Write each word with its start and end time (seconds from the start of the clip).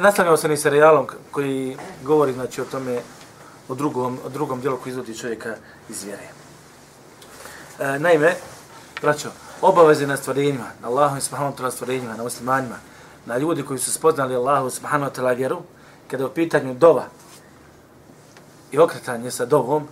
nastavljamo 0.00 0.36
se 0.36 0.48
ni 0.48 0.56
serijalom 0.56 1.06
koji 1.30 1.76
govori 2.04 2.32
znači 2.32 2.60
o 2.60 2.64
tome 2.64 3.00
o 3.70 3.74
drugom 3.74 4.18
o 4.24 4.28
drugom 4.28 4.60
djelu 4.60 4.76
koji 4.76 4.90
izvodi 4.90 5.18
čovjeka 5.18 5.54
iz 5.88 6.04
vjere. 6.04 6.28
E, 7.78 7.98
naime, 7.98 8.34
braćo, 9.02 9.28
obaveze 9.62 10.06
na 10.06 10.16
stvorenjima, 10.16 10.66
na 10.82 10.88
Allahu 10.88 11.16
i 11.16 11.20
subhanahu 11.20 11.56
wa 11.56 11.58
ta'ala 11.58 11.70
stvorenjima, 11.70 12.16
na 12.16 12.22
muslimanima, 12.22 12.76
na 13.26 13.38
ljudi 13.38 13.62
koji 13.62 13.78
su 13.78 13.92
spoznali 13.92 14.34
Allahu 14.34 14.70
subhanahu 14.70 15.12
wa 15.12 15.20
ta'ala 15.20 15.36
vjeru, 15.36 15.58
kada 16.10 16.22
je 16.22 16.26
u 16.26 16.34
pitanju 16.34 16.74
dova 16.74 17.04
i 18.72 18.78
okretanje 18.78 19.30
sa 19.30 19.46
dovom, 19.46 19.88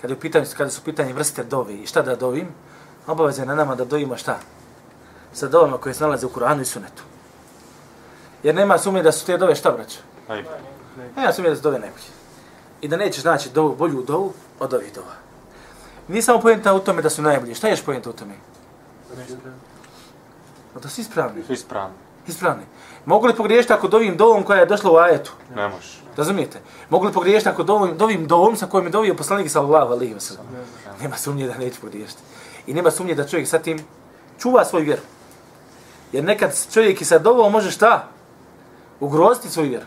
kada 0.00 0.12
je 0.12 0.16
u 0.16 0.20
pitanju, 0.20 0.46
kada 0.56 0.70
su 0.70 0.80
u 0.80 0.84
pitanju 0.84 1.14
vrste 1.14 1.44
dovi 1.44 1.74
i 1.74 1.86
šta 1.86 2.02
da 2.02 2.16
dovim, 2.16 2.48
obaveze 3.06 3.46
na 3.46 3.54
nama 3.54 3.74
da 3.74 3.84
dovimo 3.84 4.16
šta? 4.16 4.38
Sa 5.32 5.48
dovama 5.48 5.78
koje 5.78 5.94
se 5.94 6.04
nalaze 6.04 6.26
u 6.26 6.30
Kur'anu 6.30 6.60
i 6.60 6.64
Sunetu. 6.64 7.02
Jer 8.42 8.54
nema 8.54 8.78
sumnje 8.78 9.02
da 9.02 9.12
su 9.12 9.26
te 9.26 9.38
dove 9.38 9.54
šta 9.54 9.70
braća? 9.70 9.98
Nema 11.16 11.32
sumnje 11.32 11.50
da 11.50 11.56
su 11.56 11.62
dove 11.62 11.78
najbolje. 11.78 12.19
I 12.80 12.88
da 12.88 12.96
nećeš 12.96 13.24
naći 13.24 13.50
dovu, 13.50 13.74
bolju 13.76 14.02
dovu 14.02 14.32
od 14.60 14.74
ovih 14.74 14.94
dova. 14.94 15.14
Nije 16.08 16.22
samo 16.22 16.40
pojenta 16.40 16.74
u 16.74 16.80
tome 16.80 17.02
da 17.02 17.10
su 17.10 17.22
najbolji. 17.22 17.54
Šta 17.54 17.68
ješ 17.68 17.84
pojenta 17.84 18.10
u 18.10 18.12
tome? 18.12 18.34
Da 20.82 20.88
su 20.88 21.00
ispravni. 21.00 21.42
Ispravni. 21.48 21.96
Ispravni. 22.26 22.62
Mogu 23.04 23.26
li 23.26 23.34
pogriješiti 23.34 23.72
ako 23.72 23.88
dovim 23.88 24.16
dovom 24.16 24.42
koja 24.42 24.60
je 24.60 24.66
došla 24.66 24.92
u 24.92 24.96
ajetu? 24.96 25.32
Ne 25.54 25.68
možeš. 25.68 26.02
Razumijete? 26.16 26.60
Mogu 26.90 27.06
li 27.06 27.12
pogriješiti 27.12 27.48
ako 27.48 27.62
dovim, 27.62 27.98
dovim 27.98 28.26
dovom 28.26 28.56
sa 28.56 28.66
kojim 28.66 28.86
je 28.86 28.90
dovio 28.90 29.14
poslanik 29.14 29.50
sallallahu 29.50 29.92
alaihi 29.92 30.14
wa 30.14 30.20
sallam? 30.20 30.46
Nema 31.02 31.16
sumnje 31.16 31.46
da 31.46 31.58
neće 31.58 31.80
pogriješiti. 31.80 32.22
I 32.66 32.74
nema 32.74 32.90
sumnje 32.90 33.14
da 33.14 33.26
čovjek 33.26 33.48
sa 33.48 33.58
tim 33.58 33.78
čuva 34.38 34.64
svoju 34.64 34.84
vjeru. 34.84 35.02
Jer 36.12 36.24
nekad 36.24 36.66
čovjek 36.72 37.00
i 37.00 37.04
sa 37.04 37.18
dovom 37.18 37.52
može 37.52 37.70
šta? 37.70 38.08
ugroziti 39.00 39.50
svoju 39.50 39.68
vjeru. 39.68 39.86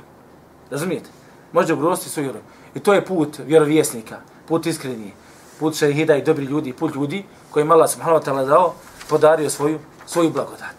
Razumijete? 0.70 1.10
Može 1.54 1.74
ugroziti 1.74 2.10
svoju 2.10 2.26
vjeru. 2.26 2.40
I 2.76 2.80
to 2.80 2.94
je 2.94 3.06
put 3.06 3.40
vjerovjesnika, 3.46 4.18
put 4.48 4.66
iskreni, 4.66 5.14
put 5.60 5.76
šehida 5.76 6.16
i 6.16 6.22
dobri 6.22 6.46
ljudi, 6.46 6.74
put 6.74 6.96
ljudi 6.96 7.26
koji 7.52 7.70
Allah 7.70 7.90
subhanahu 7.90 8.20
wa 8.20 8.26
ta'ala 8.26 8.46
dao, 8.46 8.74
podario 9.10 9.50
svoju, 9.50 9.80
svoju 10.06 10.30
blagodat. 10.30 10.76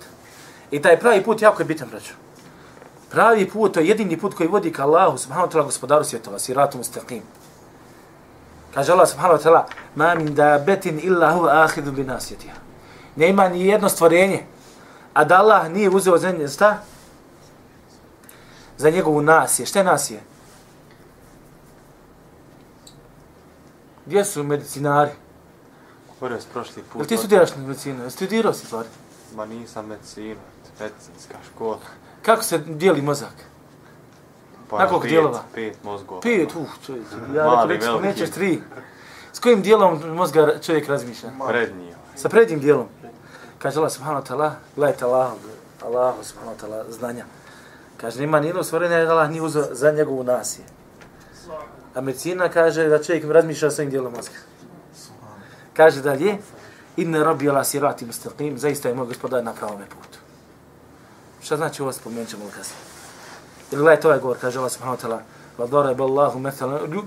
I 0.71 0.83
taj 0.83 1.01
pravi 1.01 1.23
put 1.25 1.43
jako 1.43 1.63
je 1.63 1.67
bitan, 1.67 1.89
braću. 1.89 2.13
Pravi 3.11 3.51
put, 3.51 3.75
to 3.75 3.81
je 3.81 3.89
jedini 3.89 4.19
put 4.19 4.35
koji 4.35 4.49
vodi 4.49 4.73
ka 4.73 4.83
Allahu 4.83 5.19
subhanahu 5.19 5.49
wa 5.49 5.53
ta'ala 5.53 5.65
gospodaru 5.65 6.05
svjetova, 6.05 6.39
siratum 6.39 6.81
mustaqim. 6.81 7.23
Kaže 8.75 8.93
Allah 8.93 9.09
subhanahu 9.09 9.39
wa 9.39 9.43
ta'ala, 9.43 9.65
ma 9.95 10.15
min 10.15 10.35
da 10.35 10.59
betin 10.67 11.01
illa 11.03 11.33
huva 11.33 11.63
ahidu 11.63 11.93
bi 11.93 12.05
nasjetiha. 12.05 12.57
Nema 13.17 13.49
ni 13.49 13.67
jedno 13.67 13.89
stvorenje, 13.89 14.43
a 15.15 15.25
da 15.25 15.39
Allah 15.39 15.71
nije 15.71 15.91
uzeo 15.91 16.19
zemlje, 16.19 16.49
sta? 16.49 16.79
za 18.77 18.91
njegovu 18.91 19.23
nasje. 19.23 19.67
Šta 19.67 19.79
je 19.79 19.85
nasje? 19.85 20.21
Gdje 24.07 24.25
su 24.25 24.45
medicinari? 24.45 25.11
Govorio 26.09 26.41
s 26.41 26.45
prošli 26.45 26.83
put. 26.83 27.01
Jel 27.01 27.07
ti 27.07 27.17
studiraš 27.17 27.57
medicinu? 27.57 28.01
Jel 28.01 28.11
studirao 28.11 28.53
si 28.53 28.67
stvari? 28.67 28.89
Ma 29.37 29.47
nisam 29.47 29.87
medicina, 29.87 30.41
medicinska 30.81 31.35
škola. 31.55 31.79
Kako 32.23 32.43
se 32.43 32.59
dijeli 32.59 33.03
mozak? 33.03 33.35
Pa 34.71 34.79
Na 34.79 34.89
koliko 34.89 35.07
dijelova? 35.07 35.43
Pet 35.55 35.85
mozgova. 35.85 36.21
Pet, 36.21 36.49
uh, 36.57 36.67
čovječ. 36.87 37.07
Ja 37.35 37.43
rekao, 37.43 37.67
rekao, 37.67 38.01
nećeš 38.01 38.31
tri. 38.31 38.63
S 39.33 39.39
kojim 39.39 39.63
dijelom 39.63 40.01
mozga 40.17 40.61
čovjek 40.61 40.89
razmišlja? 40.89 41.31
Prednji. 41.49 41.95
Sa 42.17 42.29
prednjim 42.29 42.61
dijelom. 42.61 42.87
Kaže 43.59 43.79
Allah 43.79 43.93
subhanahu 43.93 44.25
wa 44.25 44.29
ta'ala, 44.29 44.51
gledajte 44.77 45.05
Allah, 45.05 45.33
Allah 45.85 46.15
subhanahu 46.23 46.57
wa 46.57 46.61
ta'ala, 46.61 46.85
znanja. 46.91 47.25
Kaže, 47.97 48.21
nima 48.21 48.41
nijedno 48.41 48.63
stvorenja 48.63 48.97
Allah 48.97 49.31
nije 49.31 49.43
uzao 49.43 49.65
za 49.71 49.93
njegovu 49.93 50.25
nasije. 50.25 50.65
A 51.95 52.01
medicina 52.01 52.49
kaže 52.49 52.89
da 52.89 53.03
čovjek 53.03 53.25
razmišlja 53.25 53.71
svojim 53.71 53.91
dijelom 53.91 54.13
mozga. 54.13 54.35
Kaže 55.75 56.03
dalje, 56.03 56.37
inne 56.97 57.25
robi 57.25 57.49
ala 57.51 57.65
sirati 57.65 58.07
mustaqim, 58.07 58.57
zaista 58.57 58.89
je 58.89 58.95
moj 58.95 59.07
gospodar 59.07 59.45
na 59.45 59.53
pravome 59.53 59.87
putu. 59.87 60.19
Šta 61.43 61.57
znači 61.57 61.83
ovo 61.83 61.93
spomenut 61.93 62.29
ćemo 62.29 62.45
kasnije? 62.57 62.83
Ili 63.73 63.83
gledajte 63.83 64.09
ovaj 64.09 64.21
govor, 64.21 64.37
kaže 64.41 64.59
Allah 64.59 64.73
subhanahu 64.73 64.99
wa 64.99 65.07
ta'ala, 65.07 65.21
Vadara 65.59 65.95
bi 65.95 66.03
Allahu 66.03 66.43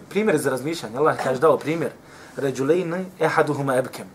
primjer 0.10 0.38
za 0.38 0.50
razmišljanje, 0.50 0.98
Allah 0.98 1.18
kaže 1.24 1.40
dao 1.40 1.58
primjer, 1.58 1.92
ređulejni 2.38 3.06
ehaduhuma 3.20 3.76
ebkem. 3.76 4.08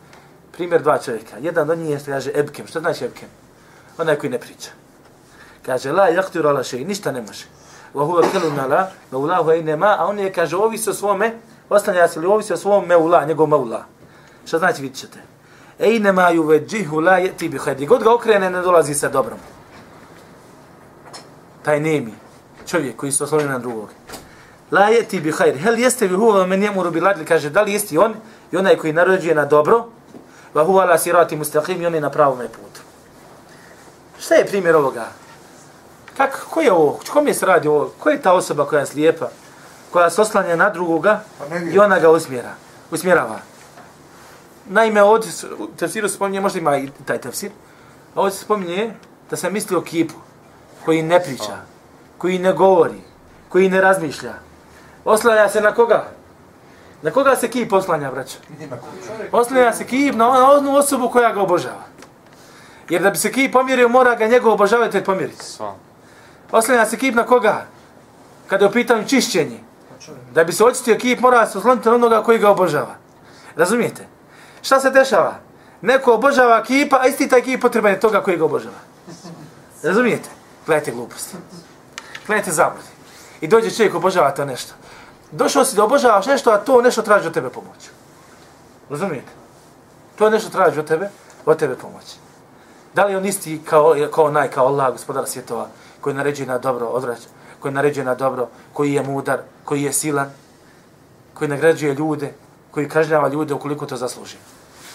Primjer 0.53 0.83
dva 0.83 0.99
čovjeka. 0.99 1.37
Jedan 1.41 1.71
od 1.71 1.78
njih 1.78 1.91
je, 1.91 2.00
kaže, 2.06 2.31
ebkem. 2.34 2.66
Šta 2.66 2.81
znači 2.81 3.04
ebkem? 3.04 3.28
Onaj 3.99 4.16
koji 4.16 4.31
ne 4.31 4.39
priča. 4.39 4.71
Kaže, 5.66 5.93
la 5.93 6.09
jaktiru 6.09 6.49
ala 6.49 6.62
še, 6.62 6.78
ništa 6.84 7.12
ne 7.12 7.22
može. 7.22 7.44
Wa 7.94 8.04
huwa 8.04 8.22
kalu 8.32 8.69
la, 8.69 8.91
wa 9.12 9.19
ulahu 9.19 9.50
a 9.82 10.06
on 10.06 10.19
je, 10.19 10.32
kaže, 10.32 10.56
ovisi 10.56 10.91
o 10.91 10.94
svome, 10.94 11.32
ostavlja 11.70 12.08
se 12.08 12.20
li 12.20 12.26
ovisi 12.26 12.53
o 12.53 12.56
svom 12.56 12.86
meula, 12.86 13.25
njegov 13.25 13.48
meula. 13.48 13.84
Šta 14.47 14.58
znači 14.58 14.82
vidit 14.82 14.98
ćete? 14.98 15.19
Ejne 15.78 16.12
ma 16.12 16.30
ju 16.30 16.42
veđihu 16.42 17.00
la 17.00 17.19
jeti 17.19 17.48
bi 17.48 17.58
hajdi. 17.58 17.86
God 17.86 18.03
ga 18.03 18.14
okrene, 18.14 18.50
ne 18.50 18.60
dolazi 18.62 18.94
sa 18.94 19.08
dobrom. 19.08 19.38
Taj 21.62 21.80
nemi, 21.80 22.14
čovjek 22.66 22.97
koji 22.97 23.12
se 23.12 23.25
osloni 23.25 23.48
na 23.48 23.58
drugog. 23.58 23.88
La 24.70 24.88
jeti 24.88 25.20
bi 25.20 25.32
khair 25.32 25.59
Hel 25.59 25.78
jeste 25.78 26.06
vi 26.06 26.16
huva 26.16 26.47
men 26.47 26.62
jemuru 26.62 26.91
bi 26.91 27.00
ladli, 27.00 27.24
kaže, 27.24 27.50
da 27.50 27.62
li 27.62 27.72
jesti 27.72 27.98
on 27.98 28.14
i 28.53 28.56
onaj 28.56 28.76
koji 28.76 28.92
narođuje 28.92 29.34
na 29.34 29.44
dobro, 29.44 29.84
wa 30.54 30.66
huwa 30.66 30.88
la 30.88 30.98
sirati 30.98 31.36
mustaqim 31.36 31.82
i 31.82 31.86
on 31.86 31.94
je 31.94 32.00
na 32.00 32.10
pravom 32.10 32.38
putu. 32.38 32.80
Šta 34.19 34.34
je 34.34 34.47
primjer 34.47 34.76
ovoga? 34.76 35.06
Kako, 36.16 36.38
ko 36.50 36.60
je 36.60 36.72
ovo? 36.72 37.00
Kom 37.12 37.28
je 37.28 37.34
se 37.34 37.46
radi 37.46 37.68
ovo? 37.68 37.92
Ko 37.98 38.10
je 38.10 38.22
ta 38.22 38.32
osoba 38.32 38.66
koja 38.66 38.80
je 38.80 38.86
slijepa? 38.86 39.28
Koja 39.90 40.10
se 40.10 40.20
oslanja 40.20 40.56
na 40.56 40.70
drugoga 40.70 41.20
pa 41.38 41.56
i 41.58 41.78
ona 41.78 41.98
ga 41.98 42.10
usmjera, 42.10 42.54
usmjerava. 42.90 43.38
Naime, 44.66 45.02
ovdje 45.02 45.30
u 45.58 45.66
tefsiru 45.66 46.08
se 46.08 46.14
spominje, 46.14 46.40
možda 46.40 46.58
ima 46.58 46.76
i 46.76 46.90
taj 47.04 47.18
tefsir, 47.18 47.50
a 48.14 48.20
ovdje 48.20 48.32
se 48.32 48.44
spominje 48.44 48.94
da 49.30 49.36
se 49.36 49.50
misli 49.50 49.76
o 49.76 49.80
kipu 49.80 50.14
koji 50.84 51.02
ne 51.02 51.20
priča, 51.22 51.56
koji 52.18 52.38
ne 52.38 52.52
govori, 52.52 53.00
koji 53.48 53.68
ne 53.68 53.80
razmišlja. 53.80 54.32
Oslanja 55.04 55.48
se 55.48 55.60
na 55.60 55.74
koga? 55.74 56.04
Na 57.02 57.10
koga 57.10 57.36
se 57.36 57.48
kip 57.50 57.72
oslanja, 57.72 58.10
braćo? 58.10 58.38
Oslanja 59.32 59.72
se 59.72 59.84
kip 59.84 60.14
na 60.14 60.50
onu 60.50 60.76
osobu 60.76 61.10
koja 61.10 61.32
ga 61.32 61.42
obožava. 61.42 61.82
Jer 62.88 63.02
da 63.02 63.10
bi 63.10 63.18
se 63.18 63.32
kip 63.32 63.52
pomjerio, 63.52 63.88
mora 63.88 64.14
ga 64.14 64.26
njegov 64.26 64.52
obožavati 64.52 65.04
pomjeriti. 65.04 65.44
Sva. 65.44 65.74
Oslanja 66.52 66.86
se 66.86 66.98
kip 66.98 67.14
na 67.14 67.26
koga? 67.26 67.64
Kada 68.46 68.64
je 68.64 68.68
u 68.68 68.72
pitanju 68.72 69.08
čišćenje. 69.08 69.60
Da 70.34 70.44
bi 70.44 70.52
se 70.52 70.64
očistio 70.64 70.98
kip, 70.98 71.20
mora 71.20 71.46
se 71.46 71.58
osloniti 71.58 71.88
na 71.88 71.94
onoga 71.94 72.22
koji 72.22 72.38
ga 72.38 72.50
obožava. 72.50 72.94
Razumijete? 73.56 74.06
Šta 74.62 74.80
se 74.80 74.91
dešava? 74.91 75.34
Neko 75.80 76.14
obožava 76.14 76.62
kipa, 76.62 76.98
a 77.00 77.06
isti 77.06 77.28
taj 77.28 77.42
kip 77.42 77.60
potreban 77.60 77.92
je 77.92 78.00
toga 78.00 78.22
koji 78.22 78.36
ga 78.36 78.44
obožava. 78.44 78.78
Razumijete? 79.82 80.28
Gledajte 80.66 80.91
gluposti. 80.91 81.36
Gledajte 82.26 82.50
zabludi. 82.50 82.88
I 83.41 83.48
dođe 83.48 83.70
čovjek 83.70 83.94
obožava 83.94 84.30
to 84.30 84.44
nešto. 84.44 84.74
Došao 85.30 85.64
si 85.64 85.76
da 85.76 85.84
obožavaš 85.84 86.26
nešto, 86.26 86.50
a 86.50 86.58
to 86.58 86.82
nešto 86.82 87.02
traži 87.02 87.26
od 87.26 87.34
tebe 87.34 87.50
pomoć. 87.50 87.91
Razumijete? 88.91 89.32
To 90.18 90.30
nešto 90.30 90.50
traži 90.50 90.80
od 90.80 90.86
tebe, 90.86 91.09
od 91.47 91.59
tebe 91.59 91.74
pomoć. 91.74 92.16
Da 92.94 93.04
li 93.04 93.16
on 93.16 93.27
isti 93.27 93.62
kao, 93.65 93.97
kao 94.15 94.24
onaj, 94.24 94.50
kao 94.50 94.66
Allah, 94.66 94.92
gospodar 94.92 95.27
svjetova, 95.27 95.68
koji 96.03 96.15
naređuje 96.15 96.47
na 96.47 96.59
dobro, 96.59 96.87
odvrać, 96.87 97.19
koji 97.60 97.75
naređuje 97.75 98.04
na 98.04 98.15
dobro, 98.15 98.49
koji 98.72 98.93
je 98.93 99.03
mudar, 99.03 99.39
koji 99.65 99.83
je 99.83 99.93
silan, 99.93 100.31
koji 101.34 101.49
nagrađuje 101.49 101.95
ljude, 101.95 102.33
koji 102.71 102.89
kažnjava 102.89 103.28
ljude 103.28 103.54
ukoliko 103.54 103.87
to 103.87 103.97
zasluži. 103.97 104.37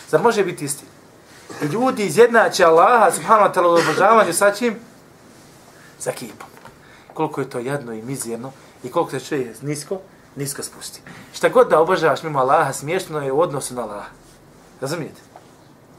Zar 0.09 0.21
može 0.21 0.43
biti 0.43 0.65
isti? 0.65 0.85
I 1.61 1.65
ljudi 1.65 2.05
izjednače 2.05 2.65
Allaha, 2.65 3.11
subhanahu 3.11 3.49
wa 3.49 3.53
ta'la, 3.53 3.67
u 3.67 3.79
obožavanju 3.79 4.33
sa 4.33 4.51
čim? 4.51 4.75
Sa 5.99 6.11
kipom. 6.11 6.49
Koliko 7.13 7.41
je 7.41 7.49
to 7.49 7.59
jedno 7.59 7.93
i 7.93 8.01
mizirno 8.01 8.51
i 8.83 8.91
koliko 8.91 9.11
se 9.11 9.19
čuje 9.19 9.55
nisko, 9.61 9.99
nisko 10.35 10.63
spusti. 10.63 11.01
Šta 11.33 11.49
god 11.49 11.69
da 11.69 11.79
obožavaš 11.79 12.23
mimo 12.23 12.39
Allaha, 12.39 12.73
smiješno 12.73 13.21
je 13.21 13.31
u 13.31 13.41
odnosu 13.41 13.75
na 13.75 13.81
Allaha. 13.81 14.09
Razumijete? 14.81 15.21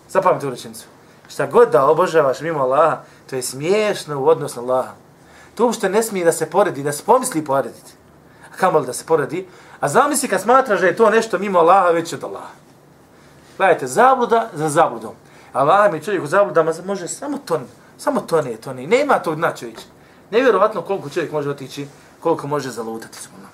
Zapamite 0.08 0.46
u 0.46 0.50
rečenicu. 0.50 0.86
Šta 1.28 1.46
god 1.46 1.70
da 1.70 1.86
obožavaš 1.86 2.40
mimo 2.40 2.60
Allaha, 2.60 2.96
to 3.30 3.36
je 3.36 3.42
smiješno 3.42 4.20
u 4.20 4.28
odnosu 4.28 4.62
na 4.62 4.62
Allaha. 4.62 4.92
To 5.54 5.64
uopšte 5.64 5.88
ne 5.88 6.02
smije 6.02 6.24
da 6.24 6.32
se 6.32 6.50
poredi, 6.50 6.82
da 6.82 6.92
se 6.92 7.04
pomisli 7.04 7.44
porediti. 7.44 7.92
A 8.52 8.56
kamo 8.56 8.80
da 8.80 8.92
se 8.92 9.06
poredi? 9.06 9.46
A 9.80 9.88
zamisli 9.88 10.28
kad 10.28 10.40
smatraš 10.40 10.80
da 10.80 10.86
je 10.86 10.96
to 10.96 11.10
nešto 11.10 11.38
mimo 11.38 11.58
Allaha, 11.58 11.90
već 11.90 12.12
od 12.12 12.24
Allaha. 12.24 12.54
Gledajte, 13.56 13.86
zabluda 13.86 14.48
za 14.52 14.68
zabludom. 14.68 15.14
Allah 15.52 15.92
mi 15.92 16.04
čovjek 16.04 16.24
u 16.24 16.26
zabludama 16.26 16.72
može 16.84 17.08
samo 17.08 17.38
to, 17.38 17.60
samo 17.98 18.20
to 18.20 18.42
ne, 18.42 18.56
to 18.56 18.72
ne. 18.72 18.86
Nema 18.86 19.18
tog 19.18 19.36
dna 19.36 19.54
čovjek. 19.54 19.78
Nevjerovatno 20.30 20.82
koliko 20.82 21.10
čovjek 21.10 21.32
može 21.32 21.50
otići, 21.50 21.86
koliko 22.20 22.46
može 22.46 22.70
zalutati. 22.70 23.18
Subhanallah. 23.18 23.52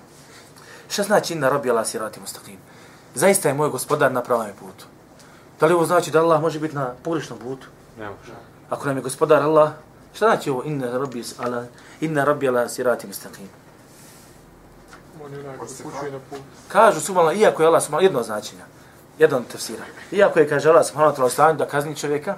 Šta 0.89 1.03
znači 1.03 1.35
inna 1.35 1.49
robi 1.49 1.71
Allah 1.71 1.87
sirati 1.87 2.21
mustaqim? 2.21 2.57
Zaista 3.15 3.49
je 3.49 3.55
moj 3.55 3.69
gospodar 3.69 4.13
na 4.13 4.23
pravom 4.23 4.47
putu. 4.61 4.87
Da 5.61 5.67
li 5.67 5.75
ovo 5.75 5.87
znači 5.87 6.11
da 6.11 6.21
Allah 6.21 6.41
može 6.41 6.61
biti 6.61 6.75
na 6.75 6.93
pogrešnom 7.03 7.39
putu? 7.39 7.67
Ne 7.99 8.05
može. 8.09 8.33
Ako 8.71 8.87
nam 8.87 8.97
je 8.97 9.03
gospodar 9.03 9.43
Allah, 9.43 9.71
šta 10.15 10.27
znači 10.27 10.51
ovo 10.51 10.63
inna 10.65 10.99
robi 10.99 11.25
Allah, 11.39 11.65
inna 12.01 12.25
robi 12.25 12.49
Allah 12.49 12.71
sirati 12.71 13.07
mustaqim? 13.07 13.47
Kažu 16.69 17.01
subhanallah, 17.01 17.39
iako 17.39 17.63
je 17.63 17.67
Allah 17.67 17.83
subhanallah, 17.83 18.05
jedno 18.05 18.23
značenja, 18.23 18.65
od 19.21 19.47
tefsira. 19.47 19.85
Iako 20.13 20.39
je, 20.39 20.49
kaže 20.49 20.69
Allah 20.69 20.87
subhanallah, 20.87 21.17
ta'ala, 21.17 21.27
u 21.27 21.31
stanju 21.31 21.59
da 21.59 21.67
kazni 21.67 21.97
čovjeka, 21.97 22.37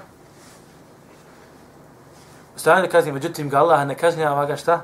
u 2.57 2.59
stanju 2.59 2.83
da 2.83 2.89
kazni, 2.89 3.13
međutim 3.13 3.49
ga 3.49 3.59
Allah 3.59 3.87
ne 3.87 3.95
kažnjava 3.95 4.47
ga 4.47 4.57
šta? 4.57 4.81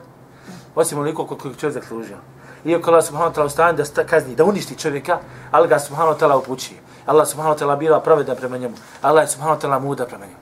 Osim 0.74 0.98
onoliko 0.98 1.26
koliko 1.26 1.48
je 1.48 1.54
čovjek 1.54 1.82
zaslužio. 1.82 2.16
Iako 2.64 2.90
Allah 2.90 3.04
subhanahu 3.04 3.34
wa 3.34 3.36
ta'ala 3.36 3.46
u 3.46 3.50
stanju 3.50 3.76
da 3.76 3.84
sta- 3.84 4.06
kazni, 4.06 4.34
da 4.36 4.44
uništi 4.44 4.78
čovjeka, 4.78 5.18
ali 5.50 5.68
ga 5.68 5.78
subhanahu 5.78 6.14
wa 6.14 6.18
ta'ala 6.20 6.38
upućuje. 6.38 6.80
Allah 7.06 7.28
subhanahu 7.28 7.56
wa 7.56 7.58
ta'ala 7.58 7.76
bila 7.76 8.00
pravedan 8.00 8.36
prema 8.36 8.58
njemu. 8.58 8.74
Allah 9.02 9.24
je 9.24 9.28
subhanahu 9.28 9.60
wa 9.60 9.62
ta'ala 9.62 9.78
muda 9.80 10.06
prema 10.06 10.24
njemu. 10.24 10.38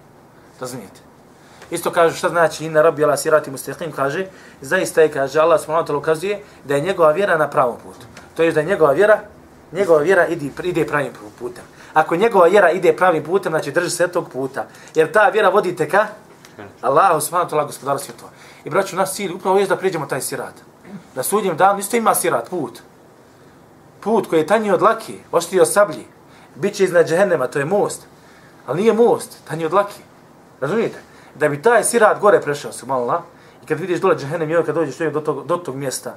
Razumijete? 0.60 1.00
Isto 1.70 1.90
kaže 1.90 2.16
šta 2.16 2.28
znači 2.28 2.64
inna 2.64 2.82
rabbi 2.82 3.04
ala 3.04 3.16
sirati 3.16 3.50
mustaqim 3.50 3.92
kaže 3.92 4.26
zaista 4.60 5.02
je 5.02 5.12
kaže 5.12 5.40
Allah 5.40 5.60
subhanahu 5.60 5.86
wa 5.86 5.90
ta'ala 5.90 5.98
ukazuje 5.98 6.42
da 6.64 6.74
je 6.74 6.80
njegova 6.80 7.10
vjera 7.12 7.38
na 7.38 7.50
pravom 7.50 7.76
putu. 7.76 8.06
To 8.36 8.42
je 8.42 8.52
da 8.52 8.60
je 8.60 8.66
njegova 8.66 8.92
vjera 8.92 9.20
njegova 9.72 10.00
vjera 10.00 10.26
ide 10.26 10.50
ide 10.64 10.86
pravim 10.86 11.12
putem. 11.38 11.64
Ako 11.94 12.16
njegova 12.16 12.46
vjera 12.46 12.70
ide 12.70 12.96
pravim 12.96 13.24
putem, 13.24 13.52
znači 13.52 13.72
drži 13.72 13.90
se 13.90 14.08
tog 14.08 14.28
puta. 14.28 14.66
Jer 14.94 15.12
ta 15.12 15.28
vjera 15.28 15.48
vodi 15.48 15.76
te 15.76 15.88
ka 15.88 16.06
Allahu 16.80 17.20
subhanahu 17.20 17.50
wa 17.50 17.52
ta'ala 17.52 17.66
gospodaru 17.66 17.98
svjetova. 17.98 18.30
I 18.64 18.70
braću, 18.70 18.96
naš 18.96 19.12
cilj 19.12 19.32
upravo 19.32 19.58
je 19.58 19.66
da 19.66 19.76
pređemo 19.76 20.06
taj 20.06 20.20
sirat. 20.20 20.54
Na 21.14 21.22
sudnjem 21.22 21.56
danu 21.56 21.78
isto 21.78 21.96
ima 21.96 22.14
sirat, 22.14 22.50
put. 22.50 22.80
Put 24.00 24.26
koji 24.26 24.40
je 24.40 24.46
tanji 24.46 24.70
od 24.70 24.82
laki, 24.82 25.18
oštiji 25.32 25.60
od 25.60 25.72
sablji. 25.72 26.06
Biće 26.54 26.84
iznad 26.84 27.08
džehennema, 27.08 27.46
to 27.46 27.58
je 27.58 27.64
most. 27.64 28.06
Ali 28.66 28.80
nije 28.80 28.92
most, 28.92 29.38
tanji 29.48 29.64
od 29.64 29.72
laki. 29.72 30.02
Razumijete? 30.60 30.98
Da 31.34 31.48
bi 31.48 31.62
taj 31.62 31.84
sirat 31.84 32.20
gore 32.20 32.40
prešao, 32.40 32.72
subhanallah, 32.72 33.22
i 33.62 33.66
kad 33.66 33.80
vidiš 33.80 34.00
dole 34.00 34.16
džehennem, 34.16 34.50
i 34.50 34.64
kad 34.66 34.74
dođeš 34.74 34.96
čovjek 34.96 35.14
do 35.14 35.20
tog, 35.20 35.46
do 35.46 35.56
tog 35.56 35.76
mjesta, 35.76 36.16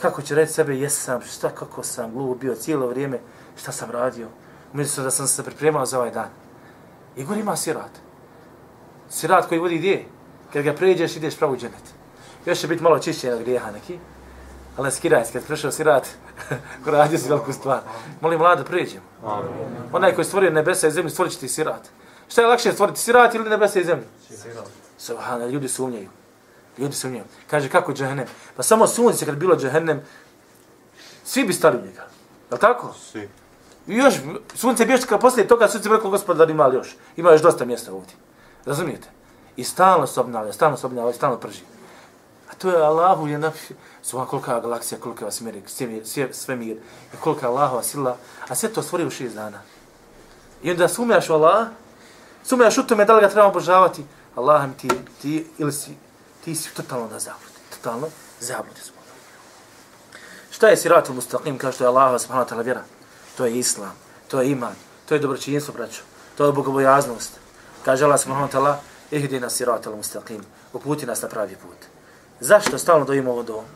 kako 0.00 0.22
će 0.22 0.34
reći 0.34 0.52
sebe, 0.52 0.78
jesam, 0.78 1.20
šta, 1.22 1.50
kako 1.50 1.82
sam 1.82 2.12
glup 2.12 2.40
bio 2.40 2.54
cijelo 2.54 2.86
vrijeme, 2.86 3.18
šta 3.56 3.72
sam 3.72 3.90
radio, 3.90 4.28
umjesto 4.72 5.02
da 5.02 5.10
sam 5.10 5.26
se 5.26 5.42
pripremao 5.42 5.86
za 5.86 5.98
ovaj 5.98 6.10
dan. 6.10 6.28
I 7.16 7.24
gore 7.24 7.40
ima 7.40 7.56
sirat. 7.56 7.90
Sirat 9.08 9.48
koji 9.48 9.60
vodi 9.60 9.78
gdje? 9.78 10.04
Kad 10.52 10.62
ga 10.62 10.72
pređeš, 10.72 11.16
ideš 11.16 11.36
pravo 11.36 11.52
u 11.52 11.56
dženet. 11.56 11.94
Još 12.46 12.58
će 12.58 12.68
biti 12.68 12.82
malo 12.82 12.98
čišćenja 12.98 13.34
od 13.34 13.40
grijeha 13.40 13.70
neki, 13.70 13.98
ali 14.76 14.92
skiraj 14.92 15.24
kad 15.32 15.46
prešao 15.46 15.70
sirat, 15.70 16.08
radio 16.86 17.18
si 17.18 17.28
veliku 17.28 17.52
stvar. 17.52 17.80
Molim 18.20 18.38
vlada, 18.38 18.64
pređemo. 18.64 19.04
Amin. 19.24 19.50
Onaj 19.92 20.14
koji 20.14 20.24
stvorio 20.24 20.50
nebesa 20.50 20.88
i 20.88 20.90
zemlju, 20.90 21.10
stvorit 21.10 21.32
će 21.32 21.38
ti 21.38 21.48
sirat. 21.48 21.88
Šta 22.28 22.40
je 22.40 22.46
lakše 22.46 22.72
stvoriti, 22.72 23.00
sirat 23.00 23.34
ili 23.34 23.50
nebesa 23.50 23.80
i 23.80 23.84
zemlju? 23.84 24.04
Subhana, 24.98 25.46
ljudi 25.46 25.68
sumnjaju. 25.68 26.08
Ljudi 26.78 26.94
sumnjaju. 26.94 27.24
Kaže, 27.50 27.68
kako 27.68 27.92
džehennem? 27.92 28.26
Pa 28.56 28.62
samo 28.62 28.86
sunce 28.86 29.24
kad 29.24 29.34
bi 29.34 29.40
bilo 29.40 29.56
džehennem, 29.56 30.02
svi 31.24 31.44
bi 31.44 31.52
stali 31.52 31.78
u 31.78 31.86
njega. 31.86 32.06
Je 32.52 32.58
tako? 32.58 32.92
Svi. 32.92 33.28
I 33.86 33.96
još, 33.96 34.14
sunce 34.54 34.86
bi 34.86 34.92
još 34.92 35.04
kad 35.04 35.20
poslije 35.20 35.48
toga, 35.48 35.68
sunce 35.68 35.88
bi 35.88 35.94
rekao, 35.94 36.10
gospodar, 36.10 36.50
ima 36.50 36.66
li 36.66 36.76
još? 36.76 36.96
Ima 37.16 37.30
još 37.30 37.42
dosta 37.42 37.64
mjesta 37.64 37.92
ovdje. 37.92 38.14
Razumijete? 38.64 39.08
I 39.56 39.64
stalno 39.64 40.06
se 40.06 40.20
obnavlja, 40.20 40.52
stalno 40.52 40.76
se 40.76 40.86
obnavlja, 40.86 41.12
stalno 41.12 41.36
prži. 41.36 41.60
A 42.50 42.54
to 42.54 42.70
je 42.70 42.82
Allahu 42.82 43.26
je 43.26 43.38
napisao, 43.38 43.76
sva 44.06 44.26
kolika 44.26 44.60
galaksija, 44.60 45.00
kolika 45.00 45.24
vas 45.24 45.40
meri, 45.40 45.62
svemir, 45.66 46.06
sve, 46.06 46.28
svemir, 46.32 46.76
kolika 47.20 47.48
Allahova 47.48 47.82
sila, 47.82 48.16
a 48.48 48.54
sve 48.54 48.68
to 48.72 48.82
stvori 48.82 49.06
u 49.06 49.10
šest 49.10 49.34
dana. 49.34 49.62
I 50.62 50.70
onda 50.70 50.88
sumjaš 50.88 51.30
u 51.30 51.34
Allah, 51.34 51.68
sumjaš 52.44 52.78
u 52.78 52.86
tome 52.86 53.04
da 53.04 53.14
li 53.14 53.20
ga 53.20 53.28
treba 53.28 53.46
obožavati, 53.46 54.04
Allah 54.36 54.68
mi 54.68 54.76
ti, 54.76 54.88
ti, 55.22 55.46
ili 55.58 55.72
si, 55.72 55.96
ti 56.44 56.54
si 56.54 56.74
totalno 56.74 57.08
na 57.08 57.18
zabludi, 57.18 57.58
totalno 57.70 58.08
zabludi 58.40 58.80
smo. 58.80 58.96
Šta 60.50 60.68
je 60.68 60.76
siratul 60.76 61.14
mustaqim, 61.14 61.58
kao 61.58 61.72
što 61.72 61.84
je 61.84 61.88
Allah 61.88 62.20
subhanahu 62.20 62.48
wa 62.48 62.52
ta'ala 62.52 62.64
vjera? 62.64 62.82
To 63.36 63.46
je 63.46 63.58
islam, 63.58 63.92
to 64.28 64.40
je 64.40 64.50
iman, 64.50 64.74
to 65.08 65.14
je 65.14 65.20
dobročinjstvo, 65.20 65.74
braćo, 65.74 66.02
to 66.36 66.46
je 66.46 66.52
bogobojaznost. 66.52 67.32
Kaže 67.84 68.04
Allah 68.04 68.20
subhanahu 68.20 68.52
wa 68.52 68.52
ta'ala, 68.52 68.76
ihdina 69.10 69.50
siratul 69.50 69.96
mustaqim, 69.96 70.40
uputi 70.72 71.06
nas 71.06 71.22
na 71.22 71.28
pravi 71.28 71.56
put. 71.56 71.90
Zašto 72.40 72.78
stalno 72.78 73.04
dojimo 73.04 73.30
ovo 73.32 73.42
domu? 73.42 73.66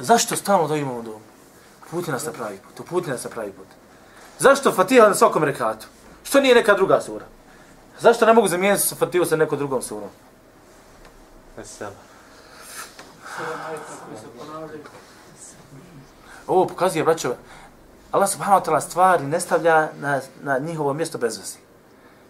Zašto 0.00 0.36
stalno 0.36 0.68
dojimo 0.68 0.92
ovo 0.92 1.02
domu? 1.02 1.20
Uputi 1.86 2.10
nas 2.10 2.26
na 2.26 2.32
pravi 2.32 2.58
put, 2.58 2.80
uputi 2.80 3.10
nas 3.10 3.24
na 3.24 3.30
pravi 3.30 3.52
put. 3.52 3.66
Zašto 4.38 4.72
Fatiha 4.72 5.08
na 5.08 5.14
svakom 5.14 5.44
rekatu? 5.44 5.86
Što 6.24 6.40
nije 6.40 6.54
neka 6.54 6.74
druga 6.74 7.00
sura? 7.00 7.24
Zašto 8.00 8.26
ne 8.26 8.32
mogu 8.32 8.48
zamijeniti 8.48 8.82
sa 8.82 8.94
Fatihu 8.94 9.24
sa 9.24 9.36
nekom 9.36 9.58
drugom 9.58 9.82
surom? 9.82 10.10
Vesela. 11.56 11.90
Ovo 16.46 16.66
pokazuje, 16.66 17.04
braćo, 17.04 17.34
Allah 18.12 18.30
subhanahu 18.30 18.60
wa 18.60 18.64
ta'ala 18.64 18.80
stvari 18.80 19.24
ne 19.24 19.40
stavlja 19.40 19.88
na, 20.00 20.20
na 20.42 20.58
njihovo 20.58 20.92
mjesto 20.92 21.18
bez 21.18 21.38
vezi. 21.38 21.58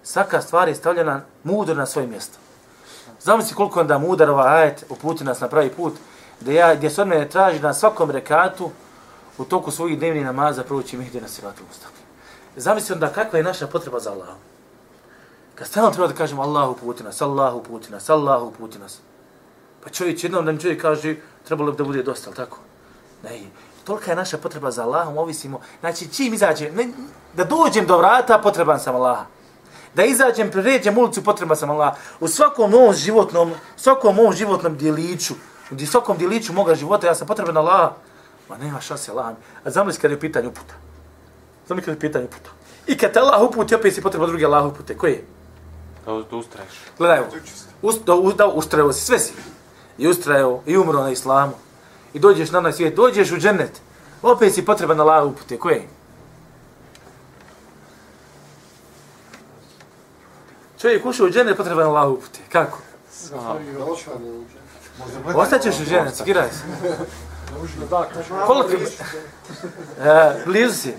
Svaka 0.03 0.43
stvar 0.43 0.69
je 0.69 0.75
stavljena 0.75 1.21
mudro 1.45 1.75
na 1.75 1.87
svoje 1.87 2.07
mjesto. 2.07 2.39
Zamisli 3.21 3.57
koliko 3.57 3.81
onda 3.81 3.99
mudar 3.99 4.31
ovaj 4.31 4.63
ajet 4.63 4.85
uputi 4.89 5.25
nas 5.25 5.41
na 5.41 5.49
pravi 5.49 5.71
put, 5.71 5.95
gdje, 6.41 6.55
ja, 6.55 6.75
gdje 6.75 6.91
se 6.91 7.03
od 7.03 7.09
mene 7.09 7.29
traži 7.29 7.61
na 7.61 7.75
svakom 7.75 8.11
rekatu 8.11 8.71
u 9.39 9.45
toku 9.45 9.71
svojih 9.71 9.99
dnevnih 9.99 10.25
namaza 10.25 10.65
proći 10.65 10.97
mi 10.97 11.07
ide 11.07 11.21
na 11.21 11.29
siratu 11.29 11.63
ustaqim. 11.63 12.05
Zamisli 12.57 12.93
onda 12.93 13.13
kakva 13.13 13.39
je 13.39 13.45
naša 13.45 13.67
potreba 13.67 14.01
za 14.01 14.13
Allahom. 14.13 14.39
Kad 15.55 15.67
stalno 15.67 15.91
treba 15.91 16.07
da 16.07 16.15
kažemo 16.15 16.43
Allahu 16.43 16.75
puti 16.75 17.03
nas, 17.03 17.21
Allahu 17.21 17.63
puti 17.63 17.93
nas, 17.93 18.11
Allahu 18.11 18.51
puti 18.59 18.79
nas. 18.79 18.99
Pa 19.85 19.91
čovjek, 19.91 20.25
jednom 20.25 20.45
da 20.45 20.53
mi 20.53 20.61
čovjek 20.61 20.83
kaže, 20.83 21.17
trebalo 21.45 21.73
bi 21.73 21.79
da 21.79 21.85
bude 21.85 22.03
dosta, 22.03 22.31
tako? 22.31 22.59
Ne, 23.23 23.41
tolika 23.85 24.11
je 24.11 24.17
naša 24.17 24.39
potreba 24.39 24.71
za 24.71 24.83
Allahom, 24.85 25.19
ovisimo. 25.19 25.61
Znači, 25.81 26.09
čim 26.15 26.35
izađem, 26.35 26.75
ne, 26.75 26.89
da 27.37 27.45
dođem 27.45 27.87
do 27.87 27.99
vrata, 27.99 28.39
potreban 28.39 28.81
sam 28.81 28.95
Allaha. 28.95 29.25
Da 29.95 30.05
izađem, 30.05 30.51
pređem 30.51 30.99
ulicu, 30.99 31.25
potreban 31.25 31.57
sam 31.57 31.71
Allaha. 31.71 31.97
U 32.21 32.29
svakom 32.29 32.71
mom 32.71 32.95
životnom, 32.95 33.53
svakom 33.77 34.17
mom 34.17 34.33
životnom 34.33 34.77
dijeliću, 34.77 35.35
u 35.71 35.87
svakom 35.87 36.19
dijeliću 36.19 36.53
moga 36.53 36.75
života, 36.75 37.07
ja 37.07 37.15
sam 37.15 37.27
potreban 37.27 37.57
Allaha. 37.57 37.93
Ma 38.49 38.57
nema 38.57 38.81
šanse 38.81 39.11
Allahom. 39.11 39.37
A 39.65 39.71
zamisli 39.71 40.01
kad 40.01 40.11
je 40.11 40.17
u 40.17 40.21
pitanju 40.21 40.49
uputa. 40.49 40.75
Zamisli 41.69 41.85
kad 41.85 41.95
je 41.95 41.99
u 41.99 42.01
pitanju 42.01 42.25
uputa. 42.25 42.51
I 42.87 42.99
kad 42.99 43.13
te 43.13 43.21
Allah 43.21 43.43
uputi, 43.43 43.75
opet 43.75 43.95
si 43.95 44.03
potreban 44.03 44.29
drugi 44.29 44.45
Allah 44.45 44.67
upute. 44.67 44.97
Koje? 44.97 45.25
Da, 46.07 46.13
da 46.31 46.37
ustraješ. 46.37 46.73
Gledaj 46.99 47.19
ovo. 47.19 47.29
Ust, 47.83 48.05
da, 48.07 48.15
da 48.37 48.47
ustrajao 48.47 48.93
si, 48.93 49.05
sve 49.05 49.19
si. 49.19 49.33
I 49.99 50.09
ustrajao, 50.09 50.63
i 50.67 50.77
umro 50.77 51.03
na 51.03 51.11
islamu. 51.11 51.53
I 52.15 52.19
dođeš 52.19 52.51
na 52.51 52.59
onaj 52.59 52.73
svijet, 52.73 52.95
dođeš 52.95 53.33
u 53.33 53.37
džennet. 53.37 53.81
Opet 54.23 54.55
si 54.55 54.65
potreban 54.65 55.01
Allah 55.01 55.27
upute. 55.27 55.59
Koje? 55.59 55.89
Čovjek 60.81 61.07
ušao 61.07 61.27
u 61.27 61.31
džennet, 61.31 61.57
potreban 61.57 61.87
Allah 61.87 62.11
upute. 62.11 62.41
Kako? 62.53 62.79
Ostaćeš 65.35 65.81
u 65.81 65.85
džennet, 65.85 66.17
skiraj 66.17 66.49
se. 66.49 66.65
Koliko? 68.47 68.73
E, 70.01 70.43
blizu 70.47 70.75
si. 70.75 70.95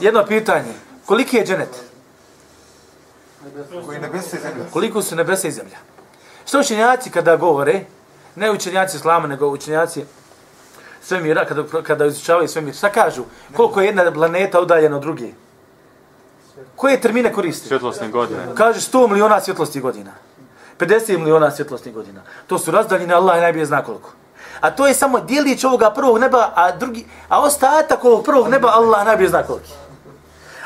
Jedno 0.00 0.26
pitanje. 0.26 0.72
Koliki 1.06 1.36
je 1.36 1.46
džennet? 1.46 1.84
Koji 3.86 4.00
nebesa 4.00 4.36
i 4.36 4.40
zemlja. 4.40 4.64
Koliko 4.72 5.02
su 5.02 5.16
nebesa 5.16 5.48
i 5.48 5.52
zemlja? 5.52 5.76
Što 6.46 6.60
učenjaci 6.60 7.10
kada 7.10 7.36
govore, 7.36 7.84
ne 8.34 8.50
učenjaci 8.50 8.96
islama, 8.96 9.26
nego 9.26 9.48
učenjaci 9.48 10.04
svemira, 11.02 11.44
kada, 11.44 11.82
kada 11.82 12.06
izučavaju 12.06 12.48
svemir, 12.48 12.74
šta 12.74 12.92
kažu? 12.92 13.24
Koliko 13.56 13.80
je 13.80 13.86
jedna 13.86 14.12
planeta 14.12 14.60
udaljena 14.60 14.96
od 14.96 15.02
druge? 15.02 15.28
Koje 16.76 17.00
termine 17.00 17.32
koristi? 17.32 17.68
Svjetlosne 17.68 18.08
godine. 18.08 18.40
Kaže 18.54 18.80
100 18.80 19.08
miliona 19.08 19.40
svjetlosnih 19.40 19.82
godina. 19.82 20.12
50 20.78 21.18
miliona 21.18 21.50
svjetlosnih 21.50 21.94
godina. 21.94 22.20
To 22.46 22.58
su 22.58 22.70
razdaljine, 22.70 23.14
Allah 23.14 23.40
najbolje 23.40 23.66
zna 23.66 23.84
koliko. 23.84 24.12
A 24.60 24.70
to 24.70 24.86
je 24.86 24.94
samo 24.94 25.20
dijelić 25.20 25.64
ovoga 25.64 25.90
prvog 25.90 26.18
neba, 26.18 26.52
a 26.54 26.76
drugi, 26.76 27.06
a 27.28 27.40
ostatak 27.40 28.04
ovog 28.04 28.24
prvog 28.24 28.48
neba 28.48 28.68
Allah 28.68 29.04
najbolje 29.06 29.28
zna 29.28 29.42
koliko. 29.42 29.68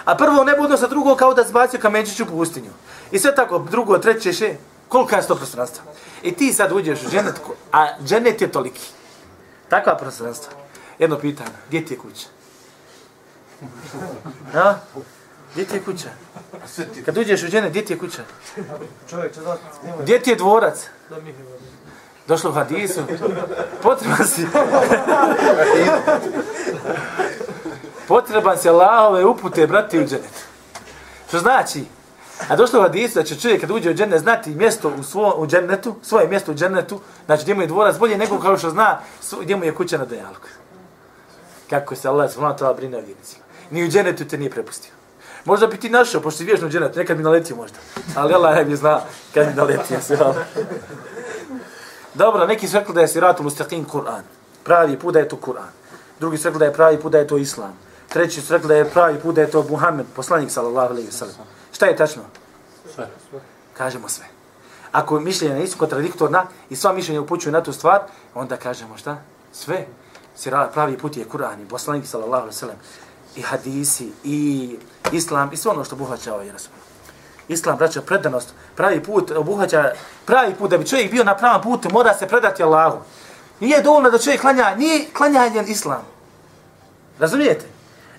A 0.05 0.15
prvo 0.15 0.45
nebo 0.45 0.63
odnosa 0.63 0.87
drugo 0.87 1.17
kao 1.17 1.35
da 1.35 1.43
zbacio 1.45 1.81
kamenčić 1.81 2.21
u 2.21 2.27
pustinju. 2.27 2.71
I 3.11 3.19
sve 3.19 3.35
tako, 3.35 3.59
drugo, 3.59 3.99
treće, 3.99 4.33
še, 4.33 4.57
kolika 4.89 5.17
je 5.17 5.27
to 5.27 5.37
prostranstva? 5.37 5.85
I 6.23 6.33
ti 6.33 6.53
sad 6.53 6.73
uđeš 6.73 7.03
u 7.03 7.11
dženet, 7.11 7.35
a 7.73 7.87
dženet 8.05 8.41
je 8.41 8.53
toliki. 8.53 8.91
Takva 9.69 9.97
prostranstva. 9.97 10.53
Jedno 10.99 11.19
pitanje, 11.19 11.51
gdje 11.69 11.85
ti 11.85 11.95
je 11.95 11.99
kuća? 11.99 12.27
Da? 14.53 14.81
Gdje 15.53 15.65
ti 15.65 15.77
je 15.77 15.83
kuća? 15.85 16.09
Kad 17.05 17.19
uđeš 17.19 17.43
u 17.43 17.47
džene, 17.47 17.71
gdje 17.71 17.85
ti 17.85 17.93
je 17.93 17.99
kuća? 17.99 18.23
Gdje 20.01 20.23
ti 20.23 20.31
je 20.31 20.37
dvorac? 20.37 20.87
Da 21.11 21.21
mi 21.21 21.29
je 21.29 21.35
Došlo 22.29 22.51
u 22.51 22.53
hadisu. 22.53 23.01
Potreban 23.83 24.27
si. 24.27 24.47
Potreban 28.09 28.59
si 28.59 28.69
Allahove 28.69 29.25
upute, 29.25 29.67
brati, 29.67 29.99
u 29.99 30.07
dženet. 30.07 30.45
Što 31.29 31.39
znači? 31.39 31.85
A 32.49 32.57
došlo 32.57 32.81
u 32.81 32.83
hadisu 32.83 33.15
da 33.15 33.25
će 33.25 33.41
čovjek 33.41 33.61
kad 33.61 33.71
uđe 33.71 33.91
u 33.91 33.95
džennet 33.95 34.21
znati 34.21 34.55
mjesto 34.55 34.93
u, 34.99 35.03
svo, 35.03 35.35
u 35.39 35.47
džennetu, 35.47 35.95
svoje 36.03 36.29
mjesto 36.29 36.53
u 36.53 36.55
džennetu, 36.55 37.01
znači 37.27 37.43
gdje 37.43 37.55
mu 37.55 37.61
je 37.61 37.67
dvorac 37.67 37.99
bolje 37.99 38.19
nego 38.19 38.39
kao 38.39 38.59
što 38.59 38.71
zna 38.71 39.01
gdje 39.41 39.57
mu 39.57 39.65
je 39.65 39.75
kuća 39.75 39.99
na 39.99 40.05
dajalku. 40.05 40.49
Kako 41.71 41.97
se 41.97 42.09
Allah 42.09 42.33
subhanahu 42.33 42.59
wa 42.59 42.65
ta'ala 42.65 42.77
brine 42.77 42.97
o 42.97 43.01
vjernicima. 43.01 43.45
Ni 43.71 43.85
u 43.85 43.89
džennetu 43.89 44.25
te 44.25 44.39
nije 44.39 44.51
prepustio. 44.51 44.98
Možda 45.45 45.67
bi 45.67 45.77
ti 45.77 45.91
našao, 45.91 46.21
pošto 46.21 46.39
si 46.39 46.45
vješno 46.45 46.67
u 46.67 46.71
džennetu, 46.71 46.99
nekad 46.99 47.17
bi 47.17 47.23
naletio 47.23 47.57
možda. 47.57 47.79
Ali 48.17 48.35
Allah 48.35 48.57
ne 48.57 48.65
bi 48.65 48.77
zna 48.77 49.01
kad 49.35 49.47
bi 49.47 49.55
naletio 49.55 49.99
ali. 50.21 50.37
Dobro, 52.15 52.47
neki 52.47 52.69
su 52.69 52.79
rekli 52.79 52.95
da 52.95 53.01
je 53.01 53.09
siratul 53.09 53.47
mustaqim 53.47 53.85
Kur'an. 53.87 54.23
Pravi 54.65 54.99
put 54.99 55.15
da 55.15 55.19
je 55.19 55.29
to 55.29 55.37
Kur'an. 55.37 55.71
Drugi 56.21 56.39
su 56.39 56.49
rekli 56.49 56.59
da 56.59 56.65
je 56.65 56.73
pravi 56.73 57.01
put 57.01 57.13
da 57.13 57.19
je 57.19 57.27
to 57.27 57.37
Islam. 57.37 57.79
Treći 58.09 58.41
su 58.41 58.53
rekli 58.53 58.69
da 58.69 58.75
je 58.75 58.91
pravi 58.91 59.19
put 59.21 59.35
da 59.35 59.41
je 59.41 59.51
to 59.51 59.67
Muhammed, 59.71 60.07
poslanik 60.17 60.51
sallallahu 60.51 60.93
alejhi 60.93 61.07
ve 61.07 61.13
sellem. 61.13 61.35
Šta 61.73 61.87
je 61.87 61.97
tačno? 61.97 62.23
Sve. 62.95 63.09
Kažemo 63.77 64.09
sve. 64.09 64.27
Ako 64.93 65.21
mišljenja 65.21 65.55
nisu 65.55 65.79
kontradiktorna 65.79 66.47
i 66.71 66.77
sva 66.77 66.93
mišljenja 66.93 67.21
upućuju 67.21 67.53
na 67.53 67.63
tu 67.63 67.73
stvar, 67.73 68.01
onda 68.35 68.57
kažemo 68.57 68.97
šta? 68.97 69.17
Sve. 69.53 69.87
Sira, 70.37 70.71
pravi 70.75 70.99
put 70.99 71.17
je 71.17 71.25
Kur'an 71.25 71.63
i 71.63 71.69
poslanik 71.69 72.07
sallallahu 72.07 72.43
alejhi 72.43 72.57
ve 72.57 72.59
sellem 72.59 72.77
i 73.37 73.43
hadisi 73.43 74.13
i 74.25 74.77
islam 75.13 75.51
i 75.53 75.57
sve 75.57 75.71
ono 75.71 75.85
što 75.85 75.95
obuhvaća 75.95 76.35
ovaj 76.35 76.53
rasul. 76.53 76.73
Islam, 77.49 77.77
braćo, 77.77 78.03
predanost, 78.03 78.55
pravi 78.77 79.03
put 79.03 79.31
obuhvaća, 79.31 79.93
pravi 80.25 80.55
put 80.55 80.71
da 80.71 80.79
bi 80.79 80.87
čovjek 80.87 81.11
bio 81.11 81.25
na 81.25 81.37
pravom 81.37 81.63
putu, 81.63 81.89
mora 81.93 82.15
se 82.15 82.27
predati 82.27 82.63
Allahu. 82.63 82.99
Nije 83.61 83.83
dovoljno 83.83 84.11
da 84.11 84.19
čovjek 84.19 84.41
klanja, 84.41 84.75
nije 84.75 85.07
klanjanje 85.17 85.65
islam. 85.67 86.03
Razumijete? 87.19 87.67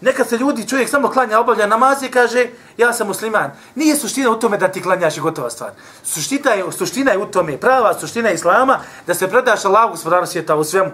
Nekad 0.01 0.29
se 0.29 0.37
ljudi, 0.37 0.67
čovjek 0.67 0.89
samo 0.89 1.07
klanja, 1.09 1.39
obavlja 1.39 1.67
namaz 1.67 2.03
i 2.03 2.11
kaže, 2.11 2.47
ja 2.77 2.93
sam 2.93 3.07
musliman. 3.07 3.51
Nije 3.75 3.95
suština 3.95 4.31
u 4.31 4.39
tome 4.39 4.57
da 4.57 4.67
ti 4.67 4.81
klanjaš 4.81 5.17
i 5.17 5.21
gotova 5.21 5.49
stvar. 5.49 5.71
Suština 6.03 6.51
je, 6.51 6.71
suština 6.71 7.11
je 7.11 7.17
u 7.17 7.25
tome, 7.25 7.57
prava 7.57 7.99
suština 7.99 8.31
islama, 8.31 8.79
da 9.07 9.13
se 9.13 9.27
predaš 9.27 9.65
Allahu 9.65 9.91
gospodaru 9.91 10.25
svijeta 10.25 10.55
u 10.55 10.63
svemu. 10.63 10.91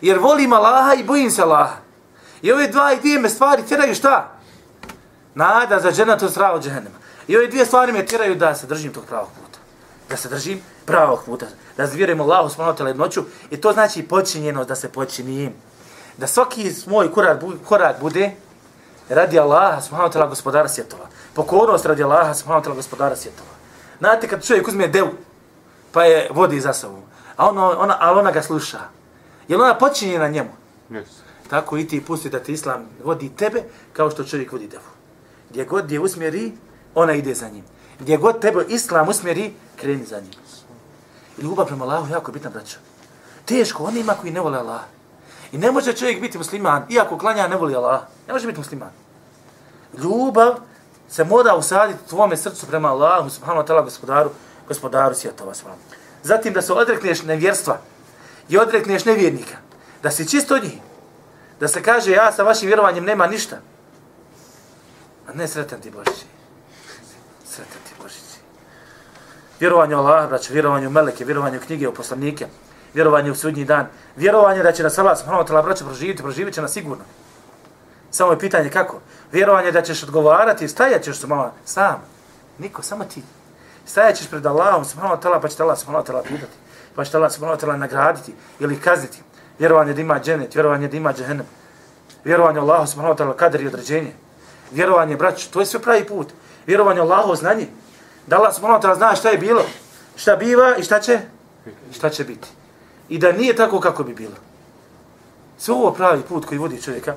Jer 0.00 0.18
volim 0.18 0.52
Allaha 0.52 0.94
i 0.94 1.04
bojim 1.04 1.30
se 1.30 1.42
Allaha. 1.42 1.87
I 2.42 2.52
ove 2.52 2.68
dva 2.68 2.92
i 2.92 3.00
dvije 3.00 3.18
me 3.18 3.28
stvari 3.28 3.62
tjeraju 3.62 3.94
šta? 3.94 4.32
Nada 5.34 5.80
za 5.80 5.92
dženatu 5.92 6.28
zdravo 6.28 6.60
džehennema. 6.60 6.96
I 7.28 7.36
ove 7.36 7.46
dvije 7.46 7.66
stvari 7.66 7.92
me 7.92 8.06
tjeraju 8.06 8.34
da 8.34 8.54
se 8.54 8.66
držim 8.66 8.92
tog 8.92 9.04
pravog 9.04 9.28
puta. 9.28 9.58
Da 10.08 10.16
se 10.16 10.28
držim 10.28 10.60
pravog 10.84 11.20
puta. 11.26 11.46
Da 11.76 11.86
zvjerujem 11.86 12.20
Allahu 12.20 12.48
subhanahu 12.48 12.76
wa 12.76 12.80
ta'ala 12.80 12.88
jednoću. 12.88 13.22
I 13.50 13.56
to 13.56 13.72
znači 13.72 14.02
počinjenost 14.02 14.68
da 14.68 14.74
se 14.74 14.88
počinim. 14.88 15.52
Da 16.16 16.26
svaki 16.26 16.72
moj 16.86 17.12
korak, 17.12 17.42
korak 17.68 18.00
bude 18.00 18.30
radi 19.08 19.38
Allaha 19.38 19.80
subhanahu 19.80 20.10
wa 20.10 20.14
ta'ala 20.14 20.28
gospodara 20.28 20.68
svjetova. 20.68 21.06
Pokornost 21.34 21.86
radi 21.86 22.02
Allaha 22.02 22.34
subhanahu 22.34 22.64
wa 22.64 22.68
ta'ala 22.68 22.76
gospodara 22.76 23.16
svjetova. 23.16 23.50
Znate 23.98 24.28
kad 24.28 24.46
čovjek 24.46 24.68
uzme 24.68 24.88
devu, 24.88 25.10
pa 25.92 26.04
je 26.04 26.28
vodi 26.30 26.60
za 26.60 26.72
sobom, 26.72 27.02
a 27.36 27.48
ono, 27.48 27.74
ona, 27.78 27.96
ali 28.00 28.18
ona 28.18 28.30
ga 28.30 28.42
sluša. 28.42 28.78
Je 29.48 29.56
li 29.56 29.62
ona 29.62 29.78
počinje 29.78 30.18
na 30.18 30.28
njemu? 30.28 30.50
Yes. 30.90 31.27
Tako 31.50 31.78
i 31.78 31.88
ti 31.88 32.04
pusti 32.04 32.30
da 32.30 32.40
ti 32.40 32.52
Islam 32.52 32.86
vodi 33.04 33.28
tebe 33.28 33.62
kao 33.92 34.10
što 34.10 34.24
čovjek 34.24 34.52
vodi 34.52 34.68
devu. 34.68 34.90
Gdje 35.50 35.64
god 35.64 35.90
je 35.90 36.00
usmjeri, 36.00 36.52
ona 36.94 37.12
ide 37.14 37.34
za 37.34 37.48
njim. 37.48 37.64
Gdje 38.00 38.16
god 38.16 38.40
tebe 38.40 38.64
Islam 38.68 39.08
usmjeri, 39.08 39.52
kreni 39.76 40.04
za 40.04 40.20
njim. 40.20 40.32
I 41.38 41.42
ljubav 41.42 41.66
prema 41.66 41.84
Allahu 41.84 42.06
je 42.06 42.12
jako 42.12 42.32
bitna, 42.32 42.50
braćo. 42.50 42.76
Teško 43.44 43.84
onima 43.84 44.14
koji 44.14 44.32
ne 44.32 44.40
vole 44.40 44.58
Allah. 44.58 44.80
I 45.52 45.58
ne 45.58 45.72
može 45.72 45.92
čovjek 45.92 46.20
biti 46.20 46.38
musliman, 46.38 46.86
iako 46.90 47.18
klanja 47.18 47.48
ne 47.48 47.56
voli 47.56 47.74
Allah. 47.74 48.00
Ne 48.26 48.32
može 48.32 48.46
biti 48.46 48.58
musliman. 48.58 48.90
Ljubav 50.02 50.54
se 51.08 51.24
mora 51.24 51.56
usaditi 51.56 51.98
u 52.06 52.08
tvome 52.08 52.36
srcu 52.36 52.66
prema 52.66 52.88
Allahu, 52.88 53.30
subhanahu 53.30 53.62
wa 53.62 53.66
ta'ala, 53.66 53.84
gospodaru, 53.84 54.30
gospodaru 54.68 55.14
svjetova. 55.14 55.54
subhanahu. 55.54 55.82
Zatim 56.22 56.52
da 56.52 56.62
se 56.62 56.72
odrekneš 56.72 57.22
nevjerstva 57.22 57.78
i 58.48 58.58
odrekneš 58.58 59.04
nevjernika. 59.04 59.56
Da 60.02 60.10
si 60.10 60.28
čisto 60.28 60.54
od 60.54 60.62
njih. 60.62 60.78
Da 61.60 61.68
se 61.68 61.82
kaže, 61.82 62.10
ja 62.10 62.32
sa 62.32 62.42
vašim 62.42 62.66
vjerovanjem 62.66 63.04
nema 63.04 63.26
ništa. 63.26 63.56
A 65.28 65.32
ne 65.32 65.48
sretan 65.48 65.80
ti 65.80 65.90
Božići. 65.90 66.26
Sretan 67.46 67.80
ti 67.88 67.94
Božići. 68.02 68.38
Vjerovanje 69.60 69.96
u 69.96 69.98
Allah, 69.98 70.28
braću, 70.28 70.52
vjerovanje 70.52 70.86
u 70.86 70.90
meleke, 70.90 71.24
vjerovanje 71.24 71.58
u 71.58 71.60
knjige, 71.60 71.88
u 71.88 71.94
poslanike, 71.94 72.46
vjerovanje 72.94 73.30
u 73.30 73.34
sudnji 73.34 73.64
dan, 73.64 73.86
vjerovanje 74.16 74.62
da 74.62 74.72
će 74.72 74.82
nas 74.82 74.98
Allah, 74.98 75.18
subhanahu 75.18 75.44
wa 75.44 75.48
ta'ala, 75.48 75.64
braću 75.64 75.84
proživiti, 75.84 76.22
proživit 76.22 76.54
će 76.54 76.62
nas 76.62 76.72
sigurno. 76.72 77.04
Samo 78.10 78.32
je 78.32 78.38
pitanje 78.38 78.70
kako. 78.70 79.00
Vjerovanje 79.32 79.72
da 79.72 79.82
ćeš 79.82 80.02
odgovarati, 80.02 80.68
stajat 80.68 81.02
ćeš 81.02 81.22
mama 81.22 81.52
sam. 81.64 82.02
Niko, 82.58 82.82
samo 82.82 83.04
ti. 83.04 83.22
Stajat 83.86 84.16
ćeš 84.16 84.30
pred 84.30 84.46
Allahom, 84.46 84.84
subhanahu 84.84 85.16
wa 85.16 85.22
ta'ala, 85.22 85.40
pa 85.40 85.48
će 85.48 85.56
te 85.56 85.62
Allah, 85.62 85.78
subhanahu 85.78 86.04
wa 86.04 86.12
ta'ala, 86.12 86.22
pitati. 86.22 86.52
Pa 86.94 87.04
će 87.04 87.10
te 87.10 87.16
Allah, 87.16 87.32
subhanahu 87.32 87.60
wa 87.60 87.64
ta'ala, 87.64 87.76
nagraditi 87.76 88.34
ili 88.60 88.80
kazniti. 88.80 89.22
Vjerovanje 89.58 89.94
da 89.94 90.00
ima 90.00 90.20
dženet, 90.20 90.54
vjerovanje 90.54 90.88
da 90.88 90.96
ima 90.96 91.12
džehennem. 91.12 91.46
Vjerovanje 92.24 92.60
Allahu, 92.60 92.86
subhanahu 92.86 93.14
wa 93.14 93.24
ta'ala, 93.24 93.36
kader 93.36 93.60
i 93.60 93.66
određenje. 93.66 94.12
Vjerovanje, 94.70 95.16
brać, 95.16 95.46
to 95.46 95.60
je 95.60 95.66
sve 95.66 95.80
pravi 95.80 96.04
put. 96.04 96.28
Vjerovanje 96.66 97.00
Allahu, 97.00 97.34
znanje. 97.36 97.66
Da 98.26 98.36
Allah, 98.36 98.54
subhanahu 98.54 98.82
wa 98.82 98.86
ta'ala, 98.86 98.96
zna 98.96 99.14
šta 99.16 99.28
je 99.28 99.38
bilo, 99.38 99.64
šta 100.16 100.36
biva 100.36 100.76
i 100.76 100.82
šta 100.82 101.00
će, 101.00 101.20
šta 101.92 102.10
će 102.10 102.24
biti. 102.24 102.48
I 103.08 103.18
da 103.18 103.32
nije 103.32 103.56
tako 103.56 103.80
kako 103.80 104.04
bi 104.04 104.14
bilo. 104.14 104.34
Sve 105.58 105.74
ovo 105.74 105.92
pravi 105.92 106.22
put 106.22 106.44
koji 106.44 106.58
vodi 106.58 106.82
čovjeka, 106.82 107.14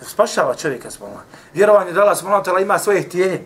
spašava 0.00 0.54
čovjeka 0.54 0.90
smolna. 0.90 1.22
Vjerovanje 1.54 1.92
da 1.92 2.00
Allah 2.02 2.18
subhanahu 2.18 2.44
wa 2.44 2.50
ta'ala 2.50 2.62
ima 2.62 2.78
svoje 2.78 3.02
htjenje. 3.02 3.44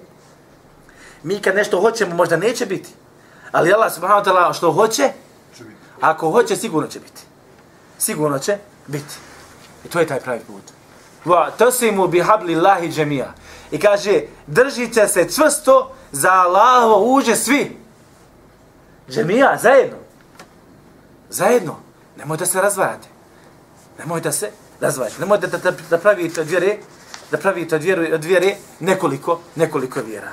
Mi 1.22 1.40
kad 1.40 1.54
nešto 1.54 1.80
hoćemo, 1.80 2.14
možda 2.14 2.36
neće 2.36 2.66
biti. 2.66 2.90
Ali 3.52 3.72
Allah 3.72 3.92
subhanahu 3.92 4.24
wa 4.24 4.32
ta'ala 4.32 4.52
što 4.52 4.72
hoće, 4.72 5.10
ako 6.00 6.30
hoće, 6.30 6.56
sigurno 6.56 6.88
će 6.88 7.00
biti. 7.00 7.25
Sigurno 7.98 8.38
će 8.38 8.58
biti. 8.86 9.14
I 9.84 9.88
to 9.88 10.00
je 10.00 10.06
taj 10.06 10.20
pravi 10.20 10.40
put. 10.40 10.62
Wa 11.24 11.50
tasimu 11.58 12.08
bi 12.08 12.20
hablillahi 12.20 12.88
džemija. 12.88 13.34
I 13.70 13.80
kaže, 13.80 14.20
držite 14.46 15.08
se 15.08 15.28
čvrsto 15.34 15.94
za 16.12 16.30
Allahovo 16.30 17.14
uže 17.14 17.36
svi. 17.36 17.78
Džemija, 19.10 19.58
zajedno. 19.62 19.96
Zajedno. 21.30 21.76
Nemoj 22.16 22.36
da 22.36 22.46
se 22.46 22.60
razvajate. 22.60 23.08
Nemoj 23.98 24.20
da 24.20 24.32
se 24.32 24.50
razvajate. 24.80 25.16
Nemoj 25.20 25.38
da, 25.38 25.46
da, 25.46 25.72
da 25.90 25.98
pravite 25.98 26.40
od 26.40 26.48
vjere, 26.48 26.78
da 27.30 27.38
pravite 27.38 27.76
od 27.76 27.82
vjere, 27.82 28.14
od 28.14 28.24
vjere 28.24 28.56
nekoliko, 28.80 29.40
nekoliko 29.54 30.00
vjera. 30.00 30.32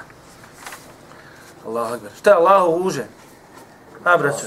Allahu 1.66 1.94
akbar. 1.94 2.12
Šta 2.20 2.30
je 2.30 2.36
Allahu 2.36 2.72
uže? 2.72 3.06
A, 4.04 4.18
braćo. 4.18 4.46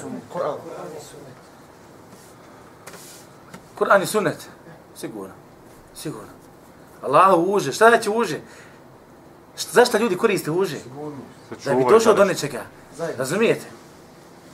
Kur'an 3.78 4.02
i 4.02 4.06
sunnet. 4.06 4.49
Sigurno. 4.97 5.35
Sigurno. 5.95 6.28
Allahu 7.02 7.42
uže. 7.42 7.73
Šta 7.73 7.88
znači 7.88 8.11
uže? 8.11 8.40
Šta, 9.56 9.71
zašto 9.73 9.99
ljudi 9.99 10.16
koriste 10.16 10.50
uže? 10.50 10.76
Da 11.64 11.75
bi 11.75 11.85
došao 11.88 12.14
do 12.14 12.25
nečega. 12.25 12.62
Razumijete? 13.18 13.66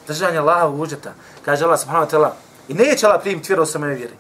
Držanje 0.07 0.39
Allaha 0.39 0.69
u 0.69 0.81
užeta. 0.81 1.15
Kaže 1.45 1.65
Allah 1.65 1.81
subhanahu 1.81 2.07
wa 2.07 2.15
ta'ala. 2.15 2.31
I 2.69 2.75
neće 2.75 3.07
Allah 3.07 3.21
primiti 3.23 3.49
vjeru 3.49 3.63
osim 3.63 3.83
ove 3.83 3.95
vjeri. 3.95 4.15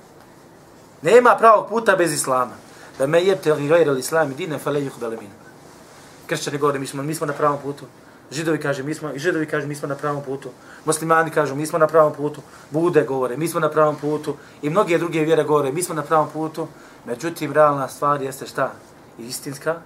Nema 1.02 1.36
pravog 1.38 1.68
puta 1.68 1.96
bez 1.96 2.12
Islama. 2.12 2.54
Da 2.98 3.06
me 3.06 3.24
jebte 3.24 3.54
li 3.54 3.68
gajra 3.68 3.92
l-Islami 3.92 4.34
dine 4.34 4.58
fa 4.58 4.70
lejuh 4.70 4.92
belemin. 5.00 5.30
Kršćani 6.26 6.58
govore, 6.58 6.78
mi 6.78 6.86
smo, 6.86 7.02
mi 7.02 7.14
smo 7.14 7.26
na 7.26 7.32
pravom 7.32 7.58
putu. 7.62 7.84
Židovi 8.32 8.58
kaže, 8.58 8.82
mi 8.82 8.94
smo, 8.94 9.10
židovi 9.16 9.46
kaže, 9.46 9.66
mi 9.66 9.74
smo 9.74 9.88
na 9.88 9.94
pravom 9.94 10.22
putu. 10.24 10.48
Muslimani 10.84 11.30
kažu, 11.30 11.54
mi 11.54 11.66
smo 11.66 11.78
na 11.78 11.86
pravom 11.86 12.12
putu. 12.12 12.40
Bude 12.70 13.02
govore, 13.02 13.36
mi 13.36 13.48
smo 13.48 13.60
na 13.60 13.68
pravom 13.70 13.96
putu. 13.96 14.36
I 14.62 14.70
mnoge 14.70 14.98
druge 14.98 15.20
vjere 15.20 15.44
govore, 15.44 15.72
mi 15.72 15.82
smo 15.82 15.94
na 15.94 16.02
pravom 16.02 16.28
putu. 16.32 16.68
Međutim, 17.06 17.52
realna 17.52 17.88
stvar 17.88 18.22
jeste 18.22 18.46
šta? 18.46 18.72
Istinska. 19.18 19.76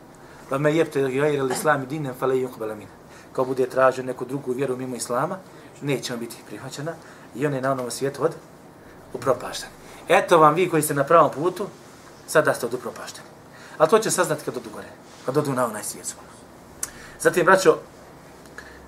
Va 0.51 0.59
me 0.59 0.77
jebte 0.77 1.01
gajir 1.01 1.41
al 1.41 1.47
l-Islami 1.47 1.87
dinem 1.87 2.15
fale 2.15 2.35
lejuh 2.35 2.59
min. 2.79 2.89
Ko 3.33 3.45
bude 3.45 3.67
tražio 3.67 4.05
neku 4.05 4.25
drugu 4.25 4.53
vjeru 4.53 4.77
mimo 4.77 4.97
Islama, 4.97 5.39
neće 5.83 6.15
on 6.15 6.21
biti 6.21 6.37
prihvaćena 6.47 6.93
i 7.35 7.47
on 7.47 7.55
je 7.55 7.61
na 7.61 7.73
onom 7.73 7.91
svijetu 7.91 8.25
od 8.25 8.35
upropašten. 9.13 9.69
Eto 10.09 10.39
vam 10.39 10.55
vi 10.55 10.69
koji 10.71 10.83
ste 10.83 10.95
na 10.95 11.05
pravom 11.05 11.31
putu, 11.31 11.67
sada 12.27 12.55
ste 12.55 12.67
od 12.67 12.75
upropašteni. 12.75 13.29
Ali 13.79 13.91
to 13.91 13.99
će 13.99 14.11
saznati 14.11 14.45
kad 14.45 14.57
odu 14.57 14.71
gore, 14.75 14.89
kad 15.27 15.37
odu 15.37 15.53
na 15.53 15.67
onaj 15.67 15.85
svijet. 15.85 16.15
Zatim, 17.21 17.45
braćo, 17.45 17.79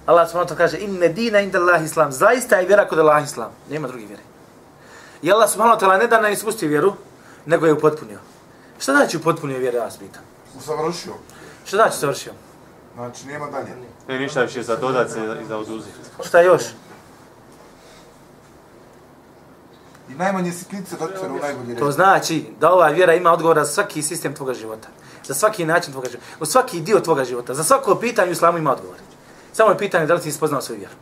Allah 0.09 0.25
subhanahu 0.25 0.57
kaže 0.57 0.79
inne 0.81 1.09
dina 1.09 1.41
inda 1.41 1.59
Allah 1.59 1.85
islam. 1.85 2.13
Zaista 2.13 2.57
je 2.57 2.67
vjera 2.67 2.89
kod 2.89 2.99
Allah 2.99 3.25
islam. 3.25 3.51
Nema 3.71 3.89
drugi 3.89 4.07
vjere. 4.07 4.23
I 5.23 5.33
Allah 5.33 5.51
subhanahu 5.51 5.77
wa 5.77 5.81
ta'ala 5.81 5.99
ne 5.99 6.07
da 6.07 6.21
nam 6.21 6.33
ispusti 6.33 6.69
vjeru, 6.69 6.95
nego 7.47 7.67
je 7.67 7.73
upotpunio. 7.73 8.19
Šta 8.79 8.93
znači 8.93 9.17
u 9.17 9.21
potpunoj 9.21 9.59
vjeri, 9.59 9.77
ja 9.77 9.85
vas 9.85 9.97
pitam? 9.97 10.23
Usavršio. 10.59 11.13
Šta 11.65 11.77
znači 11.77 11.97
savršio? 11.97 12.33
Znači, 12.95 13.27
nema 13.27 13.47
dalje. 13.51 13.77
Ne 14.09 14.19
ništa 14.19 14.43
više 14.43 14.63
za 14.63 14.77
dodat 14.77 15.11
se 15.11 15.21
i 15.43 15.47
za 15.47 15.59
oduzeti. 15.59 15.99
Šta 16.25 16.41
još? 16.41 16.63
I 20.11 20.15
najmanje 20.15 20.53
sitnice 20.53 20.97
dotiru 20.97 21.35
u 21.35 21.39
najbolji 21.39 21.69
red. 21.69 21.79
To 21.79 21.91
znači 21.91 22.47
da 22.61 22.73
ova 22.73 22.89
vjera 22.89 23.15
ima 23.15 23.33
odgovor 23.33 23.59
za 23.59 23.67
svaki 23.67 24.03
sistem 24.03 24.35
tvoga 24.35 24.55
života. 24.55 24.89
Za 25.25 25.35
svaki 25.35 25.65
način 25.65 25.93
tvoga 25.93 26.09
života. 26.09 26.27
U 26.41 26.47
svaki 26.47 26.81
dio 26.81 27.01
tvoga 27.01 27.25
života. 27.25 27.55
Za 27.55 27.65
svako 27.65 27.95
pitanje 27.95 28.29
u 28.29 28.33
islamu 28.33 28.59
ima 28.59 28.73
odgovor. 28.73 28.97
Samo 29.59 29.71
je 29.71 29.79
pitanje 29.79 30.07
da 30.07 30.15
li 30.15 30.21
si 30.21 30.33
spoznao 30.33 30.61
svoju 30.61 30.79
vjeru. 30.79 30.95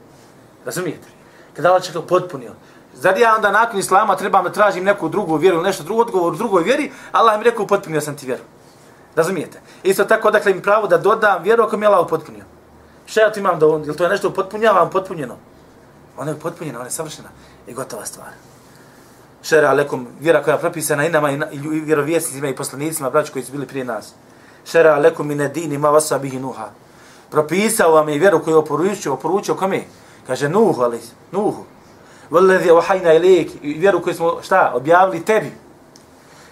Razumijete? 0.64 1.08
Kada 1.56 1.68
Allah 1.68 1.82
čekao 1.82 2.02
potpunio. 2.02 2.52
Zar 2.94 3.18
ja 3.18 3.34
onda 3.36 3.50
nakon 3.50 3.78
islama 3.78 4.16
trebam 4.16 4.44
da 4.44 4.52
tražim 4.52 4.84
neku 4.84 5.08
drugu 5.08 5.36
vjeru, 5.36 5.56
ili 5.56 5.64
nešto 5.64 5.84
drugo 5.84 6.02
odgovor 6.02 6.32
u 6.32 6.36
drugoj 6.36 6.62
vjeri, 6.62 6.92
Allah 7.12 7.38
mi 7.38 7.44
rekao 7.44 7.66
potpunio 7.66 8.00
sam 8.00 8.16
ti 8.16 8.26
vjeru. 8.26 8.42
Razumijete? 9.16 9.60
Isto 9.82 10.04
tako, 10.04 10.30
dakle, 10.30 10.52
im 10.52 10.62
pravo 10.62 10.86
da 10.86 10.98
dodam 10.98 11.42
vjeru 11.42 11.64
ako 11.64 11.76
mi 11.76 11.84
je 11.84 11.88
Allah 11.88 12.06
potpunio. 12.10 12.44
Šta 13.06 13.20
ja 13.20 13.32
tu 13.32 13.40
imam 13.40 13.58
da 13.58 13.66
on, 13.66 13.84
je 13.84 13.96
to 13.96 14.04
je 14.04 14.10
nešto 14.10 14.30
potpunjavam, 14.30 14.90
potpunjeno? 14.90 15.36
Ona 16.16 16.30
je 16.30 16.38
potpunjena, 16.38 16.78
ona 16.78 16.86
je 16.86 16.96
savršena 16.96 17.28
i 17.66 17.74
gotova 17.74 18.06
stvar. 18.06 18.32
Šera 19.42 19.68
alekum, 19.68 20.08
vjera 20.20 20.42
koja 20.42 20.54
je 20.54 20.60
propisana 20.60 21.06
i 21.06 21.10
nama 21.10 21.30
i, 21.30 21.38
i 21.52 21.80
vjerovjesnicima 21.80 22.48
i 22.48 22.56
poslanicima, 22.56 23.10
braći 23.10 23.32
koji 23.32 23.44
su 23.44 23.52
bili 23.52 23.66
prije 23.66 23.84
nas. 23.84 24.14
Šera 24.64 24.94
alekum 24.94 25.30
i 25.30 25.34
ne 25.34 25.48
dini 25.48 25.78
ma 25.78 25.90
vasa 25.90 26.18
bihi 26.18 26.40
nuha. 26.40 26.70
Propisao 27.30 27.92
vam 27.92 28.08
je 28.08 28.18
vjeru 28.18 28.42
koju 28.44 28.54
je 28.54 28.58
oporučio, 28.58 29.12
oporučio 29.12 29.54
kome? 29.54 29.84
Kaže 30.26 30.48
Nuhu, 30.48 30.82
ali 30.82 31.00
Nuhu. 31.32 31.64
Vallazi 32.30 32.70
wahajna 32.70 33.16
ilik, 33.16 33.50
vjeru 33.62 34.02
koju 34.02 34.14
smo, 34.14 34.42
šta, 34.42 34.72
objavili 34.74 35.24
tebi. 35.24 35.52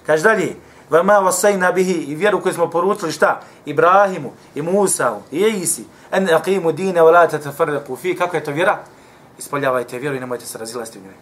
Kaže 0.07 0.23
dalje, 0.23 0.57
vama 0.91 1.19
vasajna 1.19 1.73
bihi, 1.73 1.93
i 1.93 2.15
vjeru 2.15 2.41
koju 2.41 2.55
smo 2.55 2.71
poručili, 2.71 3.13
šta, 3.13 3.41
Ibrahimu, 3.67 4.33
i 4.55 4.63
Musa'u, 4.63 5.19
i 5.31 5.39
Isi, 5.39 5.85
en 6.13 6.29
aqimu 6.29 6.73
dine, 6.73 7.01
wa 7.01 7.13
la 7.13 7.29
tatafarraku 7.29 7.97
fi, 7.97 8.17
kako 8.17 8.37
je 8.37 8.45
to 8.45 8.51
vjera? 8.51 8.79
Ispoljavajte 9.39 9.99
vjeru 9.99 10.17
i 10.17 10.21
nemojte 10.21 10.47
se 10.47 10.59
razilaziti 10.59 10.99
u 10.99 11.03
njoj. 11.03 11.15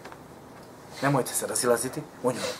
Nemojte 1.01 1.33
se 1.33 1.47
razilaziti 1.47 2.01
u 2.23 2.31
njoj. 2.31 2.51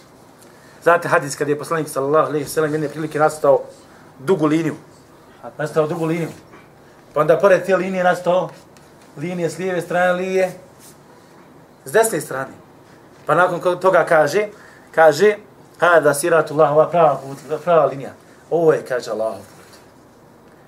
Znate 0.84 1.08
hadis 1.08 1.36
kad 1.36 1.50
je 1.50 1.60
poslanik 1.60 1.90
sallallahu 1.90 2.28
alejhi 2.28 2.44
ve 2.44 2.50
sellem 2.50 2.72
jedne 2.72 2.90
prilike 2.90 3.20
nastao 3.20 3.60
dugu 4.20 4.46
liniju. 4.46 4.76
Nastao 5.58 5.88
dugu 5.88 6.06
liniju. 6.06 6.30
Pa 7.14 7.22
onda 7.22 7.38
pored 7.38 7.66
te 7.66 7.76
linije 7.76 8.04
nastao 8.04 8.50
linije 9.18 9.50
s 9.50 9.58
lijeve 9.58 9.82
strane 9.82 10.14
linije 10.14 10.52
s 11.86 11.92
desne 11.92 12.22
strane. 12.22 12.52
Pa 13.26 13.36
nakon 13.36 13.80
toga 13.80 14.06
kaže, 14.06 14.48
kaže, 14.92 15.38
hada 15.80 16.14
siratullah, 16.14 16.72
ova 16.72 16.90
prava, 16.90 17.16
put, 17.16 17.62
prava 17.64 17.86
linija. 17.86 18.12
Ovo 18.50 18.74
je, 18.74 18.86
kaže 18.86 19.12
Allah 19.12 19.36
put. 19.36 19.78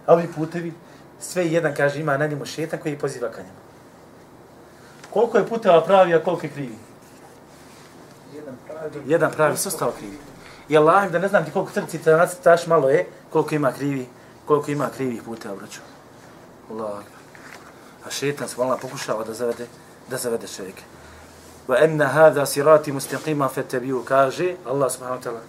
A 0.05 0.13
ovi 0.13 0.27
putevi, 0.35 0.73
sve 1.19 1.47
jedan, 1.47 1.73
kaže, 1.75 1.99
ima 1.99 2.17
na 2.17 2.27
njemu 2.27 2.45
šetan 2.45 2.79
koji 2.79 2.97
poziva 2.97 3.29
ka 3.29 3.41
njemu. 3.41 3.65
Koliko 5.13 5.37
je 5.37 5.47
puteva 5.47 5.81
pravi, 5.81 6.13
a 6.13 6.23
koliko 6.23 6.45
je 6.45 6.51
krivi? 6.51 6.77
Jedan 8.35 8.55
pravi. 8.67 9.01
Jedan 9.05 9.31
pravi, 9.31 9.57
sve 9.57 9.69
ostalo 9.69 9.91
krivi. 9.91 10.17
I 10.69 10.77
Allah, 10.77 11.11
da 11.11 11.19
ne 11.19 11.27
znam 11.27 11.45
ti 11.45 11.51
koliko 11.51 11.71
te 12.03 12.11
nacrtaš, 12.11 12.67
malo 12.67 12.89
je, 12.89 13.05
koliko 13.29 13.55
ima 13.55 13.71
krivi, 13.71 14.07
koliko 14.45 14.71
ima 14.71 14.89
krivih 14.95 15.23
puteva, 15.23 15.55
braćo. 15.55 15.94
Allah. 16.71 16.89
akbar. 16.89 17.21
A 18.05 18.09
šetan 18.09 18.47
se 18.47 18.61
Allah 18.61 18.79
pokušava 18.81 19.23
da 19.23 19.33
zavede, 19.33 19.67
da 20.09 20.17
zavede 20.17 20.47
čovjeka. 20.47 20.81
Wa 21.67 21.83
anna 21.83 22.07
hadha 22.07 22.45
sirati 22.45 22.91
mustaqima 22.91 23.49
fattabi'u 23.49 24.03
kaže 24.03 24.55
Allah 24.65 24.91
subhanahu 24.91 25.21
wa 25.21 25.23
ta'ala. 25.23 25.41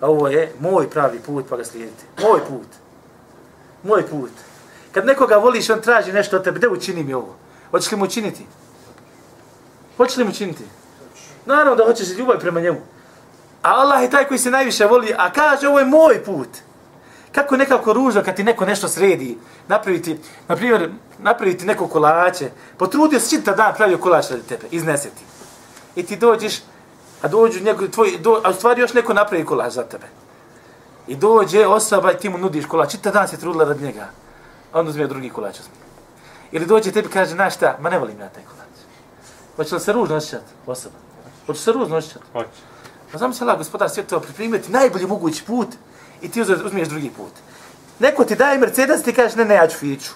Ovo 0.00 0.28
je 0.28 0.52
moj 0.60 0.90
pravi 0.90 1.18
put, 1.18 1.48
pa 1.48 1.56
ga 1.56 1.64
slijedite. 1.64 2.04
Moj 2.22 2.40
put. 2.48 2.68
Moj 3.82 4.06
put. 4.06 4.30
Kad 4.92 5.06
nekoga 5.06 5.36
voliš, 5.36 5.70
on 5.70 5.80
traži 5.80 6.12
nešto 6.12 6.36
od 6.36 6.44
tebe, 6.44 6.58
da 6.58 6.68
učini 6.68 7.04
mi 7.04 7.14
ovo. 7.14 7.36
Hoćeš 7.70 7.92
li 7.92 7.98
mu 7.98 8.04
učiniti? 8.04 8.46
Hoćeš 9.96 10.16
li 10.16 10.24
mu 10.24 10.30
učiniti? 10.30 10.64
Naravno 11.46 11.76
da 11.76 11.84
hoćeš 11.84 12.08
ljubav 12.08 12.40
prema 12.40 12.60
njemu. 12.60 12.80
A 13.62 13.70
Allah 13.70 14.02
je 14.02 14.10
taj 14.10 14.28
koji 14.28 14.38
se 14.38 14.50
najviše 14.50 14.86
voli, 14.86 15.14
a 15.18 15.32
kaže 15.32 15.68
ovo 15.68 15.78
je 15.78 15.84
moj 15.84 16.24
put. 16.24 16.48
Kako 17.32 17.54
je 17.54 17.58
nekako 17.58 17.92
ružno 17.92 18.22
kad 18.24 18.36
ti 18.36 18.44
neko 18.44 18.66
nešto 18.66 18.88
sredi, 18.88 19.38
napraviti, 19.68 20.18
na 20.48 20.56
primjer, 20.56 20.90
napraviti 21.18 21.66
neko 21.66 21.86
kolače, 21.88 22.50
potrudio 22.76 23.20
se 23.20 23.36
čita 23.36 23.54
dan 23.54 23.74
pravio 23.76 23.98
kolač 23.98 24.30
radi 24.30 24.42
tebe, 24.42 24.66
iznese 24.70 25.10
ti. 25.10 25.24
I 25.96 26.02
ti 26.02 26.16
dođeš, 26.16 26.62
a 27.22 27.28
dođu 27.28 27.64
njegov, 27.64 27.88
tvoj, 27.88 28.18
do, 28.18 28.40
a 28.44 28.50
u 28.50 28.54
stvari 28.54 28.80
još 28.80 28.94
neko 28.94 29.14
napravi 29.14 29.44
kolač 29.44 29.72
za 29.72 29.82
tebe. 29.82 30.06
I 31.06 31.16
dođe 31.16 31.66
osoba 31.66 32.12
i 32.12 32.18
ti 32.18 32.28
mu 32.28 32.38
nudiš 32.38 32.66
kolač, 32.66 32.90
čita 32.90 33.10
dan 33.10 33.28
se 33.28 33.36
trudila 33.36 33.64
radi 33.64 33.84
njega. 33.84 34.08
A 34.72 34.80
on 34.80 34.88
uzme 34.88 35.06
drugi 35.06 35.30
kolač. 35.30 35.60
uzme. 35.60 35.74
Ili 36.52 36.66
dođe 36.66 36.92
tebi 36.92 37.08
kaže, 37.08 37.30
znaš 37.30 37.54
šta, 37.54 37.76
ma 37.80 37.90
ne 37.90 37.98
volim 37.98 38.20
ja 38.20 38.28
taj 38.28 38.42
kolač. 38.44 38.58
Hoće 39.56 39.74
li 39.74 39.80
se 39.80 39.92
ružno 39.92 40.16
osjećati 40.16 40.52
osoba? 40.66 40.94
Hoće 41.46 41.60
se 41.60 41.72
ružno 41.72 41.96
osjećati? 41.96 42.24
Hoće. 42.32 42.48
Pa 43.12 43.18
znam 43.18 43.32
se 43.32 43.44
Allah, 43.44 43.58
gospodar 43.58 43.90
svjetova, 43.90 44.22
pripremiti 44.22 44.72
najbolji 44.72 45.06
mogući 45.06 45.44
put 45.44 45.68
i 46.22 46.28
ti 46.28 46.42
uzmiješ 46.42 46.88
drugi 46.88 47.10
put. 47.10 47.32
Neko 47.98 48.24
ti 48.24 48.36
daje 48.36 48.58
Mercedes, 48.58 49.02
ti 49.02 49.12
kažeš, 49.12 49.36
ne, 49.36 49.44
ne, 49.44 49.54
ja 49.54 49.66
ću 49.68 49.78
fiću. 49.78 50.10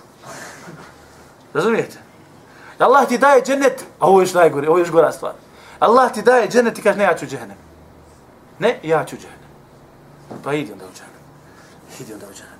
Razumijete? 1.54 1.98
Allah 2.78 3.08
ti 3.08 3.18
daje 3.18 3.42
džennet, 3.42 3.84
a 3.98 4.06
ovo 4.06 4.20
je 4.20 4.24
još 4.24 4.34
najgore, 4.34 4.68
ovo 4.68 4.78
je 4.78 4.82
još 4.82 4.90
gora 4.90 5.12
stvar. 5.12 5.32
Allah 5.78 6.12
ti 6.12 6.22
daje 6.22 6.48
džennet 6.48 6.78
i 6.78 6.82
kaže, 6.82 6.98
ne, 6.98 7.04
ja 7.04 7.16
ću 7.16 7.26
džennem. 7.26 7.56
Ne, 8.58 8.80
ja 8.82 9.04
ću 9.04 9.16
džennem. 9.16 9.38
Pa 10.44 10.54
idi 10.54 10.72
onda 10.72 10.84
u 10.84 10.94
džennem. 10.94 11.22
Idi 12.00 12.12
onda 12.12 12.26
u 12.26 12.34
džennem. 12.34 12.52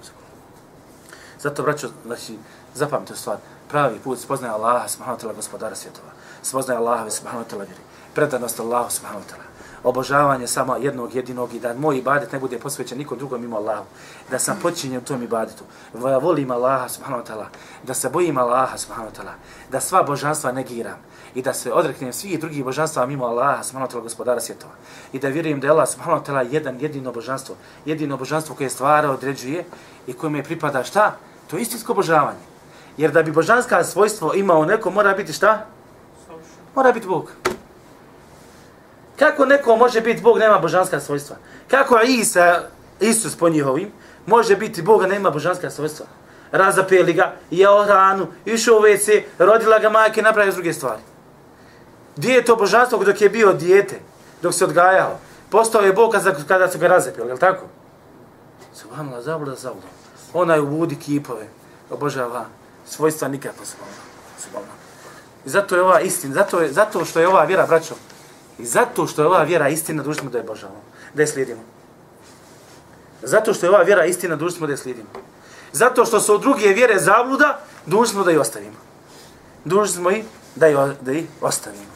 Zato, 1.42 1.62
braćo, 1.62 1.88
znači, 2.06 2.38
zapamte 2.74 3.16
stvar. 3.16 3.36
Pravi 3.68 3.98
put 3.98 4.18
spoznaje 4.18 4.54
Allaha, 4.54 4.88
subhanahu 4.88 5.18
wa 5.18 5.24
ta'ala, 5.24 5.36
gospodara 5.36 5.74
svjetova. 5.74 6.08
Spoznaje 6.42 6.78
Allaha, 6.78 7.10
subhanahu 7.10 7.44
wa 7.44 7.54
ta'ala, 7.54 7.66
vjeri. 7.66 7.82
Predanost 8.14 8.60
Allahu, 8.60 8.90
subhanahu 8.90 9.24
wa 9.24 9.32
ta'ala 9.32 9.41
obožavanje 9.84 10.46
samo 10.46 10.76
jednog 10.76 11.14
jedinog 11.14 11.54
i 11.54 11.60
da 11.60 11.74
moj 11.74 11.98
ibadet 11.98 12.32
ne 12.32 12.38
bude 12.38 12.58
posvećen 12.58 12.98
nikom 12.98 13.18
drugom 13.18 13.40
mimo 13.40 13.56
Allahu. 13.56 13.84
Da 14.30 14.38
sam 14.38 14.58
počinjen 14.62 14.98
u 14.98 15.04
tom 15.04 15.22
ibadetu. 15.22 15.64
Da 15.92 16.18
volim 16.18 16.50
Allaha 16.50 16.88
subhanahu 16.88 17.22
wa 17.22 17.26
ta'ala. 17.26 17.46
Da 17.82 17.94
se 17.94 18.08
bojim 18.08 18.38
Allaha 18.38 18.78
subhanahu 18.78 19.10
wa 19.10 19.20
ta'ala. 19.20 19.32
Da 19.70 19.80
sva 19.80 20.02
božanstva 20.02 20.52
negiram. 20.52 20.98
I 21.34 21.42
da 21.42 21.54
se 21.54 21.72
odreknem 21.72 22.12
svih 22.12 22.40
drugih 22.40 22.64
božanstva 22.64 23.06
mimo 23.06 23.24
Allaha 23.24 23.62
subhanahu 23.62 23.90
wa 23.90 23.94
ta'ala 23.94 24.02
gospodara 24.02 24.40
svjetova. 24.40 24.72
I 25.12 25.18
da 25.18 25.28
vjerujem 25.28 25.60
da 25.60 25.66
je 25.66 25.70
Allah 25.70 25.88
subhanahu 25.88 26.24
wa 26.24 26.26
ta'ala 26.26 26.52
jedan 26.52 26.80
jedino 26.80 27.12
božanstvo. 27.12 27.56
Jedino 27.84 28.16
božanstvo 28.16 28.54
koje 28.54 28.70
stvara, 28.70 29.10
određuje 29.10 29.64
i 30.06 30.12
kojemu 30.12 30.36
je 30.36 30.44
pripada 30.44 30.84
šta? 30.84 31.16
To 31.50 31.56
je 31.56 31.62
istinsko 31.62 31.92
obožavanje. 31.92 32.52
Jer 32.96 33.10
da 33.10 33.22
bi 33.22 33.32
božanska 33.32 33.84
svojstvo 33.84 34.34
imao 34.34 34.64
neko, 34.64 34.90
mora 34.90 35.14
biti 35.14 35.32
šta? 35.32 35.66
Mora 36.74 36.92
biti 36.92 37.06
Bog. 37.06 37.32
Kako 39.18 39.44
neko 39.44 39.76
može 39.76 40.00
biti 40.00 40.22
Bog, 40.22 40.38
nema 40.38 40.58
božanska 40.58 41.00
svojstva? 41.00 41.36
Kako 41.70 42.00
Isa, 42.00 42.62
Isus 43.00 43.36
po 43.36 43.48
njihovim, 43.48 43.92
može 44.26 44.56
biti 44.56 44.82
Bog, 44.82 45.02
a 45.02 45.06
nema 45.06 45.30
božanska 45.30 45.70
svojstva? 45.70 46.06
Razapeli 46.52 47.12
ga, 47.12 47.32
jeo 47.50 47.84
hranu, 47.84 48.26
išao 48.44 48.76
u 48.76 48.80
WC, 48.80 49.22
rodila 49.38 49.78
ga 49.78 49.90
majke, 49.90 50.22
napravio 50.22 50.52
druge 50.52 50.72
stvari. 50.72 51.02
Gdje 52.16 52.34
je 52.34 52.44
to 52.44 52.56
božanstvo 52.56 53.04
dok 53.04 53.20
je 53.20 53.28
bio 53.28 53.52
dijete, 53.52 54.00
dok 54.42 54.54
se 54.54 54.64
odgajao? 54.64 55.18
Postao 55.50 55.82
je 55.82 55.92
Bog 55.92 56.12
kada, 56.48 56.70
su 56.70 56.78
ga 56.78 56.88
razapeli, 56.88 57.28
je 57.28 57.34
li 57.34 57.40
tako? 57.40 57.66
Subhanallah, 58.74 59.22
zabluda, 59.24 59.54
zabluda. 59.54 59.86
Onaj 60.32 60.60
u 60.60 60.66
budi 60.66 60.96
kipove, 60.96 61.46
obožava 61.90 62.44
svojstva 62.86 63.28
nikako, 63.28 63.64
subhanallah. 63.64 64.04
subhanallah. 64.38 64.76
I 65.44 65.48
zato 65.48 65.76
je 65.76 65.82
ova 65.82 66.00
istina, 66.00 66.34
zato, 66.34 66.60
je, 66.60 66.72
zato 66.72 67.04
što 67.04 67.20
je 67.20 67.28
ova 67.28 67.44
vjera, 67.44 67.66
braćo, 67.66 67.94
I 68.62 68.66
zato 68.66 69.06
što 69.06 69.22
je 69.22 69.26
ova 69.26 69.42
vjera 69.42 69.68
istina, 69.68 70.02
dužni 70.02 70.20
smo 70.20 70.30
da 70.30 70.38
je 70.38 70.44
božavamo, 70.44 70.80
da 71.14 71.22
je 71.22 71.26
slijedimo. 71.26 71.60
Zato 73.22 73.54
što 73.54 73.66
je 73.66 73.70
ova 73.70 73.82
vjera 73.82 74.04
istina, 74.04 74.36
dužni 74.36 74.56
smo 74.56 74.66
da 74.66 74.72
je 74.72 74.76
slijedimo. 74.76 75.08
Zato 75.72 76.04
što 76.04 76.20
su 76.20 76.38
druge 76.38 76.68
vjere 76.68 76.98
zabluda, 76.98 77.58
dužni 77.86 78.06
smo 78.06 78.24
da 78.24 78.30
je 78.30 78.40
ostavimo. 78.40 78.78
Dužni 79.64 79.88
smo 79.88 80.10
i 80.10 80.22
da 80.54 80.66
je, 80.66 80.94
da 81.00 81.12
je 81.12 81.26
ostavimo. 81.40 81.90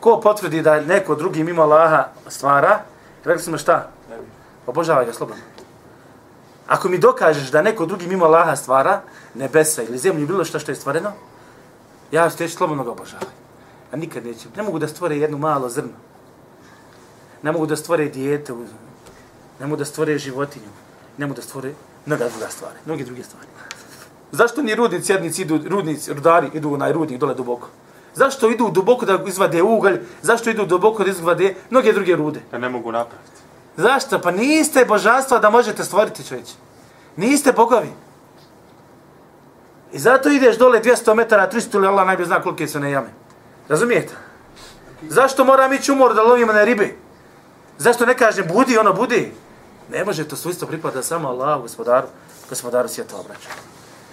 Ko 0.00 0.20
potvrdi 0.20 0.62
da 0.62 0.80
neko 0.80 1.14
drugi 1.14 1.44
mimo 1.44 1.62
Allaha 1.62 2.04
stvara, 2.28 2.80
rekli 3.24 3.42
smo 3.42 3.58
šta? 3.58 3.90
Obožavaj 4.66 5.04
ga 5.04 5.12
slobodno. 5.12 5.42
Ako 6.66 6.88
mi 6.88 6.98
dokažeš 6.98 7.50
da 7.50 7.62
neko 7.62 7.86
drugi 7.86 8.06
mimo 8.06 8.24
Allaha 8.24 8.56
stvara, 8.56 9.02
nebesa 9.34 9.82
ili 9.82 9.98
zemlju, 9.98 10.26
bilo 10.26 10.44
što 10.44 10.58
što 10.58 10.72
je 10.72 10.76
stvoreno, 10.76 11.12
ja 12.12 12.30
ću 12.30 12.36
teći 12.36 12.54
slobodno 12.54 12.84
ga 12.84 12.90
obožavaj 12.90 13.39
a 13.92 13.96
nikad 13.96 14.26
neće. 14.26 14.48
Ne 14.56 14.62
mogu 14.62 14.78
da 14.78 14.88
stvore 14.88 15.16
jednu 15.16 15.38
malo 15.38 15.68
zrno. 15.68 15.92
Ne 17.42 17.52
mogu 17.52 17.66
da 17.66 17.76
stvore 17.76 18.08
dijete, 18.08 18.52
ne 19.60 19.66
mogu 19.66 19.76
da 19.76 19.84
stvore 19.84 20.18
životinju, 20.18 20.68
ne 21.18 21.26
mogu 21.26 21.36
da 21.36 21.42
stvore 21.42 21.72
mnoga 22.06 22.28
druga 22.28 22.48
stvari, 22.48 22.78
mnogi 22.86 23.04
druge 23.04 23.22
stvari. 23.22 23.46
Zašto 24.32 24.62
ni 24.62 24.74
rudnici, 24.74 25.12
jednici 25.12 25.42
idu, 25.42 25.60
rudnici, 25.68 26.12
rudari 26.14 26.50
idu 26.54 26.76
na 26.76 26.92
rudnik 26.92 27.20
dole 27.20 27.34
duboko? 27.34 27.68
Zašto 28.14 28.50
idu 28.50 28.70
duboko 28.70 29.06
da 29.06 29.18
izvade 29.26 29.62
ugalj? 29.62 30.00
Zašto 30.22 30.50
idu 30.50 30.66
duboko 30.66 31.04
da 31.04 31.10
izvade 31.10 31.54
mnoge 31.70 31.92
druge 31.92 32.16
rude? 32.16 32.40
Ja 32.52 32.58
ne 32.58 32.68
mogu 32.68 32.92
napraviti. 32.92 33.40
Zašto? 33.76 34.18
Pa 34.18 34.30
niste 34.30 34.84
božanstva 34.84 35.38
da 35.38 35.50
možete 35.50 35.84
stvoriti 35.84 36.26
čovječe. 36.28 36.52
Niste 37.16 37.52
bogovi. 37.52 37.92
I 39.92 39.98
zato 39.98 40.28
ideš 40.28 40.58
dole 40.58 40.80
200 40.80 41.14
metara, 41.14 41.50
300 41.52 41.76
ili 41.76 41.86
Allah 41.86 42.06
najbolje 42.06 42.26
zna 42.26 42.42
kolike 42.42 42.68
su 42.68 42.80
ne 42.80 42.90
jame. 42.90 43.19
Razumijete? 43.70 44.14
Zašto 45.08 45.44
moram 45.44 45.72
ići 45.72 45.92
umor 45.92 46.14
da 46.14 46.22
lovimo 46.22 46.52
na 46.52 46.64
ribe? 46.64 46.94
Zašto 47.78 48.06
ne 48.06 48.16
kažem 48.16 48.46
budi, 48.48 48.78
ono 48.78 48.92
budi? 48.92 49.32
Ne 49.90 50.04
može 50.04 50.28
to 50.28 50.36
svojstvo 50.36 50.68
pripada 50.68 51.02
samo 51.02 51.28
Allah, 51.28 51.60
gospodaru, 51.60 52.06
gospodaru 52.48 52.88
svijeta 52.88 53.16
obraća. 53.16 53.48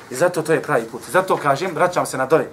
I 0.09 0.15
zato 0.15 0.41
to 0.41 0.53
je 0.53 0.61
pravi 0.61 0.85
put. 0.85 1.01
Zato 1.11 1.37
kažem, 1.37 1.75
vraćam 1.75 2.05
se 2.05 2.17
na 2.17 2.25
dove. 2.25 2.47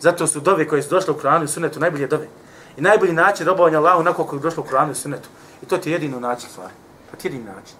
Zato 0.00 0.26
su 0.26 0.40
dove 0.40 0.68
koje 0.68 0.82
su 0.82 0.90
došle 0.90 1.14
u 1.14 1.18
Kur'anu 1.18 1.44
i 1.44 1.48
Sunnetu 1.48 1.80
najbolje 1.80 2.06
dove. 2.06 2.28
I 2.76 2.80
najbolji 2.80 3.12
način 3.12 3.46
robovanja 3.46 3.78
Allahu 3.78 4.00
onako 4.00 4.24
koji 4.24 4.38
je 4.38 4.42
došlo 4.42 4.62
u 4.62 4.70
Kur'anu 4.70 4.90
i 4.90 4.94
Sunnetu. 4.94 5.28
I 5.62 5.66
to 5.66 5.78
ti 5.78 5.90
je 5.90 5.92
jedino 5.92 6.20
način 6.20 6.50
stvari. 6.50 6.74
To 7.10 7.16
ti 7.16 7.28
je 7.28 7.32
jedini 7.32 7.50
način. 7.54 7.76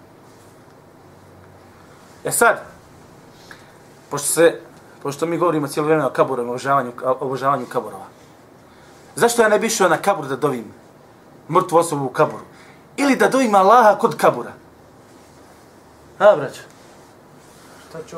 E 2.23 2.31
sad, 2.31 2.61
pošto 4.09 4.27
se, 4.27 4.59
pošto 5.03 5.25
mi 5.25 5.37
govorimo 5.37 5.67
cijelo 5.67 5.85
vrijeme 5.85 6.05
o 6.05 6.09
kaburu, 6.09 6.41
obožavanju, 6.41 6.91
obožavanju 7.03 7.65
kaburova. 7.65 8.14
Zašto 9.15 9.41
ja 9.41 9.49
ne 9.49 9.59
bi 9.59 9.67
išao 9.67 9.89
na 9.89 9.97
kabur 9.97 10.27
da 10.27 10.35
dovim 10.35 10.73
mrtvu 11.49 11.77
osobu 11.77 12.05
u 12.05 12.09
kaburu? 12.09 12.43
Ili 12.97 13.15
da 13.15 13.27
dovim 13.29 13.55
Allaha 13.55 13.95
kod 13.95 14.17
kabura? 14.17 14.51
A, 16.19 16.35
braćo. 16.35 16.61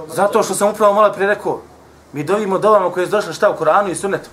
Zato 0.08 0.44
što 0.44 0.56
sam 0.56 0.70
upravo 0.70 0.94
malo 0.94 1.14
prije 1.14 1.28
rekao, 1.28 1.62
mi 2.14 2.24
dovimo 2.24 2.58
dovama 2.58 2.92
koje 2.92 3.04
je 3.04 3.08
došle 3.08 3.34
šta 3.34 3.50
u 3.50 3.56
Koranu 3.56 3.90
i 3.90 3.96
Sunnetu. 3.96 4.30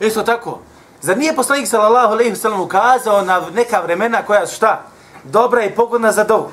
Isto 0.00 0.22
tako, 0.22 0.58
zar 1.00 1.18
nije 1.18 1.36
poslanik 1.36 1.68
sallallahu 1.68 2.12
alejhi 2.12 2.30
ve 2.30 2.36
sellem 2.36 2.60
ukazao 2.60 3.22
na 3.22 3.42
neka 3.54 3.80
vremena 3.80 4.22
koja 4.22 4.46
su 4.46 4.54
šta? 4.56 4.82
Dobra 5.24 5.64
i 5.64 5.74
pogodna 5.74 6.12
za 6.12 6.24
dovu. 6.24 6.50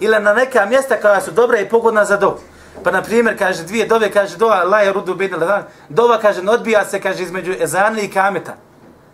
Ili 0.00 0.20
na 0.20 0.32
neka 0.32 0.66
mjesta 0.66 1.00
koja 1.00 1.20
su 1.20 1.30
dobra 1.30 1.58
i 1.58 1.68
pogodna 1.68 2.04
za 2.04 2.16
dovu. 2.16 2.38
Pa 2.84 2.90
na 2.90 3.02
primjer 3.02 3.38
kaže 3.38 3.62
dvije 3.62 3.86
dove 3.86 4.10
kaže 4.10 4.36
dova 4.36 4.64
la 4.64 4.80
je 4.80 4.92
rudu 4.92 5.14
bidel 5.14 5.40
dova 5.88 6.18
kaže 6.18 6.42
ne 6.42 6.52
odbija 6.52 6.84
se 6.84 7.00
kaže 7.00 7.22
između 7.22 7.54
ezana 7.60 8.00
i 8.00 8.10
kameta. 8.10 8.54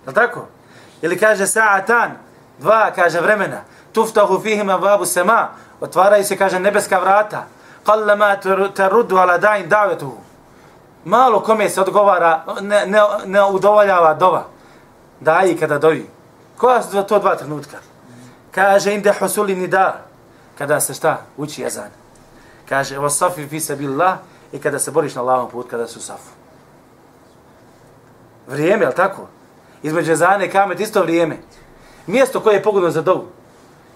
Je 0.07 0.15
tako? 0.15 0.47
Ili 1.03 1.19
kaže 1.19 1.47
sa'atan 1.47 2.11
dva 2.59 2.91
kaže 2.95 3.21
vremena. 3.21 3.61
Tuftahu 3.93 4.41
fihim 4.41 4.67
babu 4.67 5.05
sema 5.05 5.49
otvaraju 5.81 6.25
se 6.25 6.37
kaže 6.37 6.61
nebeska 6.61 6.99
vrata. 6.99 7.47
Qallama 7.85 8.37
taruddu 8.75 9.17
ala 9.17 9.39
da'in 9.39 9.69
da'watuhu 9.69 10.25
malo 11.05 11.41
kome 11.41 11.69
se 11.69 11.81
odgovara 11.81 12.45
ne, 12.61 12.87
ne, 12.87 13.01
ne 13.27 13.45
udovoljava 13.45 14.15
dova. 14.15 14.45
Daji 15.21 15.57
kada 15.57 15.79
dovi. 15.79 16.11
Koja 16.57 16.83
su 16.83 17.03
to 17.03 17.19
dva 17.19 17.37
trenutka? 17.37 17.77
Kaže 18.51 18.95
inde 18.95 19.13
husuli 19.21 19.57
nida. 19.57 20.01
Kada 20.59 20.81
se 20.81 20.95
šta? 20.95 21.21
Uči 21.37 21.63
jezan 21.63 22.04
kaže 22.69 22.99
o 22.99 23.11
safi 23.11 23.47
fi 23.47 23.61
sabillah 23.61 24.19
i 24.53 24.59
kada 24.59 24.79
se 24.79 24.91
boriš 24.91 25.15
na 25.15 25.23
lavom 25.23 25.51
put 25.51 25.71
kada 25.71 25.87
su 25.87 26.01
safu 26.01 26.31
vrijeme 28.47 28.85
je 28.85 28.95
tako 28.95 29.29
između 29.83 30.17
zane 30.17 30.47
i 30.47 30.51
kamet 30.51 30.81
isto 30.81 31.03
vrijeme 31.03 31.39
mjesto 32.07 32.41
koje 32.41 32.55
je 32.55 32.63
pogodno 32.63 32.91
za 32.91 33.03
dovu 33.03 33.27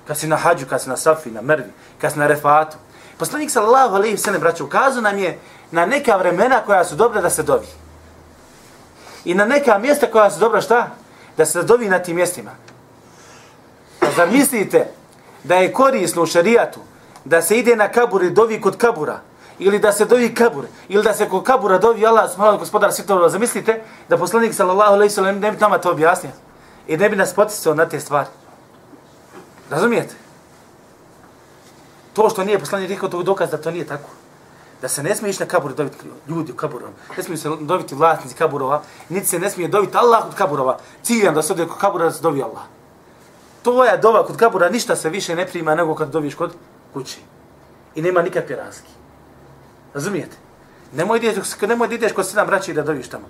kad 0.09 0.19
si 0.19 0.27
na 0.27 0.37
hađu, 0.37 0.67
kad 0.67 0.83
si 0.83 0.89
na 0.89 0.97
safi, 0.97 1.31
na 1.31 1.43
mervi, 1.43 1.71
kad 2.01 2.13
si 2.13 2.19
na 2.19 2.27
refatu. 2.27 2.77
Poslanik 3.19 3.51
sallallahu 3.51 3.95
alaihi 3.95 4.17
wa 4.17 4.25
sallam, 4.25 4.41
braću, 4.41 4.65
ukazao 4.65 5.03
nam 5.03 5.19
je 5.19 5.39
na 5.71 5.87
neka 5.87 6.17
vremena 6.17 6.63
koja 6.67 6.85
su 6.85 6.97
dobra 6.97 7.21
da 7.21 7.31
se 7.31 7.43
dovi. 7.43 7.67
I 9.25 9.35
na 9.35 9.45
neka 9.45 9.79
mjesta 9.79 10.07
koja 10.11 10.31
su 10.31 10.41
dobra 10.41 10.61
šta? 10.61 10.91
Da 11.37 11.47
se 11.47 11.63
dovi 11.63 11.89
na 11.89 11.99
tim 11.99 12.17
mjestima. 12.17 12.51
Pa 14.01 14.07
zar 14.17 14.31
mislite 14.31 14.87
da 15.45 15.57
je 15.57 15.73
korisno 15.73 16.23
u 16.23 16.27
šarijatu 16.27 16.81
da 17.29 17.43
se 17.43 17.59
ide 17.59 17.77
na 17.77 17.89
kabur 17.89 18.23
i 18.23 18.31
dovi 18.31 18.61
kod 18.61 18.77
kabura? 18.77 19.21
Ili 19.59 19.79
da 19.79 19.93
se 19.93 20.05
dovi 20.05 20.35
kabur? 20.35 20.65
Ili 20.89 21.03
da 21.03 21.15
se 21.15 21.29
kod 21.29 21.45
kabura 21.45 21.79
dovi 21.79 22.07
Allah 22.07 22.31
subhanahu 22.31 22.59
gospodar 22.59 22.93
svjetova? 22.93 23.29
Zamislite 23.29 23.83
da 24.09 24.19
poslanik 24.19 24.55
sallallahu 24.55 24.93
alaihi 24.93 25.11
ve 25.11 25.15
sallam 25.15 25.39
ne 25.39 25.53
bi 25.53 25.59
nama 25.61 25.79
to 25.79 25.91
objasnio? 25.91 26.33
I 26.87 26.97
ne 26.97 27.09
bi 27.09 27.17
nas 27.17 27.35
poticao 27.35 27.75
na 27.75 27.87
te 27.87 28.01
stvari. 28.01 28.29
Razumijete? 29.71 30.15
To 32.13 32.31
što 32.31 32.45
nije 32.45 32.59
poslanik 32.59 32.91
rekao, 32.91 33.09
to 33.09 33.19
je 33.19 33.25
dokaz 33.25 33.51
da 33.51 33.61
to 33.61 33.71
nije 33.71 33.87
tako. 33.87 34.09
Da 34.83 34.89
se 34.89 35.03
ne 35.03 35.17
smije 35.17 35.31
ići 35.31 35.43
na 35.43 35.49
kabur 35.49 35.75
dobiti 35.75 35.97
ljudi 36.29 36.53
u 36.53 36.57
kaburom. 36.57 36.91
Ne 37.17 37.23
smije 37.23 37.39
se 37.39 37.49
dobiti 37.61 37.95
vlasnici 37.95 38.35
kaburova. 38.35 38.83
Niti 39.09 39.27
se 39.27 39.39
ne 39.39 39.51
smije 39.51 39.69
dobiti 39.69 39.97
Allah 39.97 40.27
od 40.27 40.35
kaburova. 40.35 40.79
Ciljam 41.03 41.35
da 41.35 41.43
se 41.43 41.53
ode 41.53 41.67
kod 41.67 41.79
kabura 41.79 42.05
da 42.05 42.11
se 42.11 42.23
dobi 42.23 42.43
Allah. 42.43 42.63
To 43.63 43.85
je 43.85 43.99
dova 43.99 44.27
kod 44.27 44.37
kabura, 44.37 44.69
ništa 44.69 44.97
se 44.97 45.11
više 45.11 45.37
ne 45.37 45.47
prima 45.47 45.75
nego 45.75 45.95
kad 45.95 46.11
doviš 46.11 46.35
kod 46.35 46.55
kući. 46.99 47.21
I 47.95 48.03
nema 48.03 48.23
nikakve 48.23 48.57
razlike. 48.57 48.91
Razumijete? 49.95 50.37
Nemoj 50.93 51.19
ideš, 51.19 51.37
nemoj 51.61 51.89
da 51.89 51.95
ideš 51.95 52.13
kod 52.13 52.29
sedam 52.29 52.47
braća 52.47 52.73
da 52.73 52.83
doviš 52.83 53.09
tamo. 53.09 53.29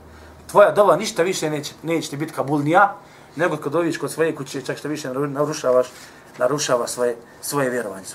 Tvoja 0.51 0.71
dova 0.73 0.97
ništa 0.97 1.23
više 1.23 1.51
neće, 1.51 1.75
neće 1.83 2.11
ti 2.11 2.17
biti 2.17 2.33
kabulnija, 2.33 2.97
nego 3.37 3.57
kad 3.57 3.73
doviš 3.73 3.99
kod 3.99 4.13
svoje 4.13 4.35
kuće, 4.35 4.63
čak 4.63 4.79
što 4.79 4.89
više 4.89 5.13
narušavaš, 5.13 5.87
narušava 6.39 6.87
svoje, 6.87 7.17
svoje 7.41 7.71
vjerovanje. 7.71 8.07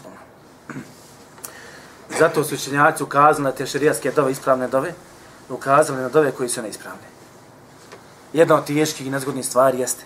Zato 2.19 2.43
su 2.43 2.55
učenjaci 2.55 3.03
ukazali 3.03 3.43
na 3.43 3.51
te 3.51 3.65
šarijaske 3.65 4.11
dove, 4.11 4.31
ispravne 4.31 4.67
dove, 4.67 4.93
ukazali 5.49 6.01
na 6.01 6.09
dove 6.09 6.31
koji 6.31 6.49
su 6.49 6.61
neispravne. 6.61 7.07
Jedna 8.33 8.55
od 8.55 8.65
teških 8.65 9.07
i 9.07 9.09
nezgodnih 9.09 9.45
stvari 9.45 9.79
jeste 9.79 10.03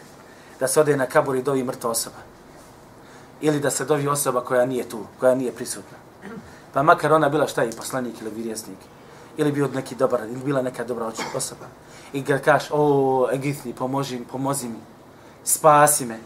da 0.60 0.68
se 0.68 0.80
ode 0.80 0.98
na 0.98 1.06
kabur 1.06 1.36
i 1.36 1.44
dovi 1.44 1.64
mrtva 1.64 1.90
osoba. 1.90 2.37
Ili 3.42 3.60
da 3.60 3.70
se 3.70 3.86
dovi 3.86 4.08
osoba 4.08 4.42
koja 4.42 4.66
nije 4.66 4.90
tu, 4.90 5.06
koja 5.20 5.36
nije 5.36 5.52
prisutna. 5.52 5.98
Pa 6.74 6.84
makar 6.84 7.14
ona 7.14 7.30
bila 7.30 7.48
šta 7.48 7.64
i 7.64 7.72
poslanik 7.72 8.22
ili 8.22 8.32
vjerjesnik. 8.32 8.78
Ili 9.38 9.52
bio 9.52 9.68
neki 9.68 9.96
dobar, 9.96 10.22
ili 10.22 10.44
bila 10.46 10.62
neka 10.62 10.84
dobra 10.84 11.12
osoba. 11.36 11.66
I 12.14 12.22
ga 12.22 12.38
kaš, 12.38 12.64
o, 12.72 13.30
Egithni, 13.34 13.74
pomozi, 13.74 14.20
pomozi 14.32 14.68
mi, 14.68 14.80
spasi 15.44 16.06
me. 16.06 16.20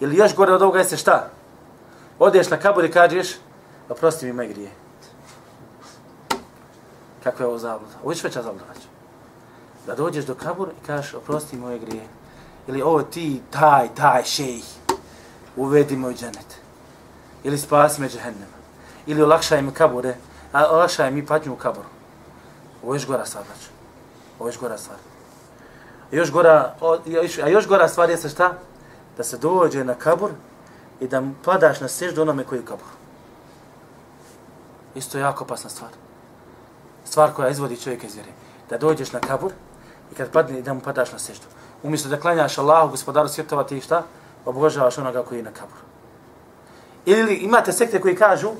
Ili 0.00 0.16
još 0.16 0.34
gore 0.34 0.52
od 0.52 0.62
ovoga 0.62 0.78
jeste 0.78 0.96
šta? 0.96 1.30
Odeš 2.18 2.50
na 2.50 2.56
kabur 2.56 2.84
i 2.84 2.90
kažeš, 2.90 3.36
oprosti 3.88 4.26
mi 4.26 4.32
moje 4.32 4.48
grije. 4.48 4.70
Kako 7.24 7.42
je 7.42 7.46
ovo 7.46 7.58
zabluda? 7.58 7.94
Ovo 8.02 8.12
je 8.12 8.18
veća 8.22 8.42
zabluda. 8.42 8.64
Da 9.86 9.94
dođeš 9.94 10.24
do 10.24 10.34
kabur 10.34 10.68
i 10.68 10.86
kažeš, 10.86 11.14
oprosti 11.14 11.56
moje 11.56 11.78
grije. 11.78 12.04
Ili 12.66 12.82
ovo 12.82 13.02
ti, 13.02 13.40
taj, 13.50 13.88
taj, 13.94 14.24
šejih, 14.24 14.64
uvedi 15.56 15.96
u 15.96 16.12
dženet. 16.12 16.60
Ili 17.44 17.58
spasi 17.58 18.00
me 18.00 18.08
džehennema. 18.08 18.60
Ili 19.06 19.22
olakšaj 19.22 19.62
mi 19.62 19.72
kabure, 19.72 20.16
a 20.52 20.66
olakšaj 20.70 21.10
mi 21.10 21.26
patnju 21.26 21.52
u 21.52 21.56
kaboru. 21.56 21.88
Ovo 22.82 22.94
je 22.94 22.96
još 22.96 23.06
gora 23.06 23.26
stvar, 23.26 23.44
znači. 23.44 23.70
Ovo 24.38 24.48
je 24.48 24.50
još 24.50 24.60
gora 24.60 24.78
stvar. 24.78 24.98
A 26.12 26.16
još 26.16 26.32
gora, 26.32 26.74
a 27.42 27.48
još 27.48 27.68
gora 27.68 27.88
stvar 27.88 28.10
je 28.10 28.16
šta? 28.16 28.52
Da 29.16 29.24
se 29.24 29.38
dođe 29.38 29.84
na 29.84 29.94
kabur 29.94 30.30
i 31.00 31.08
da 31.08 31.22
padaš 31.44 31.80
na 31.80 31.88
seždu 31.88 32.22
onome 32.22 32.44
koji 32.44 32.58
je 32.58 32.66
kabur. 32.66 32.88
Isto 34.94 35.18
je 35.18 35.22
jako 35.22 35.44
opasna 35.44 35.70
stvar 35.70 35.90
stvar 37.10 37.32
koja 37.32 37.48
izvodi 37.48 37.76
čovjeka 37.76 38.06
iz 38.06 38.14
vjere. 38.14 38.30
Da 38.70 38.78
dođeš 38.78 39.12
na 39.12 39.20
kabur 39.20 39.52
i 40.12 40.14
kad 40.14 40.30
padne 40.30 40.58
i 40.58 40.62
da 40.62 40.74
mu 40.74 40.80
padaš 40.80 41.12
na 41.12 41.18
seždu. 41.18 41.46
Umjesto 41.82 42.08
da 42.08 42.20
klanjaš 42.20 42.58
Allahu, 42.58 42.90
gospodaru 42.90 43.28
svjetova, 43.28 43.64
ti 43.64 43.80
šta? 43.80 44.02
Obožavaš 44.44 44.98
onoga 44.98 45.22
koji 45.22 45.38
je 45.38 45.42
na 45.42 45.50
kaburu. 45.50 45.80
Ili 47.06 47.34
imate 47.34 47.72
sekte 47.72 48.00
koji 48.00 48.16
kažu, 48.16 48.50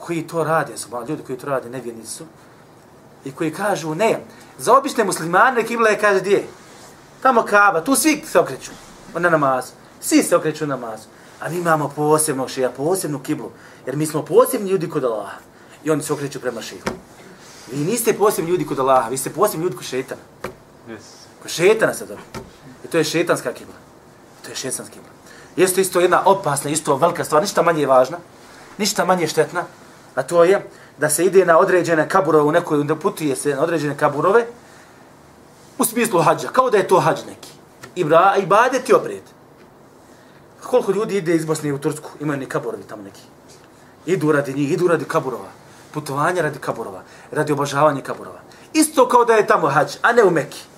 koji 0.00 0.26
to 0.26 0.44
rade, 0.44 0.76
su 0.76 0.88
ljudi 1.08 1.22
koji 1.26 1.38
to 1.38 1.46
rade, 1.46 1.70
nevjernici 1.70 2.10
su, 2.10 2.24
i 3.24 3.32
koji 3.32 3.52
kažu, 3.52 3.94
ne, 3.94 4.20
za 4.58 4.78
obične 4.78 5.04
muslimane 5.04 5.64
kibla 5.64 5.88
je, 5.88 5.98
kaže, 5.98 6.20
gdje? 6.20 6.44
Tamo 7.22 7.42
kaba, 7.42 7.80
tu 7.80 7.94
svi 7.94 8.22
se 8.26 8.38
okreću 8.38 8.70
na 9.14 9.30
namazu. 9.30 9.72
Svi 10.00 10.22
se 10.22 10.36
okreću 10.36 10.66
na 10.66 10.76
namazu. 10.76 11.08
A 11.40 11.48
mi 11.48 11.56
imamo 11.56 11.88
posebnog 11.96 12.50
šeja, 12.50 12.70
posebnu 12.70 13.18
kiblu, 13.18 13.50
jer 13.86 13.96
mi 13.96 14.06
smo 14.06 14.22
posebni 14.22 14.70
ljudi 14.70 14.88
kod 14.88 15.04
Allaha 15.04 15.38
i 15.84 15.90
oni 15.90 16.02
se 16.02 16.12
okreću 16.12 16.40
prema 16.40 16.62
šehu. 16.62 16.88
Vi 17.72 17.84
niste 17.84 18.12
posebni 18.12 18.50
ljudi 18.50 18.66
kod 18.66 18.78
Allaha, 18.78 19.08
vi 19.08 19.16
ste 19.16 19.30
posebni 19.30 19.64
ljudi 19.64 19.76
kod 19.76 19.86
šetana. 19.86 20.20
Yes. 20.88 21.23
Kod 21.44 21.50
šetana 21.50 21.94
se 21.94 22.06
dobio. 22.06 22.24
I 22.84 22.88
to 22.88 22.98
je 22.98 23.04
šetanska 23.04 23.52
kibla. 23.52 23.74
To 24.42 24.50
je 24.50 24.56
šetanska 24.56 24.94
kibla. 24.94 25.10
Jeste 25.56 25.80
isto 25.80 26.00
jedna 26.00 26.22
opasna, 26.24 26.70
isto 26.70 26.96
velika 26.96 27.24
stvar, 27.24 27.42
ništa 27.42 27.62
manje 27.62 27.86
važna, 27.86 28.18
ništa 28.78 29.04
manje 29.04 29.26
štetna, 29.26 29.64
a 30.14 30.22
to 30.22 30.44
je 30.44 30.70
da 30.98 31.10
se 31.10 31.24
ide 31.24 31.44
na 31.44 31.58
određene 31.58 32.08
kaburove 32.08 32.44
u 32.44 32.52
nekoj, 32.52 32.84
da 32.84 32.96
putuje 32.96 33.36
se 33.36 33.54
na 33.54 33.62
određene 33.62 33.96
kaburove 33.96 34.46
u 35.78 35.84
smislu 35.84 36.22
hađa, 36.22 36.48
kao 36.48 36.70
da 36.70 36.78
je 36.78 36.88
to 36.88 37.00
hađ 37.00 37.18
neki. 37.26 37.52
I 37.94 38.04
bra, 38.04 38.34
i 38.38 38.46
badeti 38.46 38.94
obred. 38.94 39.22
Koliko 40.62 40.92
ljudi 40.92 41.16
ide 41.16 41.34
iz 41.34 41.44
Bosne 41.44 41.72
u 41.72 41.78
Tursku, 41.78 42.10
imaju 42.20 42.40
ni 42.40 42.46
kaburovi 42.46 42.82
tamo 42.82 43.02
neki. 43.02 43.20
Idu 44.06 44.32
radi 44.32 44.54
njih, 44.54 44.72
idu 44.72 44.88
radi 44.88 45.04
kaburova 45.04 45.48
putovanja 45.94 46.42
radi 46.42 46.58
kaburova, 46.58 47.02
radi 47.30 47.52
obožavanja 47.52 48.02
kaburova. 48.02 48.40
Isto 48.72 49.08
kao 49.08 49.24
da 49.24 49.34
je 49.38 49.46
tamo 49.46 49.68
hađ, 49.68 49.96
a 50.02 50.12
ne 50.12 50.24
u 50.24 50.30
Mekiji. 50.30 50.73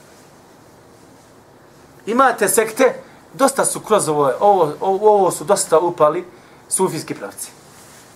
Imate 2.07 2.49
sekte, 2.49 2.95
dosta 3.33 3.65
su 3.65 3.81
kroz 3.81 4.09
ovo, 4.09 4.33
ovo, 4.41 4.73
ovo, 4.81 5.31
su 5.31 5.45
dosta 5.45 5.79
upali 5.79 6.25
sufijski 6.69 7.15
pravci. 7.15 7.51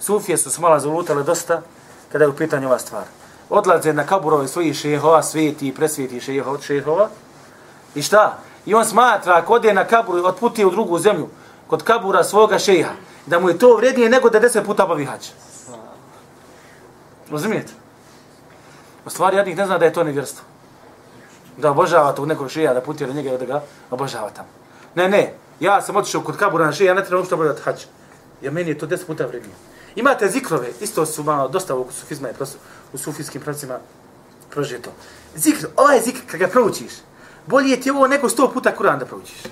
Sufije 0.00 0.38
su 0.38 0.50
smala 0.50 0.80
zalutale 0.80 1.22
dosta 1.22 1.62
kada 2.12 2.24
je 2.24 2.28
u 2.28 2.36
pitanju 2.36 2.66
ova 2.66 2.78
stvar. 2.78 3.04
Odlaze 3.50 3.92
na 3.92 4.06
kaburove 4.06 4.48
svojih 4.48 4.76
šehova, 4.76 5.22
sveti 5.22 5.68
i 5.68 5.74
presveti 5.74 6.20
šehova 6.20 6.52
od 6.52 6.62
šehova. 6.62 7.08
I 7.94 8.02
šta? 8.02 8.38
I 8.66 8.74
on 8.74 8.84
smatra 8.84 9.34
ako 9.36 9.54
ode 9.54 9.74
na 9.74 9.84
kaburu 9.84 10.18
i 10.18 10.22
otputi 10.22 10.64
u 10.64 10.70
drugu 10.70 10.98
zemlju, 10.98 11.28
kod 11.66 11.82
kabura 11.82 12.24
svoga 12.24 12.58
šeha, 12.58 12.92
da 13.26 13.38
mu 13.38 13.48
je 13.48 13.58
to 13.58 13.76
vrednije 13.76 14.08
nego 14.08 14.30
da 14.30 14.40
deset 14.40 14.66
puta 14.66 14.86
bavi 14.86 15.04
hađ. 15.04 15.26
Razumijete? 17.30 17.72
U 19.06 19.10
stvari, 19.10 19.36
jednih 19.36 19.56
ne 19.56 19.66
zna 19.66 19.78
da 19.78 19.84
je 19.84 19.92
to 19.92 20.04
nevjerstvo. 20.04 20.49
Da 21.60 21.70
obožava 21.70 22.12
tog 22.12 22.26
nekog 22.26 22.50
šija, 22.50 22.74
da 22.74 22.80
putira 22.80 23.12
njega 23.12 23.36
da 23.36 23.44
ga 23.44 23.62
obožava 23.90 24.30
tamo. 24.30 24.48
Ne, 24.94 25.08
ne, 25.08 25.34
ja 25.60 25.82
sam 25.82 25.96
otišao 25.96 26.22
kod 26.22 26.36
kabura 26.36 26.66
na 26.66 26.72
šija, 26.72 26.88
ja 26.88 26.94
ne 26.94 27.04
trebam 27.04 27.20
uopšte 27.20 27.34
obavljati 27.34 27.62
hađ. 27.62 27.84
Jer 28.42 28.52
meni 28.52 28.70
je 28.70 28.78
to 28.78 28.86
deset 28.86 29.06
puta 29.06 29.26
vrednije. 29.26 29.54
Imate 29.94 30.28
zikrove, 30.28 30.68
isto 30.80 31.06
su 31.06 31.22
malo 31.22 31.48
dosta 31.48 31.74
u 31.74 31.86
sufizma 31.90 32.28
i 32.30 32.32
u 32.92 32.98
sufijskim 32.98 33.42
pravcima 33.42 33.78
prožeto. 34.50 34.90
Zikr, 35.34 35.66
ovaj 35.76 36.00
zikr, 36.00 36.20
kad 36.30 36.40
ga 36.40 36.48
proučiš, 36.48 36.92
bolje 37.46 37.80
ti 37.80 37.88
je 37.88 37.92
ovo 37.92 38.06
neko 38.06 38.28
sto 38.28 38.50
puta 38.52 38.72
Kur'an 38.78 38.98
da 38.98 39.06
proučiš. 39.06 39.42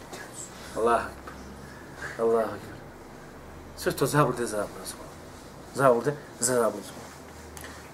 Allah. 0.77 1.03
Allah. 2.21 2.49
Sve 3.77 3.93
što 3.93 4.07
zablude, 4.07 4.47
zablude. 4.47 4.85
Zablude, 5.75 6.15
zablude. 6.41 6.89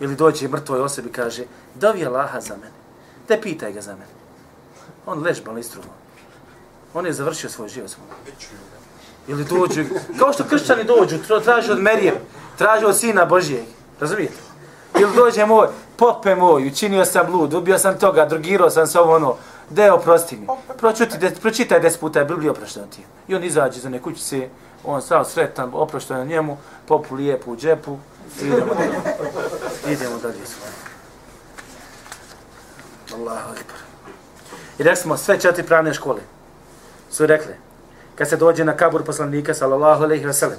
Ili 0.01 0.17
dođe 0.17 0.49
mrtvoj 0.49 0.81
osobi 0.81 1.13
kaže, 1.13 1.45
dovi 1.75 2.07
Allaha 2.07 2.41
za 2.41 2.57
mene. 2.57 2.84
Te 3.29 3.41
pitaj 3.41 3.73
ga 3.73 3.81
za 3.81 3.93
mene. 3.93 4.13
On 5.07 5.23
ležba 5.23 5.53
listruvo. 5.53 5.89
On 6.95 7.07
je 7.07 7.13
završio 7.13 7.51
svoj 7.51 7.69
život. 7.69 7.91
Ili 9.29 9.45
dođe, 9.45 9.85
kao 10.19 10.33
što 10.33 10.45
kršćani 10.45 10.85
dođu, 10.85 11.17
traže 11.45 11.73
od 11.73 11.81
Merijem, 11.81 12.15
traže 12.59 12.87
od 12.87 12.97
sina 12.97 13.25
Božijeg. 13.25 13.65
Razumijete? 14.01 14.35
Ili 15.01 15.17
dođe 15.17 15.47
moj, 15.47 15.69
pope 15.97 16.35
moj, 16.35 16.67
učinio 16.67 17.05
sam 17.05 17.27
blud, 17.27 17.55
ubio 17.55 17.79
sam 17.79 17.99
toga, 17.99 18.27
drugirao 18.27 18.71
sam 18.71 18.87
se 18.87 19.01
ovo 19.01 19.15
ono, 19.15 19.37
de 19.71 19.93
oprosti 19.93 20.37
mi. 20.37 20.47
Pročuti, 20.79 21.19
de, 21.19 21.31
pročitaj 21.31 21.81
deset 21.81 22.01
puta, 22.01 22.19
je 22.19 22.25
Biblija 22.25 22.53
oproštena 22.53 22.87
ti. 22.87 23.03
I 23.29 23.35
on 23.35 23.45
izađe 23.45 23.81
za 23.81 23.89
nekućice, 23.89 24.49
on 24.85 25.03
sav 25.03 25.25
sretan, 25.25 25.71
oprošteno 25.73 26.19
na 26.19 26.25
njemu, 26.25 26.57
popu 26.87 27.15
lijepu 27.15 27.53
u 27.53 27.57
džepu, 27.57 27.99
i 28.43 28.47
idemo 28.47 28.75
dalje. 28.75 28.99
idemo 29.95 30.19
dalje 30.23 30.47
svoje. 30.47 30.94
Allahu 33.15 33.51
akbar. 33.51 33.81
I 34.79 34.83
rekli 34.83 35.03
smo, 35.03 35.17
sve 35.17 35.41
četiri 35.41 35.67
pravne 35.67 35.95
škole 35.95 36.21
su 37.11 37.27
rekli, 37.27 37.55
kad 38.15 38.29
se 38.29 38.37
dođe 38.37 38.65
na 38.65 38.77
kabur 38.77 39.05
poslanika, 39.05 39.55
sallallahu 39.55 40.03
alaihi 40.05 40.27
ve 40.27 40.33
sellem. 40.33 40.59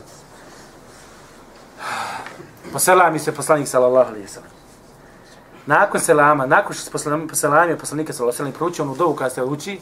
poselami 2.75 3.19
se 3.19 3.31
poslanik, 3.31 3.67
sallallahu 3.67 4.09
alaihi 4.09 4.25
ve 4.25 4.27
sellem. 4.27 4.49
nakon 5.65 5.99
selama, 5.99 6.45
nakon 6.45 6.73
što 6.73 6.83
se 6.83 6.91
poselam, 6.91 7.27
poslanik, 7.27 7.79
poslanika 7.79 8.13
sallallahu 8.13 8.35
alaihi 8.35 8.35
wa 8.35 8.37
sallam, 8.37 8.53
proučio 8.53 8.85
onu 8.85 8.95
dovu 8.95 9.15
kada 9.15 9.29
se 9.29 9.43
uči 9.43 9.79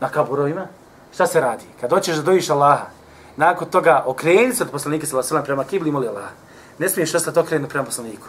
na 0.00 0.08
kaburovima, 0.08 0.66
šta 1.14 1.26
se 1.26 1.40
radi? 1.40 1.64
Kad 1.80 1.90
hoćeš 1.90 2.16
da 2.16 2.22
dojiš 2.22 2.50
Allaha, 2.50 2.86
nakon 3.36 3.68
toga 3.68 4.02
okreni 4.06 4.54
se 4.54 4.62
od 4.62 4.70
poslanika 4.70 5.06
sallallahu 5.06 5.26
alaihi 5.26 5.42
ve 5.42 5.44
sellem 5.44 5.44
prema 5.44 5.64
kibli, 5.64 5.92
moli 5.92 6.08
Allaha. 6.08 6.30
Ne 6.78 6.88
smiješ 6.88 7.14
ostati 7.14 7.38
okrenut 7.38 7.70
prema 7.70 7.84
poslaniku. 7.84 8.26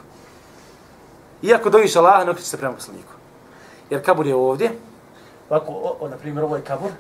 Iako 1.42 1.70
dojiš 1.70 1.96
Allaha, 1.96 2.24
ne 2.24 2.32
okreći 2.32 2.50
se 2.50 2.58
prema 2.58 2.76
poslaniku. 2.76 3.21
Jer 3.92 4.04
kabur 4.06 4.28
je 4.28 4.36
ovdje, 4.36 4.72
ovako, 5.50 5.72
o, 5.72 5.98
o, 6.00 6.10
na 6.10 6.18
primjer, 6.18 6.44
ovo 6.44 6.56
je 6.56 6.64
kabur, 6.64 6.92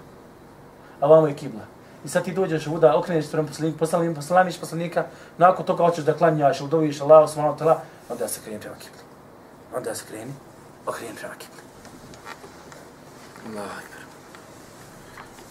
a 1.00 1.08
vamo 1.08 1.28
je 1.28 1.36
kibla. 1.36 1.62
I 2.06 2.08
sad 2.08 2.24
ti 2.24 2.34
dođeš 2.34 2.68
vuda, 2.68 2.98
okreneš 2.98 3.32
prema 3.32 3.48
poslaniku, 3.48 3.78
poslanik, 3.78 4.16
poslaniš 4.16 4.60
poslanika, 4.60 5.06
nakon 5.38 5.66
toga 5.66 5.86
hoćeš 5.86 6.06
da 6.06 6.14
klanjaš 6.14 6.60
ili 6.60 6.70
doviš 6.70 7.02
Allah, 7.02 7.30
subhanahu 7.30 7.58
wa 7.58 7.64
ta'ala, 7.64 7.76
onda 8.10 8.28
se 8.28 8.42
kreni 8.44 8.60
prema 8.60 8.76
kibli. 8.76 9.00
Onda 9.76 9.96
se 9.96 10.06
kreni, 10.06 10.34
okreni 10.86 11.16
prema 11.16 11.36
kibli. 11.36 11.62
Allah 13.48 13.72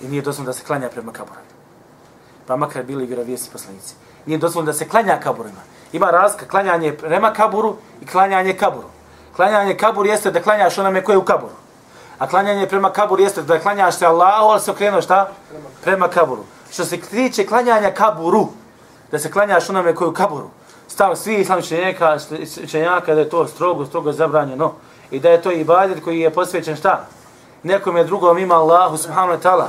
I 0.01 0.09
nije 0.09 0.23
dozvoljno 0.23 0.47
da 0.47 0.53
se 0.53 0.65
klanja 0.65 0.89
prema 0.89 1.13
kaborima. 1.13 1.51
Pa 2.47 2.57
makar 2.57 2.85
bili 2.85 3.07
vjerovijesti 3.07 3.51
poslanici. 3.53 3.95
Nije 4.27 4.39
dozvoljno 4.39 4.67
da 4.67 4.79
se 4.79 4.89
klanja 4.89 5.21
kaborima. 5.23 5.61
Ima 5.93 6.11
razlika 6.11 6.47
klanjanje 6.47 6.97
prema 6.97 7.33
kaburu 7.33 7.77
i 8.01 8.07
klanjanje 8.07 8.57
kaburu. 8.57 8.89
Klanjanje 9.37 9.77
kabur 9.77 10.07
jeste 10.07 10.31
da 10.31 10.43
klanjaš 10.43 10.79
onome 10.79 11.05
koje 11.05 11.15
je 11.15 11.19
u 11.19 11.25
kaburu. 11.25 11.53
A 12.19 12.27
klanjanje 12.27 12.67
prema 12.67 12.91
kaburu 12.93 13.23
jeste 13.23 13.43
da 13.43 13.59
klanjaš 13.59 13.97
se 13.97 14.07
Allahu, 14.07 14.49
ali 14.49 14.61
se 14.61 14.71
okrenuo 14.71 15.03
šta? 15.03 15.29
Prema 15.85 16.09
kaburu. 16.09 16.45
Što 16.73 16.85
se 16.85 17.01
tiče 17.01 17.47
klanjanja 17.47 17.91
kaburu, 17.91 18.49
da 19.11 19.19
se 19.19 19.31
klanjaš 19.31 19.71
onome 19.71 19.95
koje 19.95 20.07
je 20.07 20.11
u 20.11 20.15
kaburu, 20.15 20.51
stav 20.89 21.17
svi 21.17 21.35
islami 21.35 21.63
čenjaka, 21.63 22.19
čenjaka 22.69 23.15
da 23.15 23.21
je 23.21 23.29
to 23.29 23.47
strogo, 23.47 23.87
strogo 23.87 24.13
zabranjeno. 24.13 24.73
I 25.11 25.21
da 25.21 25.31
je 25.31 25.43
to 25.43 25.53
ibadet 25.53 26.05
koji 26.05 26.21
je 26.21 26.31
posvećen 26.31 26.77
šta? 26.77 27.07
Nekom 27.63 27.97
je 27.97 28.05
drugom 28.05 28.39
ima 28.39 28.55
Allahu 28.55 28.97
subhanahu 28.97 29.33
wa 29.33 29.43
ta'ala. 29.43 29.69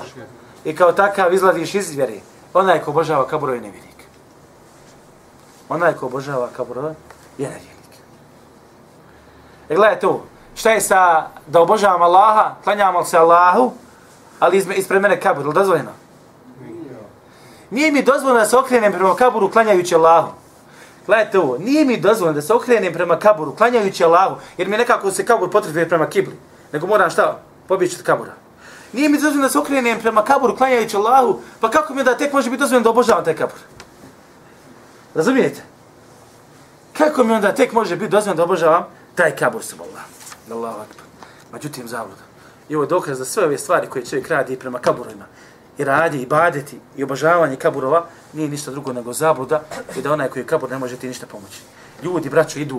I 0.65 0.75
kao 0.75 0.91
takav 0.91 1.33
izlaziš 1.33 1.75
iz 1.75 1.95
vjeri. 1.95 2.21
Onaj 2.53 2.79
ko 2.79 2.91
obožava 2.91 3.27
kaburu 3.27 3.53
je 3.53 3.61
nevjernik. 3.61 3.91
Onaj 5.69 5.93
ko 5.93 6.05
obožava 6.05 6.49
kaburove 6.55 6.95
je 7.37 7.47
nevjernik. 7.47 7.70
E 9.71 9.75
gledajte 9.75 10.07
ovo, 10.07 10.23
šta 10.55 10.71
je 10.71 10.81
sa 10.81 11.27
da 11.47 11.61
obožavam 11.61 12.01
Allaha, 12.01 12.55
klanjamo 12.63 13.05
se 13.05 13.17
Allahu, 13.17 13.71
ali 14.39 14.57
izme, 14.57 14.75
ispred 14.75 15.01
mene 15.01 15.19
kabur, 15.19 15.45
ili 15.45 15.53
dozvoljeno? 15.53 15.91
Nije 17.69 17.91
mi 17.91 18.03
dozvoljeno 18.03 18.39
da 18.39 18.45
se 18.45 18.57
okrenem 18.57 18.93
prema 18.93 19.15
kaburu 19.15 19.51
klanjajući 19.51 19.95
Allahu. 19.95 20.31
Gledajte 21.05 21.39
ovo, 21.39 21.57
nije 21.57 21.85
mi 21.85 21.99
dozvoljeno 21.99 22.35
da 22.35 22.41
se 22.41 22.53
okrenem 22.53 22.93
prema 22.93 23.19
kaburu 23.19 23.55
klanjajući 23.55 24.03
Allahu, 24.03 24.35
jer 24.57 24.67
mi 24.67 24.77
nekako 24.77 25.11
se 25.11 25.25
kabur 25.25 25.49
potrebuje 25.49 25.89
prema 25.89 26.09
kibli. 26.09 26.35
Nego 26.73 26.87
moram 26.87 27.09
šta? 27.09 27.39
Pobjeći 27.67 27.95
od 27.99 28.05
kabura. 28.05 28.31
Nije 28.93 29.09
mi 29.09 29.17
dozvoljeno 29.17 29.43
da 29.43 29.49
se 29.49 29.59
okrenem 29.59 29.99
prema 29.99 30.23
kaburu 30.23 30.55
klanjajući 30.57 30.97
Allahu, 30.97 31.39
pa 31.59 31.69
kako 31.69 31.93
mi 31.93 32.03
da 32.03 32.17
tek 32.17 32.33
može 32.33 32.49
biti 32.49 32.59
dozvoljeno 32.59 32.83
da 32.83 32.89
obožavam 32.89 33.23
taj 33.23 33.35
kabur? 33.35 33.59
Razumijete? 35.15 35.61
Kako 36.97 37.23
mi 37.23 37.33
onda 37.33 37.55
tek 37.55 37.73
može 37.73 37.95
biti 37.95 38.11
dozvoljeno 38.11 38.37
da 38.37 38.43
obožavam 38.43 39.00
taj 39.15 39.35
kabur 39.35 39.63
sa 39.63 39.75
Allah? 39.79 40.03
Allahu 40.51 40.81
akbar. 40.81 41.05
Međutim, 41.53 41.87
zavluda. 41.87 42.21
I 42.69 42.75
ovo 42.75 42.83
je 42.83 42.87
dokaz 42.87 43.17
za 43.17 43.25
sve 43.25 43.45
ove 43.45 43.57
stvari 43.57 43.87
koje 43.87 44.05
čovjek 44.05 44.27
radi 44.27 44.59
prema 44.59 44.79
kaburima 44.79 45.25
i 45.77 45.83
radi 45.83 46.21
i 46.21 46.25
badeti 46.25 46.79
i 46.97 47.03
obožavanje 47.03 47.55
kaburova 47.55 48.05
nije 48.33 48.49
ništa 48.49 48.71
drugo 48.71 48.93
nego 48.93 49.13
zabluda 49.13 49.61
i 49.97 50.01
da 50.01 50.13
onaj 50.13 50.27
koji 50.29 50.43
je 50.43 50.47
kabur 50.47 50.71
ne 50.71 50.77
može 50.77 50.97
ti 50.97 51.07
ništa 51.07 51.25
pomoći. 51.25 51.61
Ljudi, 52.03 52.29
braćo, 52.29 52.59
idu, 52.59 52.77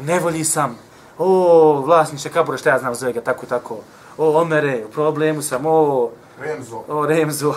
ne 0.00 0.20
volji 0.20 0.44
sam, 0.44 0.78
o, 1.18 1.80
vlasniče 1.80 2.28
kabura, 2.28 2.58
šta 2.58 2.70
ja 2.70 2.78
znam 2.78 2.94
zove 2.94 3.12
ga, 3.12 3.20
tako, 3.20 3.46
tako, 3.46 3.78
o, 4.18 4.40
omere, 4.40 4.84
u 4.86 4.90
problemu 4.90 5.42
sam, 5.42 5.66
o, 5.66 6.10
Remzo. 6.40 6.82
o, 6.88 7.06
remzo, 7.06 7.54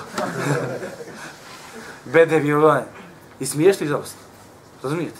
bedevi, 2.13 2.53
ovaj, 2.53 2.81
i 3.39 3.45
smiješli 3.45 3.88
žalost, 3.88 4.15
razumijete? 4.84 5.19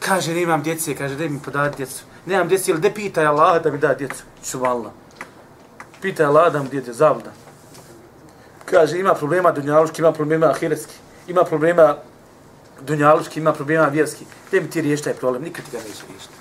Kaže, 0.00 0.34
ne 0.34 0.42
imam 0.42 0.62
djece, 0.62 0.94
kaže, 0.94 1.16
daj 1.16 1.28
mi 1.28 1.40
podati 1.44 1.76
djecu. 1.76 2.04
Nemam 2.26 2.48
djece, 2.48 2.70
ili 2.70 2.80
de 2.80 2.94
pitaj 2.94 3.26
Allah 3.26 3.62
da 3.62 3.70
mi 3.70 3.78
da 3.78 3.94
djecu, 3.94 4.22
Subhanallah. 4.42 4.92
Pitaj 6.02 6.26
Allah 6.26 6.52
da 6.52 6.62
mi 6.62 6.68
djece, 6.68 6.92
zavljda. 6.92 7.32
Kaže, 8.64 8.98
ima 8.98 9.14
problema 9.14 9.52
dunjaluški, 9.52 10.02
ima 10.02 10.12
problema 10.12 10.46
ahiretski, 10.46 10.94
ima 11.26 11.44
problema 11.44 11.96
dunjaluški, 12.80 13.40
ima 13.40 13.52
problema 13.52 13.86
vjerski. 13.86 14.24
Gdje 14.48 14.60
mi 14.60 14.70
ti 14.70 14.80
riješ 14.80 15.02
taj 15.02 15.14
problem? 15.14 15.42
Nikad 15.42 15.64
ti 15.64 15.70
ga 15.70 15.78
neće 15.78 16.02
riješiti. 16.08 16.34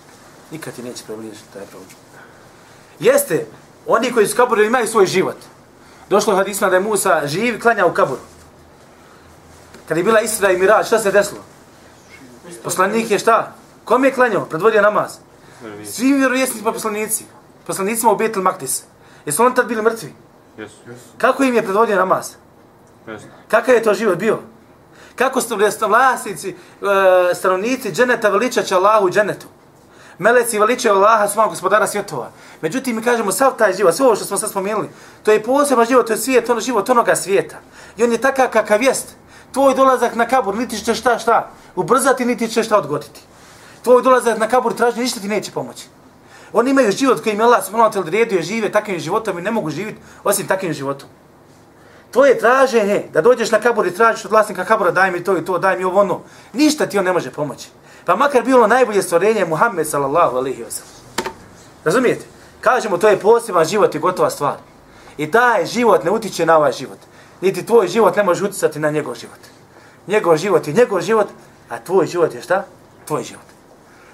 Nikad 0.52 0.74
ti 0.74 0.84
neće 0.84 1.04
problem 1.04 1.26
riješiti 1.26 1.54
taj 1.54 1.65
problem. 1.65 1.89
Jeste, 3.00 3.46
oni 3.88 4.12
koji 4.12 4.28
su 4.28 4.38
kaburu 4.38 4.63
imaju 4.63 4.88
svoj 4.88 5.06
život. 5.06 5.38
Došlo 6.10 6.34
je 6.34 6.38
hadisma 6.38 6.70
da 6.70 6.76
je 6.76 6.82
Musa 6.82 7.22
živ 7.26 7.60
klanja 7.60 7.86
u 7.86 7.93
kaburu. 7.93 8.22
Kad 9.88 9.98
je 9.98 10.04
bila 10.04 10.22
Isra 10.22 10.52
i 10.52 10.58
Mirađ, 10.58 10.86
šta 10.86 11.00
se 11.00 11.12
desilo? 11.12 11.41
Poslanik 12.64 13.12
je 13.12 13.20
šta? 13.20 13.54
Kom 13.86 14.06
je 14.06 14.14
klanjao? 14.14 14.46
Predvodio 14.46 14.82
namaz. 14.82 15.18
Svi 15.86 16.14
vjerovjesnici 16.14 16.64
pa 16.64 16.72
poslanici. 16.72 17.26
Poslanicima 17.68 18.12
u 18.12 18.16
Betel 18.16 18.44
Maktis. 18.44 18.84
Jesu 19.26 19.44
oni 19.44 19.56
tad 19.56 19.68
bili 19.68 19.82
mrtvi? 19.82 20.14
Jesu. 20.58 20.76
Kako 21.18 21.44
im 21.44 21.56
je 21.56 21.64
predvodio 21.64 21.96
namaz? 21.96 22.32
Jesu. 23.08 23.26
Kakav 23.48 23.76
je 23.76 23.84
to 23.84 23.94
život 23.94 24.18
bio? 24.18 24.40
Kako 25.16 25.42
su 25.42 25.58
vlasnici, 25.88 26.50
e, 26.50 27.36
stanovnici 27.36 27.92
dženeta 27.92 28.30
veličaće 28.30 28.76
Allahu 28.76 29.10
dženetu? 29.10 29.48
Meleci 30.18 30.60
veličaju 30.60 30.96
Allaha 30.96 31.28
svojom 31.28 31.50
gospodara 31.50 31.88
svjetova. 31.88 32.32
Međutim, 32.62 32.96
mi 32.96 33.04
kažemo, 33.04 33.32
sav 33.32 33.58
taj 33.58 33.74
život, 33.74 33.96
sve 33.96 34.06
ovo 34.06 34.16
što 34.16 34.26
smo 34.26 34.38
sad 34.38 34.50
spomenuli, 34.50 34.90
to 35.24 35.32
je 35.32 35.44
poseban 35.44 35.86
život, 35.86 36.08
to 36.08 36.14
je 36.14 36.18
svijet, 36.18 36.50
ono 36.50 36.60
život 36.60 36.90
onoga 36.90 37.16
svijeta. 37.16 37.56
I 37.98 38.04
on 38.04 38.12
je 38.12 38.18
takav 38.18 38.50
kakav 38.50 38.84
jest. 38.84 39.16
Tvoj 39.58 39.74
dolazak 39.74 40.15
na 40.15 40.28
kabur, 40.28 40.56
niti 40.56 40.78
će 40.86 40.96
šta 40.96 41.20
šta 41.20 41.50
ubrzati, 41.76 42.26
niti 42.26 42.48
će 42.48 42.63
šta 42.63 42.78
odgoditi. 42.78 43.22
Tvoj 43.84 44.02
dolazak 44.02 44.38
na 44.38 44.48
kabur 44.48 44.74
traži, 44.74 45.00
ništa 45.00 45.20
ti 45.20 45.28
neće 45.28 45.52
pomoći. 45.52 45.88
Oni 46.54 46.72
imaju 46.72 46.91
život 46.91 47.24
koji 47.24 47.34
im 47.34 47.39
je 47.39 47.46
Allah 47.46 47.65
subhanahu 47.65 47.93
wa 47.93 48.04
ta'ala 48.04 48.41
žive 48.41 48.72
takvim 48.72 49.00
životom 49.00 49.39
i 49.39 49.41
ne 49.41 49.52
mogu 49.52 49.70
živjeti 49.70 50.00
osim 50.24 50.48
takvim 50.48 50.74
životom. 50.74 51.10
Tvoje 52.12 52.38
traženje, 52.39 53.10
da 53.13 53.22
dođeš 53.22 53.52
na 53.52 53.60
kabur 53.60 53.88
i 53.88 53.96
tražiš 53.96 54.26
od 54.26 54.32
vlasnika 54.32 54.65
kabura, 54.65 54.91
daj 54.91 55.12
mi 55.12 55.24
to 55.24 55.38
i 55.38 55.46
to, 55.46 55.58
daj 55.58 55.78
mi 55.78 55.84
ovo 55.84 56.02
ono, 56.02 56.22
ništa 56.54 56.86
ti 56.86 57.00
on 57.00 57.06
ne 57.06 57.13
može 57.13 57.32
pomoći. 57.32 57.70
Pa 58.06 58.15
makar 58.15 58.43
bilo 58.43 58.67
najbolje 58.67 59.02
stvorenje 59.02 59.46
Muhammed 59.46 59.88
sallallahu 59.88 60.38
alaihi 60.38 60.63
wa 60.63 60.70
sallam. 60.70 61.34
Razumijete? 61.84 62.26
Kažemo, 62.62 62.98
to 62.98 63.10
je 63.10 63.20
poseban 63.20 63.65
život 63.65 63.96
i 63.96 64.00
gotova 64.00 64.30
stvar. 64.30 64.58
I 65.17 65.32
taj 65.32 65.65
život 65.65 66.04
ne 66.04 66.12
utiče 66.12 66.46
na 66.46 66.58
ovaj 66.58 66.72
život. 66.72 67.00
Niti 67.41 67.65
tvoj 67.65 67.88
život 67.88 68.15
ne 68.15 68.23
može 68.23 68.45
uticati 68.45 68.80
na 68.80 68.89
njegov 68.89 69.15
život. 69.15 69.39
Njegov 70.08 70.38
život 70.38 70.67
je 70.67 70.73
njegov 70.73 71.02
život, 71.02 71.28
a 71.69 71.80
tvoj 71.80 72.06
život 72.06 72.34
je 72.34 72.41
šta? 72.41 72.65
Tvoj 73.06 73.23
život. 73.23 73.45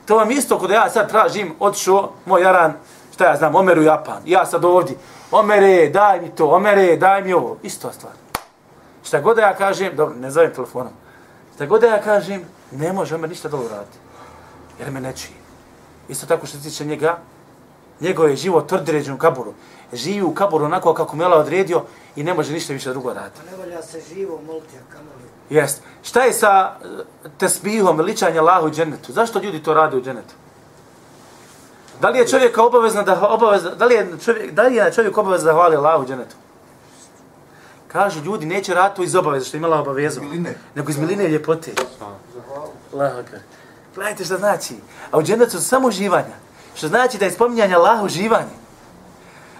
To 0.05 0.17
vam 0.17 0.31
isto 0.31 0.59
kod 0.59 0.69
ja 0.69 0.89
sad 0.89 1.09
tražim, 1.09 1.55
odšao 1.59 2.11
moj 2.25 2.41
jaran, 2.41 2.73
šta 3.13 3.25
ja 3.25 3.35
znam, 3.35 3.55
Omer 3.55 3.79
u 3.79 3.83
Japan. 3.83 4.21
Ja 4.25 4.45
sad 4.45 4.65
ovdje, 4.65 4.95
Omere, 5.31 5.89
daj 5.89 6.21
mi 6.21 6.29
to, 6.29 6.47
Omere, 6.47 6.97
daj 6.97 7.23
mi 7.23 7.33
ovo. 7.33 7.57
Isto 7.63 7.91
stvar. 7.91 8.13
Šta 9.03 9.21
god 9.21 9.35
da 9.35 9.41
ja 9.41 9.55
kažem, 9.55 9.95
dobro, 9.95 10.15
ne 10.15 10.31
zovem 10.31 10.53
telefonom. 10.53 10.93
Šta 11.55 11.65
god 11.65 11.81
da 11.81 11.87
ja 11.87 12.01
kažem, 12.01 12.45
ne 12.71 12.93
može 12.93 13.15
Omer 13.15 13.29
ništa 13.29 13.49
dobro 13.49 13.69
raditi. 13.69 13.97
Jer 14.79 14.91
me 14.91 15.01
ne 15.01 15.13
čuje. 15.15 15.37
Isto 16.07 16.25
tako 16.25 16.47
što 16.47 16.57
se 16.57 16.63
tiče 16.63 16.85
njega, 16.85 17.17
njegov 18.03 18.29
je 18.29 18.35
život 18.35 18.71
određen 18.71 19.13
u 19.13 19.17
kaburu. 19.17 19.53
Živi 19.93 20.21
u 20.21 20.33
kaburu 20.33 20.65
onako 20.65 20.93
kako 20.93 21.15
Mela 21.15 21.37
odredio 21.37 21.83
i 22.15 22.23
ne 22.23 22.33
može 22.33 22.53
ništa 22.53 22.73
više 22.73 22.89
drugo 22.89 23.13
raditi. 23.13 23.39
Pa 23.45 23.51
ne 23.51 23.57
valja 23.57 23.81
se 23.81 24.01
živo 24.13 24.41
moliti, 24.47 24.75
a 24.77 24.93
kamoli. 24.93 25.23
Jest. 25.49 25.81
Šta 26.03 26.23
je 26.23 26.33
sa 26.33 26.75
eh, 26.83 26.87
tesbihom, 27.37 27.97
veličanje 27.97 28.39
Allahu 28.39 28.67
u 28.67 28.71
džennetu? 28.71 29.13
Zašto 29.13 29.39
ljudi 29.39 29.63
to 29.63 29.73
rade 29.73 29.97
u 29.97 30.01
džennetu? 30.01 30.33
Da 32.01 32.09
li 32.09 32.19
je 32.19 32.27
čovjek 32.27 32.57
obavezno 32.57 33.03
da 33.03 33.27
obavezno, 33.27 33.75
da 33.75 33.85
li 33.85 33.95
je 33.95 34.07
čovjek, 34.25 34.51
da 34.51 34.63
li 34.63 34.75
je 34.75 34.93
čovjek 34.93 35.17
obavezno 35.17 35.45
da 35.45 35.53
hvali 35.53 35.75
Allahu 35.75 36.03
u 36.03 36.07
džennetu? 36.07 36.35
Kažu 37.87 38.23
ljudi 38.23 38.45
neće 38.45 38.73
raditi 38.73 38.95
to 38.95 39.03
iz 39.03 39.15
obaveze 39.15 39.45
što 39.45 39.57
je 39.57 39.59
imala 39.59 39.79
obavezu. 39.79 40.21
Miline. 40.21 40.55
Nego 40.75 40.89
iz 40.89 40.97
miline 40.97 41.27
ljepote. 41.27 41.71
Allahu 42.93 43.17
akbar. 43.19 43.39
Gledajte 43.95 44.25
što 44.25 44.37
znači. 44.37 44.75
A 45.11 45.17
u 45.17 45.23
džennetu 45.23 45.51
su 45.51 45.67
samo 45.67 45.87
uživanja. 45.87 46.42
Što 46.75 46.87
znači 46.87 47.17
da 47.17 47.25
je 47.25 47.31
spominjanje 47.31 47.75
Allaha 47.75 48.03
uživanje. 48.03 48.55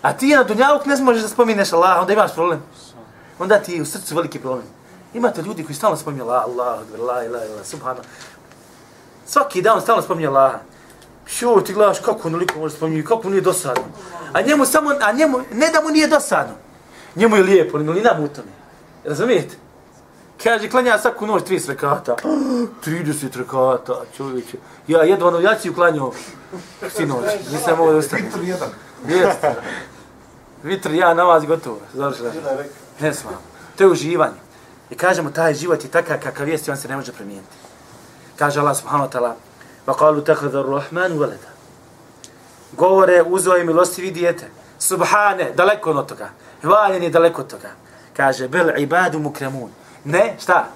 A 0.01 0.13
ti 0.13 0.35
na 0.35 0.43
dunjavuk 0.43 0.85
ne 0.85 0.95
možeš 0.95 1.21
da 1.21 1.27
spominješ 1.27 1.73
Allaha, 1.73 2.01
onda 2.01 2.13
imaš 2.13 2.33
problem. 2.33 2.63
Onda 3.39 3.59
ti 3.59 3.73
je 3.73 3.81
u 3.81 3.85
srcu 3.85 4.15
veliki 4.15 4.39
problem. 4.39 4.65
Imate 5.13 5.41
ljudi 5.41 5.63
koji 5.63 5.75
stalno 5.75 5.97
spominju 5.97 6.23
Allah, 6.23 6.43
Allah, 6.43 6.79
Allah, 6.99 7.17
Allah, 7.17 7.65
subhana. 7.65 7.99
Svaki 9.25 9.61
dan 9.61 9.81
stalno 9.81 10.01
spominje 10.01 10.27
Allaha. 10.27 10.59
Šo, 11.25 11.61
ti 11.61 11.73
gledaš 11.73 11.99
kako 11.99 12.27
onoliko 12.27 12.59
može 12.59 12.75
spominjati, 12.75 13.07
kako 13.07 13.23
mu 13.23 13.29
nije 13.29 13.41
dosadno. 13.41 13.83
A 14.33 14.41
njemu 14.41 14.65
samo, 14.65 14.91
a 15.01 15.11
njemu, 15.11 15.41
ne 15.51 15.69
da 15.69 15.81
mu 15.81 15.89
nije 15.89 16.07
dosadno. 16.07 16.53
Njemu 17.15 17.35
je 17.35 17.43
lijepo, 17.43 17.77
ali 17.77 17.85
milina 17.85 18.13
mu 18.17 18.25
u 18.25 18.27
tome. 18.27 18.51
Razumijete? 19.05 19.55
Kaže, 20.42 20.70
klanja 20.70 20.98
svaku 20.98 21.26
noć 21.26 21.42
30 21.42 21.68
rekata. 21.68 22.16
30 22.86 23.36
rekata, 23.36 24.02
čovječe. 24.16 24.56
Ja 24.88 25.02
jedva 25.02 25.30
na 25.30 25.40
jaciju 25.40 25.74
klanjao 25.74 26.12
sinoć. 26.96 27.24
Nisam 27.52 27.80
ovo 27.80 27.92
da 27.92 27.98
ustanem. 27.98 28.26
Vitr 28.26 28.44
jedan. 28.44 28.68
Jeste. 29.06 29.54
Vitr, 30.62 30.94
ja, 30.94 31.14
namaz, 31.14 31.44
gotovo. 31.44 31.80
Završila. 31.94 32.32
Ne 33.00 33.14
svam. 33.14 33.34
To 33.76 33.84
je 33.84 33.90
uživanje. 33.90 34.40
I 34.90 34.94
kažemo, 34.94 35.30
taj 35.30 35.54
život 35.54 35.84
je 35.84 35.90
takav 35.90 36.20
kakav 36.22 36.48
jest 36.48 36.68
i 36.68 36.70
on 36.70 36.76
se 36.76 36.88
ne 36.88 36.96
može 36.96 37.12
promijeniti. 37.12 37.56
Kaže 38.36 38.60
Allah 38.60 38.76
subhanahu 38.76 39.10
wa 39.10 39.12
ta'ala, 39.12 39.34
وَقَالُوا 39.86 40.22
تَخَذَ 40.22 40.54
الرَّحْمَنُ 40.54 41.18
وَلَدَ 41.18 41.42
Govore, 42.72 43.22
uzeo 43.22 43.54
je 43.54 43.64
milostivi 43.64 44.10
dijete. 44.10 44.50
Subhane, 44.78 45.52
daleko 45.54 45.90
od 45.90 46.08
toga. 46.08 46.30
Hvaljen 46.62 47.02
je 47.02 47.10
daleko 47.10 47.42
od 47.42 47.50
toga. 47.50 47.70
Kaže, 48.16 48.48
bel 48.48 48.70
ibadu 48.78 49.18
mukramun. 49.18 49.70
Ne, 50.05 50.35
šta? 50.39 50.67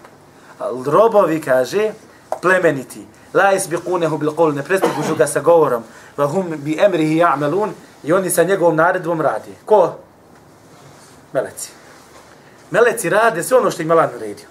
Robovi, 0.85 1.41
kaže, 1.41 1.91
plemeniti. 2.41 3.05
La 3.33 3.51
isbiqunehu 3.53 4.17
bil 4.17 4.31
qul, 4.31 4.55
ne 4.55 4.63
prestižu 4.63 5.15
ga 5.15 5.27
sa 5.27 5.39
govorom. 5.39 5.83
Va 6.17 6.27
hum 6.27 6.53
bi 6.57 6.77
emrihi 6.79 7.19
ja'melun. 7.19 7.71
I 8.03 8.13
oni 8.13 8.29
sa 8.29 8.43
njegovom 8.43 8.75
naredbom 8.75 9.21
radi. 9.21 9.51
Ko? 9.65 9.97
Meleci. 11.33 11.71
Meleci 12.71 13.09
rade 13.09 13.43
sve 13.43 13.57
ono 13.57 13.71
što 13.71 13.81
im 13.81 13.91
Allah 13.91 14.11
naredio. 14.13 14.45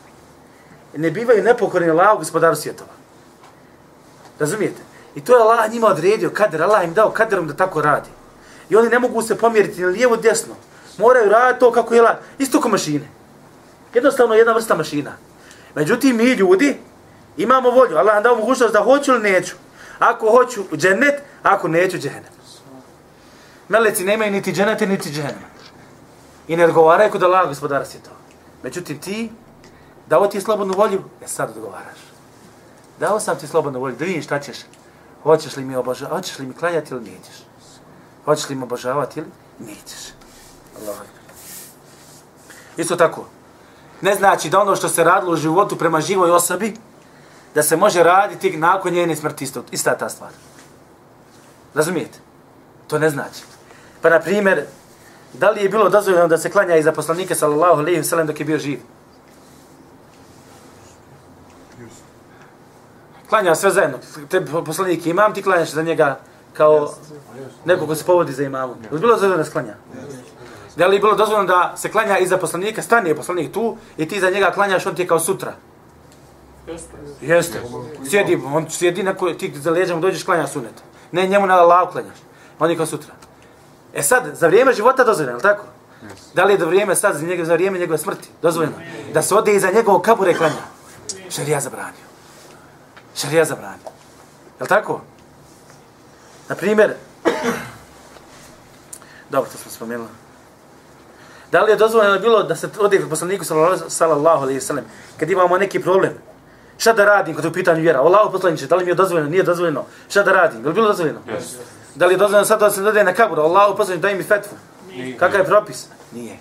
Ne 0.97 1.11
bivaju 1.11 1.43
nepokorni 1.43 1.91
Allah 1.91 2.19
gospodaru 2.19 2.57
svjetova. 2.57 2.91
Razumijete? 4.39 4.83
I 5.15 5.25
to 5.25 5.37
je 5.37 5.43
Allah 5.43 5.71
njima 5.71 5.87
odredio, 5.87 6.31
kader, 6.31 6.63
Allah 6.63 6.85
im 6.85 6.95
dao 6.95 7.11
kaderom 7.11 7.49
da 7.49 7.55
tako 7.55 7.83
radi. 7.83 8.09
I 8.71 8.77
oni 8.77 8.89
ne 8.89 8.99
mogu 8.99 9.23
se 9.23 9.39
pomjeriti 9.39 9.81
ni 9.81 9.87
lijevo, 9.87 10.17
desno. 10.17 10.55
Moraju 10.99 11.31
raditi 11.31 11.61
to 11.61 11.73
kako 11.73 11.95
je 11.95 12.01
Allah. 12.01 12.17
Isto 12.39 12.61
kao 12.61 12.71
mašine. 12.71 13.09
Jednostavno 13.95 14.35
jedna 14.35 14.53
vrsta 14.53 14.75
mašina. 14.75 15.13
Međutim, 15.75 16.17
mi 16.17 16.25
ljudi 16.25 16.77
imamo 17.37 17.71
volju. 17.71 17.97
Allah 17.97 18.15
nam 18.15 18.23
dao 18.23 18.37
mogućnost 18.37 18.73
da 18.73 18.83
hoću 18.83 19.13
ili 19.13 19.31
neću. 19.31 19.55
Ako 19.99 20.31
hoću 20.31 20.65
džennet, 20.77 21.23
ako 21.43 21.69
neću 21.69 21.99
džennet. 21.99 22.37
Meleci 23.69 24.05
nemaju 24.05 24.33
niti 24.33 24.53
dženete, 24.53 24.87
niti 24.87 25.11
džennet. 25.11 25.57
I 26.49 26.57
ne 26.57 26.65
odgovaraju 26.65 27.11
kod 27.11 27.23
Allah 27.23 27.49
gospodara 27.49 27.85
svjetova. 27.85 28.17
Međutim, 28.63 28.99
ti, 29.01 29.31
dao 30.07 30.27
ti 30.27 30.41
slobodnu 30.41 30.75
volju, 30.75 31.03
e 31.25 31.29
sad 31.29 31.51
odgovaraš. 31.51 31.99
Dao 33.01 33.21
sam 33.21 33.39
ti 33.39 33.47
slobodnu 33.47 33.81
volju, 33.81 33.97
da 33.97 34.05
vidiš 34.05 34.25
šta 34.25 34.41
ćeš. 34.41 34.57
Hoćeš 35.23 35.57
li 35.57 35.65
mi 35.65 35.77
obožavati, 35.77 36.17
hoćeš 36.17 36.39
li 36.39 36.47
mi 36.47 36.55
klanjati 36.55 36.95
ili 36.95 37.05
nećeš? 37.05 37.37
Hoćeš 38.25 38.49
li 38.49 38.55
mi 38.55 38.63
obožavati 38.63 39.21
ili 39.21 39.29
nećeš? 39.59 40.13
Allah. 40.81 40.97
Isto 42.77 42.97
tako. 42.97 43.36
Ne 44.01 44.15
znači 44.15 44.51
da 44.51 44.61
ono 44.61 44.77
što 44.77 44.89
se 44.89 45.05
radilo 45.05 45.33
u 45.33 45.37
životu 45.37 45.77
prema 45.77 46.01
živoj 46.01 46.31
osobi, 46.31 46.75
da 47.55 47.63
se 47.63 47.77
može 47.77 48.03
raditi 48.03 48.57
nakon 48.57 48.93
njene 48.93 49.17
smrti 49.17 49.45
isto, 49.45 49.65
ista 49.71 49.99
ta 49.99 50.09
stvar. 50.09 50.31
Razumijete? 51.75 52.19
To 52.87 52.99
ne 52.99 53.11
znači. 53.11 53.43
Pa, 54.03 54.11
na 54.11 54.21
primjer, 54.21 54.65
da 55.33 55.51
li 55.51 55.63
je 55.63 55.69
bilo 55.69 55.89
dozvoljeno 55.89 56.29
da 56.29 56.39
se 56.39 56.51
klanja 56.51 56.77
iza 56.77 56.93
poslanika, 56.93 57.35
sallallahu 57.35 57.81
alaihi 57.81 58.01
wa 58.01 58.05
sallam, 58.05 58.27
dok 58.27 58.41
je 58.41 58.47
bio 58.47 58.59
živ? 58.59 58.81
Klanja 63.29 63.55
sve 63.55 63.71
zajedno. 63.71 63.99
Te 64.29 64.45
poslanik 64.67 65.07
imam, 65.07 65.35
ti 65.35 65.43
klanjaš 65.43 65.71
za 65.71 65.83
njega 65.83 66.19
kao 66.53 66.95
neko 67.65 67.87
ko 67.87 67.95
se 67.95 68.05
povodi 68.05 68.33
za 68.33 68.43
imamom. 68.43 68.77
Je 68.83 68.99
bilo 68.99 69.13
dozvoljeno 69.13 69.37
da 69.37 69.45
se 69.45 69.53
klanja? 69.53 69.75
Da 70.77 70.87
li 70.87 70.97
je 70.97 71.01
bilo 71.01 71.15
dozvoljeno 71.15 71.47
da 71.47 71.73
se 71.77 71.91
klanja 71.91 72.19
iza 72.19 72.39
poslanika, 72.39 72.83
stani 72.83 73.11
je 73.11 73.17
poslanik 73.17 73.53
tu 73.53 73.77
i 73.97 74.09
ti 74.09 74.21
za 74.21 74.31
njega 74.31 74.51
klanjaš, 74.51 74.87
on 74.87 74.95
ti 74.95 75.03
je 75.03 75.09
kao 75.09 75.21
sutra? 75.21 75.55
Jeste. 77.21 77.63
Sjedi, 78.11 78.41
on 78.55 78.71
sjedi 78.71 79.03
na 79.03 79.15
koje 79.15 79.39
ti 79.39 79.53
za 79.55 79.71
leđama 79.71 80.01
dođeš 80.01 80.25
klanja 80.25 80.47
sunet. 80.47 80.75
Ne 81.13 81.27
njemu 81.27 81.47
na 81.47 81.59
Allah 81.59 81.93
klanjaš. 81.93 82.19
On 82.59 82.71
je 82.71 82.77
kao 82.77 82.87
sutra. 82.87 83.15
E 83.95 84.03
sad, 84.03 84.31
za 84.35 84.47
vrijeme 84.47 84.73
života 84.73 85.05
dozvoljeno, 85.05 85.39
je 85.39 85.43
tako? 85.43 85.65
Da 86.35 86.45
li 86.45 86.53
je 86.53 86.59
do 86.59 86.67
vrijeme 86.67 86.97
sad, 86.97 87.17
za, 87.17 87.27
njega, 87.27 87.45
za 87.45 87.55
vrijeme 87.55 87.79
njegove 87.79 87.99
smrti, 87.99 88.29
dozvoljeno? 88.43 88.77
Da 89.15 89.23
se 89.23 89.35
ode 89.35 89.55
iza 89.55 89.71
njegovog 89.71 90.03
kabura 90.03 90.31
i 90.31 90.35
klanja. 90.35 90.63
Šarija 91.31 91.61
zabranio. 91.61 92.07
Šarija 93.15 93.45
zabranio. 93.45 93.91
Je 94.59 94.63
li 94.63 94.69
tako? 94.69 95.01
Na 96.49 96.55
primjer, 96.55 96.95
dobro, 99.31 99.51
to 99.51 99.59
smo 99.59 99.71
spomenuli. 99.71 100.26
Da 101.53 101.63
li 101.63 101.73
je 101.73 101.77
dozvoljeno 101.77 102.19
bilo 102.19 102.43
da 102.43 102.57
se 102.57 102.69
ode 102.81 103.01
kod 103.01 103.09
poslaniku 103.11 103.45
sallallahu 103.89 104.43
alaihi 104.43 104.61
sallam, 104.61 104.85
kad 105.21 105.31
imamo 105.31 105.59
neki 105.59 105.83
problem, 105.83 106.13
šta 106.79 106.93
da 106.93 107.05
radim 107.05 107.35
kod 107.35 107.45
u 107.45 107.53
pitanju 107.53 107.83
vjera? 107.83 108.01
Allahu 108.01 108.33
poslaniče, 108.33 108.67
da 108.67 108.77
li 108.77 108.85
mi 108.85 108.91
je 108.91 108.95
dozvoljeno, 108.95 109.31
nije 109.31 109.43
dozvoljeno, 109.43 109.85
šta 110.09 110.23
da 110.23 110.33
radim? 110.33 110.61
Je 110.61 110.69
li 110.69 110.75
bilo 110.75 110.89
dozvoljeno? 110.89 111.21
Yes. 111.27 111.57
Da 111.95 112.07
li 112.07 112.15
je 112.15 112.19
dozvoljeno 112.19 112.45
sad 112.45 112.61
da 112.61 112.71
se 112.71 112.83
dode 112.83 113.05
na 113.05 113.15
kaburu? 113.15 113.43
Allahu 113.43 113.77
poslaniče, 113.77 114.03
daj 114.03 114.15
mi 114.15 114.23
fetvu. 114.23 114.57
Kakav 115.19 115.41
je 115.41 115.45
propis? 115.47 115.87
Nije. 116.13 116.39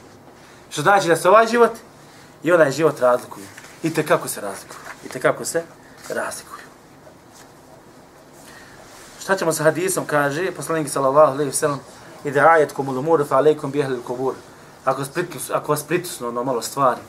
Što 0.70 0.82
znači 0.82 1.08
da 1.08 1.16
se 1.16 1.30
ovaj 1.30 1.48
život 1.48 1.72
i 2.44 2.52
onaj 2.52 2.72
život 2.72 3.00
razlikuju. 3.00 3.46
I 3.84 3.94
te 3.94 4.06
kako 4.06 4.28
se 4.28 4.42
razlikuju. 4.42 4.80
I 5.06 5.10
te 5.10 5.20
kako 5.20 5.46
se 5.46 5.64
razlikuju. 6.10 6.66
Šta 9.20 9.36
ćemo 9.36 9.54
sa 9.54 9.64
hadisom, 9.64 10.06
kaže 10.06 10.52
poslanik 10.52 10.90
sallallahu 10.90 11.32
alejhi 11.32 11.50
ve 11.50 11.56
sellem: 11.56 11.80
"Ida 12.24 12.42
ayatkum 12.42 12.90
al-umur 12.90 13.28
fa 13.28 13.38
alaykum 13.38 13.72
bi 13.72 13.84
ahli 13.84 13.98
al-qubur." 14.86 14.92
Ako 14.92 15.06
spritus, 15.06 15.50
ako 15.50 15.72
vas 15.72 15.84
pritisnu 15.84 16.28
ono 16.28 16.44
malo 16.44 16.62
stvari, 16.62 17.02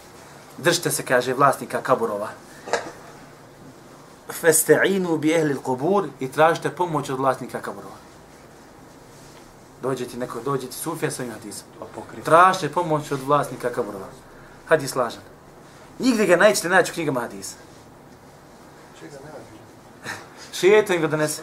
držite 0.59 0.91
se, 0.91 1.05
kaže 1.05 1.35
vlasnika 1.35 1.81
kaburova. 1.83 2.29
Fasta'inu 4.43 5.19
bi 5.19 5.35
ahli 5.35 5.55
al-qubur 5.55 6.09
i 6.21 6.29
tražite 6.33 6.71
pomoć 6.71 7.11
od 7.11 7.19
vlasnika 7.19 7.61
kaburova. 7.61 7.95
Dođe 9.83 10.07
ti 10.09 10.17
neko, 10.17 10.41
dođe 10.41 10.67
ti 10.67 10.77
sufija 10.77 11.11
sa 11.11 11.23
ovim 11.23 11.35
hadisom. 11.35 11.67
Tražite 12.25 12.69
pomoć 12.69 13.13
od 13.13 13.21
vlasnika 13.23 13.71
kaburova. 13.71 14.07
Hadis 14.69 14.95
lažan. 14.95 15.23
Nigdje 15.99 16.27
ga 16.27 16.37
nećete 16.37 16.69
naći 16.69 16.93
u 16.93 16.95
knjigama 16.95 17.21
hadisa. 17.21 17.57
Šetan 20.61 21.01
ga 21.01 21.07
donese. 21.07 21.43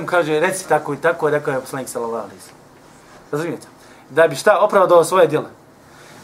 Mu 0.00 0.06
kaže, 0.06 0.40
reci 0.40 0.68
tako 0.68 0.94
i 0.94 0.96
tako, 0.96 1.30
rekao 1.30 1.54
je 1.54 1.60
poslanik 1.60 1.88
sallallahu 1.88 2.24
alaihi 2.24 2.40
sallam. 2.40 2.60
Razumijete? 3.32 3.79
Da 4.09 4.27
bi 4.27 4.35
šta 4.35 4.59
opravdao 4.59 5.03
svoje 5.03 5.27
djela. 5.27 5.49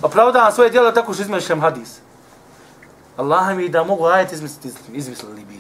Opravdavam 0.02 0.52
svoje 0.52 0.70
djela 0.70 0.94
tako 0.94 1.14
što 1.14 1.22
izmišljam 1.22 1.62
hadis. 1.62 2.00
Allah 3.18 3.56
mi 3.56 3.70
da 3.70 3.84
mogu 3.84 4.06
ajet 4.06 4.32
izmisliti, 4.32 4.78
izmislili 4.94 5.46
bi. 5.46 5.60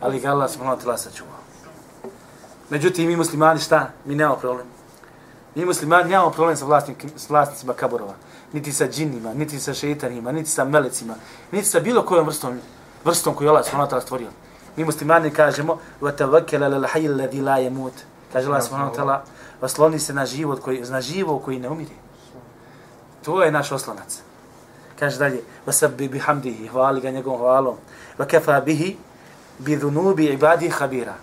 Ali 0.00 0.20
ga 0.20 0.30
Allah 0.30 0.50
subhanahu 0.50 0.80
wa 0.80 0.84
ta'ala 0.84 0.96
sačuvao. 0.96 1.38
Međutim, 2.70 3.08
mi 3.08 3.16
muslimani 3.16 3.60
šta? 3.60 3.90
Mi 4.04 4.14
nemamo 4.14 4.36
problem. 4.36 4.66
Mi 5.54 5.64
muslimani 5.64 6.10
nemamo 6.10 6.30
problem 6.30 6.56
sa, 6.56 6.64
vlasnik, 6.64 7.04
s 7.16 7.30
vlasnicima 7.30 7.72
kaborova. 7.72 8.14
Niti 8.52 8.72
sa 8.72 8.88
džinima, 8.88 9.34
niti 9.34 9.60
sa 9.60 9.74
šeitanima, 9.74 10.32
niti 10.32 10.50
sa 10.50 10.64
melecima, 10.64 11.14
niti 11.52 11.68
sa 11.68 11.80
bilo 11.80 12.02
kojom 12.02 12.26
vrstom, 12.26 12.60
vrstom 13.04 13.34
koju 13.34 13.50
Allah 13.50 13.64
subhanahu 13.64 13.86
wa 13.86 13.90
ta'ala 13.90 14.02
stvorio. 14.02 14.28
Mi 14.76 14.84
muslimani 14.84 15.30
kažemo 15.30 15.78
وَتَوَكَّلَ 16.00 16.60
لَلْحَيِّ 16.60 17.06
الَّذِي 17.06 17.40
لَا 17.40 17.58
يَمُوتِ 17.68 17.92
Kaže 18.32 18.48
Allah 18.48 18.62
subhanahu 18.62 18.90
wa 18.90 18.96
ta'ala 18.96 19.24
osloni 19.60 19.98
se 19.98 20.14
na 20.14 20.26
život 20.26 20.60
koji, 20.60 20.80
na 20.80 21.00
živo 21.00 21.38
koji 21.38 21.58
ne 21.58 21.68
umire. 21.68 21.94
To 23.24 23.42
je 23.42 23.50
naš 23.50 23.72
oslonac. 23.72 24.20
Kaže 24.98 25.18
dalje 25.18 25.42
وَسَبِّ 25.66 26.08
بِحَمْدِهِ 26.08 26.68
Hvali 26.68 27.00
ga 27.00 27.10
njegovom 27.10 27.38
hvalom. 27.38 27.76
وَكَفَى 28.18 28.60
بِهِ 28.64 28.96
بِذُنُوبِ 29.60 30.18
عِبَادِهِ 30.20 30.70
خَبِيرًا 30.70 31.14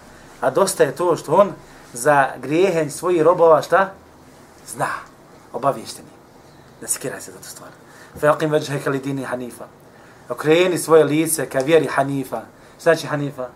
A 0.42 0.50
dosta 0.50 0.84
je 0.84 0.96
to 0.96 1.16
što 1.16 1.36
on 1.36 1.52
za 1.94 2.28
grijehenj 2.38 2.90
svojih 2.90 3.22
robova 3.22 3.62
šta? 3.62 3.92
Zna. 4.68 4.90
Obaviješteni. 5.54 6.08
Ne 6.82 6.88
skiraj 6.88 7.22
se 7.22 7.32
za 7.32 7.38
tu 7.38 7.48
stvar. 7.48 7.70
فَيَقِمْ 8.22 8.52
وَجْهَكَ 8.52 8.88
لِدِينِ 8.88 9.26
حَنِيفًا 9.26 9.66
Okreni 10.30 10.78
svoje 10.78 11.04
lice 11.04 11.50
ka 11.50 11.60
vjeri 11.60 11.88
Hanifa. 11.88 12.42
Znači 12.82 13.08
Hanifa? 13.08 13.48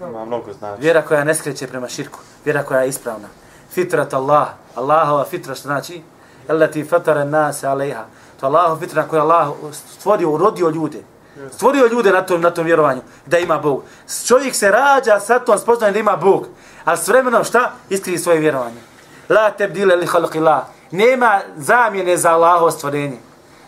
Ima 0.00 0.24
mnogo 0.24 0.52
znači. 0.52 0.82
Vjera 0.82 1.02
koja 1.02 1.24
ne 1.24 1.34
skreće 1.34 1.66
prema 1.66 1.88
širku. 1.88 2.18
Vjera 2.44 2.62
koja 2.62 2.80
je 2.80 2.88
ispravna. 2.88 3.28
Fitrat 3.71 4.13
Allah. 4.13 4.47
Allahova 4.75 5.25
fitra 5.25 5.55
što 5.55 5.67
znači? 5.67 6.01
Allati 6.47 6.83
fatara 6.83 7.23
nas 7.23 7.63
alejha. 7.63 8.05
To 8.39 8.45
Allahov 8.45 8.79
fitra 8.79 9.03
koja 9.03 9.21
Allah 9.21 9.47
stvorio, 9.71 10.29
urodio 10.29 10.69
ljude. 10.69 11.03
Stvorio 11.51 11.87
ljude 11.87 12.11
na 12.11 12.21
tom, 12.21 12.41
na 12.41 12.49
tom 12.49 12.65
vjerovanju 12.65 13.01
da 13.25 13.37
ima 13.37 13.57
Bog. 13.57 13.83
Čovjek 14.27 14.55
se 14.55 14.71
rađa 14.71 15.19
sa 15.19 15.39
tom 15.39 15.59
spoznajem 15.59 15.93
da 15.93 15.99
ima 15.99 16.15
Bog. 16.15 16.47
Ali 16.85 16.97
s 16.97 17.07
vremenom 17.07 17.43
šta? 17.43 17.71
Iskriji 17.89 18.17
svoje 18.17 18.39
vjerovanje. 18.39 18.81
La 19.29 19.51
tebdile 19.51 19.95
li 19.95 20.07
halqi 20.07 20.39
la. 20.39 20.67
Nema 20.91 21.39
zamjene 21.57 22.17
za 22.17 22.31
Allahovo 22.31 22.71
stvorenje. 22.71 23.17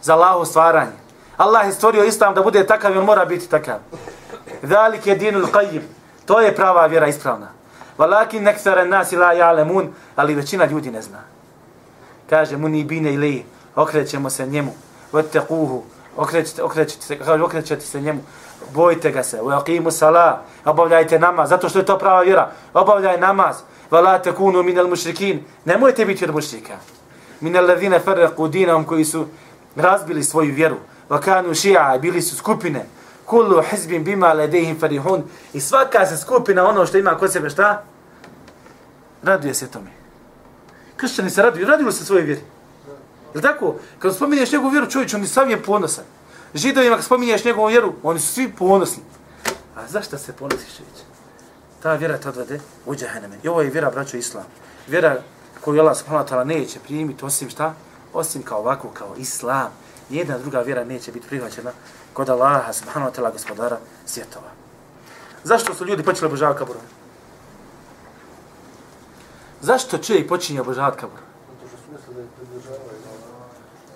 Za 0.02 0.14
Allahovo 0.14 0.46
stvaranje. 0.46 0.92
Allah 1.38 1.66
je 1.66 1.74
stvorio 1.74 2.04
islam 2.04 2.34
da 2.34 2.42
bude 2.42 2.68
takav 2.68 2.96
i 2.96 2.98
on 2.98 3.06
mora 3.06 3.26
biti 3.26 3.50
takav. 3.50 3.78
Zalik 4.64 5.08
je 5.08 5.16
dinul 5.16 5.46
qayyim. 5.46 5.82
To 6.26 6.40
je 6.40 6.56
prava 6.56 6.86
vjera 6.86 7.08
ispravna. 7.08 7.48
Walakin 8.02 8.42
nektare 8.42 8.86
nas 8.86 9.12
la 9.12 9.34
ya'lamun, 9.34 9.88
ali 10.16 10.36
većina 10.36 10.66
ljudi 10.66 10.92
ne 10.92 11.02
zna. 11.02 11.20
Kaže 12.30 12.58
mu 12.58 12.70
ni 12.70 12.84
bine 12.84 13.14
ili 13.14 13.46
okrećemo 13.76 14.30
se 14.30 14.46
njemu. 14.46 14.74
Wattaquhu. 15.14 15.82
Okrećete, 16.18 16.64
okrećete 16.64 17.06
se, 17.06 17.20
kaže 17.20 17.44
okrećete 17.44 17.86
se 17.86 18.02
njemu. 18.02 18.22
Bojte 18.74 19.12
ga 19.12 19.24
se. 19.24 19.38
Wa 19.42 19.64
aqimu 19.64 19.92
salat. 19.92 20.40
Obavljajte 20.66 21.20
namaz 21.20 21.50
zato 21.50 21.70
što 21.70 21.80
je 21.80 21.86
to 21.86 21.98
prava 21.98 22.22
vjera. 22.22 22.52
Obavljaj 22.74 23.18
namaz. 23.18 23.56
vala 23.92 24.20
takunu 24.20 24.64
min 24.64 24.78
al-mushrikin. 24.78 25.40
Nemojte 25.66 26.06
biti 26.06 26.26
od 26.26 26.34
mušrika. 26.34 26.74
Min 27.42 27.58
alladhina 27.58 28.00
farraqu 28.00 28.50
dinahum 28.50 28.84
koji 28.84 29.06
su 29.06 29.26
razbili 29.76 30.24
svoju 30.24 30.54
vjeru. 30.54 30.76
Wa 31.10 31.20
kanu 31.20 31.50
shi'a, 31.50 32.00
bili 32.00 32.22
su 32.22 32.36
skupine 32.36 32.86
kullu 33.26 33.62
hizbin 33.62 34.04
bima 34.04 34.34
ladayhim 34.34 34.80
farihun 34.80 35.24
i 35.54 35.60
svaka 35.60 36.06
se 36.06 36.18
skupina 36.18 36.68
ono 36.68 36.86
što 36.86 36.98
ima 36.98 37.18
kod 37.18 37.32
sebe 37.32 37.50
šta? 37.50 37.84
Raduje 39.24 39.54
se 39.54 39.68
tome. 39.68 39.92
Kršćani 40.98 41.30
se 41.30 41.42
raduju, 41.42 41.68
raduju 41.68 41.92
se 41.92 42.06
svoje 42.06 42.24
vjeri. 42.24 42.42
Je 43.36 43.42
tako? 43.42 43.76
Kad 44.00 44.16
spominješ 44.16 44.52
njegovu 44.52 44.70
vjeru, 44.70 44.90
čovječ, 44.90 45.14
on 45.14 45.22
je 45.22 45.28
sav 45.28 45.50
je 45.50 45.64
ponosan. 45.64 46.04
Židovima 46.54 46.96
kad 46.96 47.06
spominješ 47.06 47.46
njegovu 47.46 47.68
vjeru, 47.68 47.94
oni 48.04 48.20
su 48.20 48.34
svi 48.34 48.52
ponosni. 48.58 49.04
A 49.76 49.88
zašto 49.88 50.18
se 50.18 50.34
ponosiš, 50.34 50.78
čovječ? 50.78 50.96
Ta 51.82 51.94
vjera 51.94 52.18
te 52.18 52.30
odvede 52.30 52.60
u 52.86 52.96
džaheneme. 52.96 53.38
I 53.44 53.48
ovo 53.48 53.62
je 53.62 53.70
vjera, 53.70 53.92
braćo, 53.92 54.18
islam. 54.18 54.46
Vjera 54.88 55.22
koju 55.62 55.80
Allah 55.80 55.98
subhanahu 55.98 56.28
wa 56.28 56.30
ta'ala 56.30 56.44
neće 56.44 56.80
primiti 56.80 57.26
osim 57.26 57.50
šta? 57.50 57.74
Osim 58.14 58.44
kao 58.44 58.60
ovako, 58.60 58.90
kao 58.90 59.16
islam. 59.18 59.70
Nijedna 60.10 60.38
druga 60.38 60.60
vjera 60.62 60.84
neće 60.84 61.12
biti 61.12 61.28
prihvaćena 61.28 61.72
kod 62.14 62.30
Allaha 62.30 62.74
subhanahu 62.74 63.12
wa 63.12 63.20
ta'ala 63.20 63.32
gospodara 63.32 63.78
svjetova. 64.06 64.50
Zašto 65.44 65.74
su 65.74 65.86
ljudi 65.86 66.04
počeli 66.04 66.28
obožavati 66.28 66.60
kaburove? 66.60 67.01
Zašto 69.62 69.98
čovjek 69.98 70.30
počinje 70.30 70.62
obožavati 70.62 70.98
kaburove? 70.98 71.28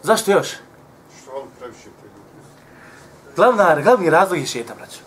Zašto 0.03 0.32
još? 0.32 0.47
Što 1.22 1.32
on 1.32 1.47
previše 1.59 1.89
pregubi. 1.99 3.36
Glavna, 3.36 3.82
glavni 3.82 4.09
razlog 4.09 4.39
je 4.39 4.45
šeta, 4.45 4.76
braćo. 4.76 4.99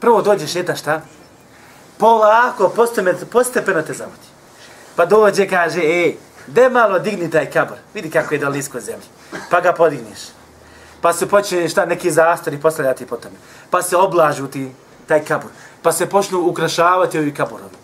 Prvo 0.00 0.22
dođe 0.22 0.46
šeta 0.46 0.76
šta? 0.76 1.00
Polako, 1.98 2.68
postepeno, 2.68 3.18
postepeno 3.32 3.82
te 3.82 3.92
zavodi. 3.92 4.28
Pa 4.96 5.06
dođe, 5.06 5.48
kaže, 5.48 5.80
ej, 5.80 6.16
de 6.46 6.68
malo 6.68 6.98
digni 6.98 7.30
taj 7.30 7.50
kabor. 7.50 7.78
Vidi 7.94 8.10
kako 8.10 8.34
je 8.34 8.40
dal 8.40 8.56
isko 8.56 8.80
zemlji. 8.80 9.06
Pa 9.50 9.60
ga 9.60 9.72
podigneš 9.72 10.18
pa 11.04 11.12
se 11.12 11.28
počne 11.28 11.68
šta 11.68 11.84
neki 11.86 12.10
zastori 12.10 12.60
postavljati 12.60 13.06
po 13.06 13.16
tome. 13.16 13.36
Pa 13.70 13.82
se 13.82 13.96
oblažu 13.96 14.46
ti 14.46 14.72
taj 15.06 15.24
kabur. 15.24 15.50
Pa 15.82 15.92
se 15.92 16.08
počnu 16.08 16.40
ukrašavati 16.40 17.18
ovi 17.18 17.34
kaborovi. 17.34 17.83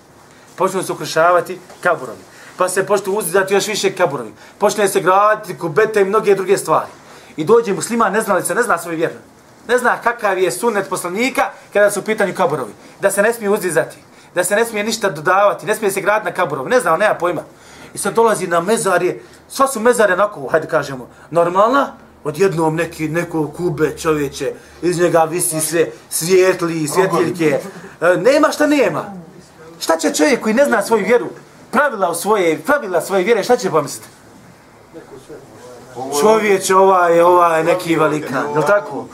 Počnu 0.60 0.82
se 0.82 0.92
ukrašavati 0.92 1.58
kaborovi. 1.80 2.18
Pa 2.56 2.68
se 2.68 2.86
počnu 2.86 3.12
uzidati 3.12 3.54
još 3.54 3.66
više 3.66 3.94
kaborovi. 3.96 4.32
Počne 4.58 4.88
se 4.88 5.00
graditi 5.00 5.58
kubete 5.58 6.00
i 6.00 6.04
mnoge 6.04 6.34
druge 6.34 6.58
stvari. 6.58 6.90
I 7.36 7.44
dođe 7.44 7.72
muslima, 7.72 8.10
ne 8.10 8.20
zna 8.20 8.34
li 8.34 8.42
se, 8.42 8.54
ne 8.54 8.62
zna 8.62 8.78
svoj 8.78 8.94
vjer. 8.94 9.10
Ne 9.68 9.78
zna 9.78 9.96
kakav 10.02 10.38
je 10.38 10.50
sunet 10.50 10.88
poslanika 10.88 11.50
kada 11.72 11.90
su 11.90 12.00
u 12.00 12.02
pitanju 12.02 12.34
kaborovi. 12.34 12.72
Da 13.00 13.10
se 13.10 13.22
ne 13.22 13.32
smije 13.32 13.50
uzdizati. 13.50 13.96
Da 14.34 14.44
se 14.44 14.56
ne 14.56 14.64
smije 14.64 14.84
ništa 14.84 15.10
dodavati. 15.10 15.66
Ne 15.66 15.74
smije 15.74 15.90
se 15.90 16.00
graditi 16.00 16.30
na 16.30 16.34
kaborovi. 16.34 16.70
Ne 16.70 16.80
zna, 16.80 16.96
nema 16.96 17.14
pojma. 17.14 17.42
I 17.94 17.98
sad 17.98 18.14
dolazi 18.14 18.46
na 18.46 18.60
mezarje. 18.60 19.22
Sva 19.48 19.68
su 19.68 19.80
mezare 19.80 20.12
onako, 20.12 20.48
hajde 20.48 20.68
kažemo, 20.68 21.08
normalna, 21.30 21.92
odjednom 22.24 22.76
neki, 22.76 23.08
neko 23.08 23.48
kube 23.48 23.96
čovječe, 23.96 24.52
iz 24.82 25.00
njega 25.00 25.24
visi 25.24 25.60
sve 25.60 25.86
svijetli, 26.10 26.88
svjetiljke. 26.88 27.60
E, 28.00 28.16
nema 28.16 28.50
šta 28.50 28.66
nema. 28.66 29.19
Šta 29.80 29.96
će 29.96 30.14
čovjek 30.14 30.40
koji 30.40 30.54
ne 30.54 30.64
zna 30.64 30.82
svoju 30.82 31.04
vjeru, 31.04 31.26
pravila 31.70 32.10
u 32.10 32.14
svoje, 32.14 32.58
pravila 32.58 33.00
svoje 33.00 33.24
vjere, 33.24 33.44
šta 33.44 33.56
će 33.56 33.70
pomisliti? 33.70 34.08
Čovječ, 36.20 36.70
ovaj, 36.70 37.20
ovaj, 37.20 37.64
neki 37.64 37.96
velika, 37.96 38.42
je 38.56 38.66
tako? 38.66 39.06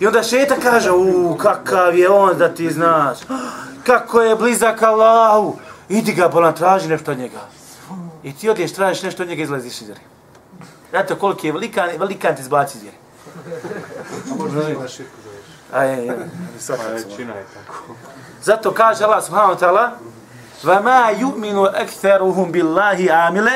I 0.00 0.06
onda 0.06 0.22
šeta 0.22 0.56
kaže, 0.62 0.90
u, 0.90 1.36
kakav 1.36 1.98
je 1.98 2.08
on 2.10 2.38
da 2.38 2.54
ti 2.54 2.70
znaš, 2.70 3.18
kako 3.86 4.20
je 4.20 4.36
blizak 4.36 4.82
Allahu, 4.82 5.56
idi 5.88 6.12
ga 6.12 6.28
bolan, 6.28 6.54
traži 6.54 6.88
nešto 6.88 7.10
od 7.10 7.18
njega. 7.18 7.40
I 8.22 8.32
ti 8.32 8.50
odješ, 8.50 8.72
tražiš 8.72 9.02
nešto 9.02 9.22
od 9.22 9.28
njega, 9.28 9.42
izlaziš 9.42 9.80
iz 9.80 9.86
vjere. 9.86 10.00
Znate 10.90 11.14
koliki 11.14 11.46
je 11.46 11.52
velikan, 11.52 11.90
velikan 11.98 12.36
ti 12.36 12.42
iz 12.42 12.48
zvijeri. 12.48 12.96
A 14.32 14.34
možda 14.38 14.70
ima 14.70 14.88
širku 14.88 15.23
zoveš. 15.63 15.63
A 15.73 15.83
je, 15.83 16.05
je, 16.05 16.29
Pa 16.67 16.91
većina 16.93 17.33
je 17.33 17.45
tako. 17.53 17.95
Zato 18.43 18.73
kaže 18.73 19.03
Allah 19.03 19.23
subhanahu 19.25 19.53
wa 19.53 19.59
ta'ala 19.59 19.89
وَمَا 20.63 21.09
يُؤْمِنُ 21.09 21.57
أَكْثَرُهُمْ 21.75 22.51
بِاللَّهِ 22.51 22.99
آمِلَ 23.27 23.49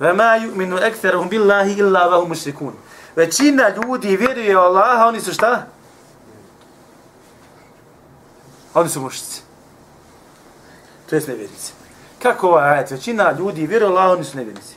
وَمَا 0.00 0.36
يُؤْمِنُ 0.36 0.78
أَكْثَرُهُمْ 0.78 1.28
بِاللَّهِ 1.28 1.66
إِلَّا 1.80 2.06
وَهُمْ 2.06 2.28
مُشْرِكُونَ 2.30 2.74
Većina 3.16 3.68
ljudi 3.68 4.16
vjeruje 4.16 4.56
u 4.56 4.60
Allaha, 4.60 5.06
oni 5.06 5.20
su 5.20 5.32
šta? 5.32 5.66
Oni 8.74 8.88
su 8.88 9.00
mušici. 9.00 9.42
To 11.10 11.16
je 11.16 11.22
nevjernici. 11.26 11.72
Kako 12.22 12.48
ovaj 12.48 12.70
ajet? 12.70 12.90
Većina 12.90 13.32
ljudi 13.38 13.66
vjeruje 13.66 13.88
u 13.88 13.92
Allaha, 13.92 14.12
oni 14.12 14.24
su 14.24 14.36
nevjernici. 14.36 14.74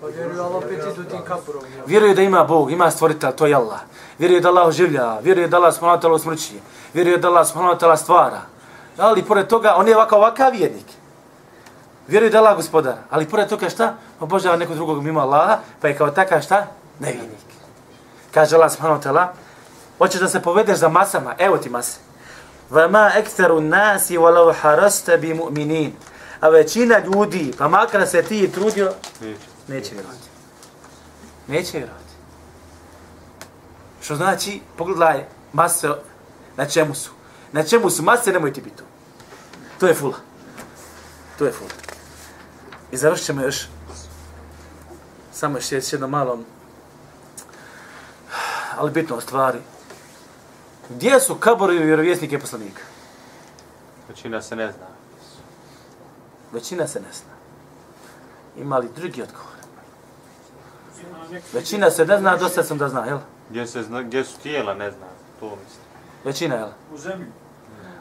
Pa 0.00 0.06
vjeruju, 0.06 0.42
ali 0.42 0.54
opet 0.54 0.78
idu 0.92 1.04
tim 1.04 1.24
kapurom. 1.24 1.62
jel? 1.74 1.86
Vjeruje 1.86 2.14
da 2.14 2.22
ima 2.22 2.44
Bog, 2.44 2.70
ima 2.70 2.90
stvoritelj, 2.90 3.30
to 3.36 3.46
je 3.46 3.54
Allah. 3.54 3.80
Vjeruje 4.19 4.41
da 4.41 4.49
Allah 4.49 4.67
oživlja, 4.67 5.19
vjeruje 5.19 5.47
da 5.47 5.57
Allah 5.57 5.73
subhanahu 5.73 5.97
wa 5.97 6.01
ta'ala 6.01 6.15
usmrći, 6.15 6.59
vjeruje 6.93 7.17
da 7.17 7.27
Allah 7.27 7.47
subhanahu 7.47 7.79
ta'ala 7.79 7.97
stvara. 7.97 8.41
Ali 8.97 9.23
pored 9.23 9.47
toga, 9.47 9.75
on 9.75 9.87
je 9.87 9.95
ovakav, 9.95 10.19
ovakav 10.19 10.51
vjernik. 10.51 10.85
Vjeruje 12.07 12.29
da 12.29 12.37
Allah 12.37 12.55
gospodar, 12.55 12.95
ali 13.09 13.29
pored 13.29 13.49
toga 13.49 13.69
šta? 13.69 13.95
Obožava 14.19 14.57
nekog 14.57 14.75
drugog 14.75 15.03
mimo 15.03 15.19
Allaha, 15.19 15.59
pa 15.81 15.87
je 15.87 15.97
kao 15.97 16.09
takav 16.11 16.41
šta? 16.41 16.67
Nevjernik. 16.99 17.37
Kaže 18.31 18.55
Allah 18.55 18.71
subhanahu 18.71 19.01
wa 19.01 19.03
ta'ala, 19.03 19.27
hoćeš 19.97 20.21
da 20.21 20.27
se 20.29 20.41
povedeš 20.41 20.77
za 20.77 20.89
masama, 20.89 21.35
evo 21.37 21.57
ti 21.57 21.69
mase. 21.69 21.99
Vama 22.69 23.11
ekteru 23.15 23.61
nasi 23.61 24.17
walau 24.17 24.53
harasta 24.61 25.17
bi 25.17 25.33
mu'minin. 25.33 25.91
A 26.39 26.49
većina 26.49 26.99
ljudi, 26.99 27.53
pa 27.57 27.67
makar 27.67 28.07
se 28.07 28.21
ti 28.21 28.51
trudio. 28.51 28.93
Neće 29.67 29.93
vjerovati. 29.93 30.27
Neće 31.47 31.77
vjerovati. 31.77 32.06
Što 34.07 34.15
znači, 34.15 34.61
pogledaj, 34.77 35.25
mase, 35.53 35.89
na 36.57 36.65
čemu 36.65 36.95
su? 36.95 37.11
Na 37.51 37.63
čemu 37.63 37.89
su 37.89 38.03
mase, 38.03 38.31
nemoj 38.31 38.53
ti 38.53 38.61
biti 38.61 38.77
tu. 38.77 38.83
To 39.79 39.87
je 39.87 39.93
fula. 39.93 40.17
To 41.37 41.45
je 41.45 41.51
fula. 41.51 41.69
I 42.91 42.97
završit 42.97 43.25
ćemo 43.25 43.41
još 43.41 43.67
samo 45.31 45.57
još 45.57 45.71
još 45.71 45.93
jednom 45.93 46.11
malom 46.11 46.45
ali 48.77 48.91
bitno 48.91 49.15
o 49.15 49.21
stvari. 49.21 49.59
Gdje 50.89 51.19
su 51.19 51.35
kaborovi 51.35 51.85
vjerovjesnike 51.85 52.39
poslanika? 52.39 52.81
Većina 54.09 54.41
se 54.41 54.55
ne 54.55 54.71
zna. 54.71 54.87
Većina 56.51 56.87
se 56.87 56.99
ne 56.99 57.11
zna. 57.13 57.33
Ima 58.61 58.77
li 58.77 58.89
drugi 58.95 59.21
odgovor? 59.21 59.57
Većina 61.53 61.91
se 61.91 62.05
ne 62.05 62.19
zna, 62.19 62.37
dosta 62.37 62.63
sam 62.63 62.77
da 62.77 62.89
zna, 62.89 63.05
jel? 63.05 63.19
Gdje, 63.49 63.67
se 63.67 63.83
zna, 63.83 64.01
gdje 64.01 64.23
su 64.23 64.39
tijela, 64.39 64.73
ne 64.73 64.91
zna. 64.91 65.05
To 65.39 65.45
mislim. 65.45 65.83
Većina, 66.23 66.55
jel? 66.55 66.69
U 66.93 66.97
zemlji. 66.97 67.27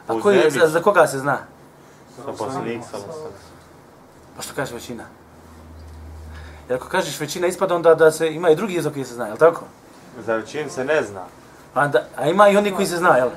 A 0.08 0.14
U 0.14 0.20
koji, 0.20 0.36
zemlji 0.36 0.60
za, 0.60 0.66
za 0.66 0.82
koga 0.82 1.06
se 1.06 1.18
zna? 1.18 1.38
Sa 2.16 2.32
poslanik, 2.38 2.82
sa 2.84 2.96
poslanik. 2.96 3.36
Pa 4.36 4.42
što 4.42 4.54
kaže 4.54 4.74
većina? 4.74 5.04
Jer 6.68 6.76
ako 6.76 6.88
kažeš 6.88 7.20
većina, 7.20 7.46
ispada 7.46 7.74
onda 7.74 7.94
da 7.94 8.10
se 8.10 8.34
ima 8.34 8.50
i 8.50 8.56
drugi 8.56 8.74
jezik 8.74 8.92
koji 8.92 9.04
se 9.04 9.14
zna, 9.14 9.26
jel 9.26 9.36
tako? 9.36 9.64
Za 10.26 10.34
većinu 10.34 10.70
se 10.70 10.84
ne 10.84 11.02
zna. 11.02 11.24
A, 11.74 11.88
da, 11.88 12.06
a 12.16 12.26
ima 12.26 12.48
i 12.48 12.56
oni 12.56 12.74
koji 12.74 12.86
se 12.86 12.96
zna, 12.96 13.16
jel? 13.16 13.28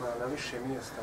Na, 0.00 0.06
na 0.20 0.26
više 0.32 0.56
mjesta. 0.66 1.02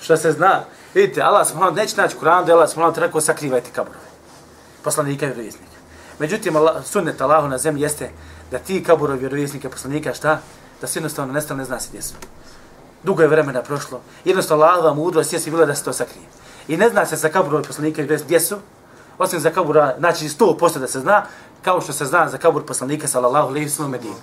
Što 0.00 0.16
se 0.16 0.32
zna? 0.32 0.64
Vidite, 0.94 1.22
Allah 1.22 1.46
subhanahu 1.46 1.76
neće 1.76 1.96
naći 1.96 2.16
Kur'an 2.16 2.44
da 2.44 2.52
je 2.52 2.54
Allah 2.54 2.68
subhanahu 2.70 3.00
rekao 3.00 3.20
sakrivajte 3.20 3.70
kaburove. 3.74 4.13
Poslanika 4.84 5.26
i 5.26 5.28
vjerovjesnika. 5.28 5.76
Međutim, 6.18 6.56
Allah, 6.56 6.86
sunnet 6.86 7.20
Allahu 7.20 7.48
na 7.48 7.58
zemlji 7.58 7.82
jeste 7.82 8.10
da 8.50 8.58
ti 8.58 8.84
kaburovi 8.84 9.18
vjerovjesnika 9.18 9.70
poslanika 9.70 10.14
šta? 10.14 10.38
Da 10.80 10.86
se 10.86 10.98
jednostavno 10.98 11.32
nestalo 11.32 11.58
ne 11.58 11.64
zna 11.64 11.80
se 11.80 11.88
gdje 11.88 12.02
su. 12.02 12.14
Dugo 13.02 13.22
je 13.22 13.28
vremena 13.28 13.62
prošlo. 13.62 14.00
Jednostavno 14.24 14.64
Allahova 14.64 14.94
mudrost 14.94 15.32
jesi 15.32 15.50
bila 15.50 15.66
da 15.66 15.74
se 15.74 15.84
to 15.84 15.92
sakrije. 15.92 16.26
I 16.68 16.76
ne 16.76 16.88
zna 16.88 17.06
se 17.06 17.16
za 17.16 17.28
kaburovi 17.28 17.64
poslanika 17.64 18.02
i 18.02 18.04
vjerovjesnika 18.04 18.26
gdje 18.26 18.40
su. 18.40 18.56
Osim 19.18 19.40
za 19.40 19.50
kabura, 19.50 19.94
znači 19.98 20.28
100% 20.28 20.78
da 20.78 20.88
se 20.88 21.00
zna, 21.00 21.22
kao 21.62 21.80
što 21.80 21.92
se 21.92 22.04
zna 22.04 22.28
za 22.28 22.38
kabur 22.38 22.66
poslanika 22.66 23.08
sallallahu 23.08 23.48
alejhi 23.48 23.66
ve 23.66 23.70
sellem 23.70 23.90
Medine. 23.90 24.14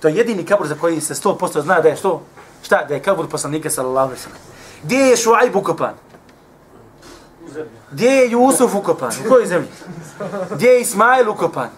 To 0.00 0.08
je 0.08 0.16
jedini 0.16 0.44
kabur 0.46 0.66
za 0.66 0.74
koji 0.74 1.00
se 1.00 1.14
100% 1.14 1.62
zna 1.62 1.80
da 1.80 1.88
je 1.88 1.96
što? 1.96 2.22
Šta? 2.62 2.84
Da 2.88 2.94
je 2.94 3.02
kabur 3.02 3.28
poslanika 3.28 3.70
sallallahu 3.70 4.06
alejhi 4.08 4.22
ve 4.22 4.22
sellem. 4.22 4.40
Gdje 4.82 4.96
je 4.96 5.16
Šuajb 5.16 5.56
ukopan? 5.56 5.94
Gdje 7.92 8.10
je 8.10 8.30
Jusuf 8.30 8.74
ukopan? 8.74 9.12
U 9.26 9.28
kojoj 9.28 9.46
zemlji? 9.46 9.68
Gdje 10.50 10.68
je 10.68 10.80
Ismail 10.80 11.30
ukopan? 11.30 11.68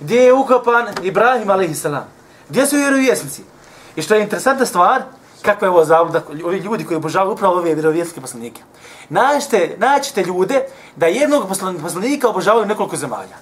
Gdje 0.00 0.20
je 0.20 0.32
ukopan 0.32 0.86
Ibrahim 1.02 1.50
a.s. 1.50 1.86
Gdje 2.48 2.66
su 2.66 2.76
vjerovjesnici? 2.76 3.42
I 3.96 4.02
što 4.02 4.14
je 4.14 4.22
interesantna 4.22 4.66
stvar, 4.66 5.02
kakva 5.42 5.66
je 5.66 5.70
ovo 5.70 5.84
zabluda, 5.84 6.22
ovi 6.44 6.58
ljudi 6.58 6.84
koji 6.84 6.96
obožavaju 6.96 7.32
upravo 7.32 7.56
ove 7.56 7.74
vjerovjesnike 7.74 8.20
poslanike. 8.20 8.62
Naćete, 9.08 9.76
naćete 9.78 10.22
ljude 10.22 10.62
da 10.96 11.06
jednog 11.06 11.48
poslanika 11.82 12.28
obožavaju 12.28 12.66
nekoliko 12.66 12.96
zemalja. 12.96 13.36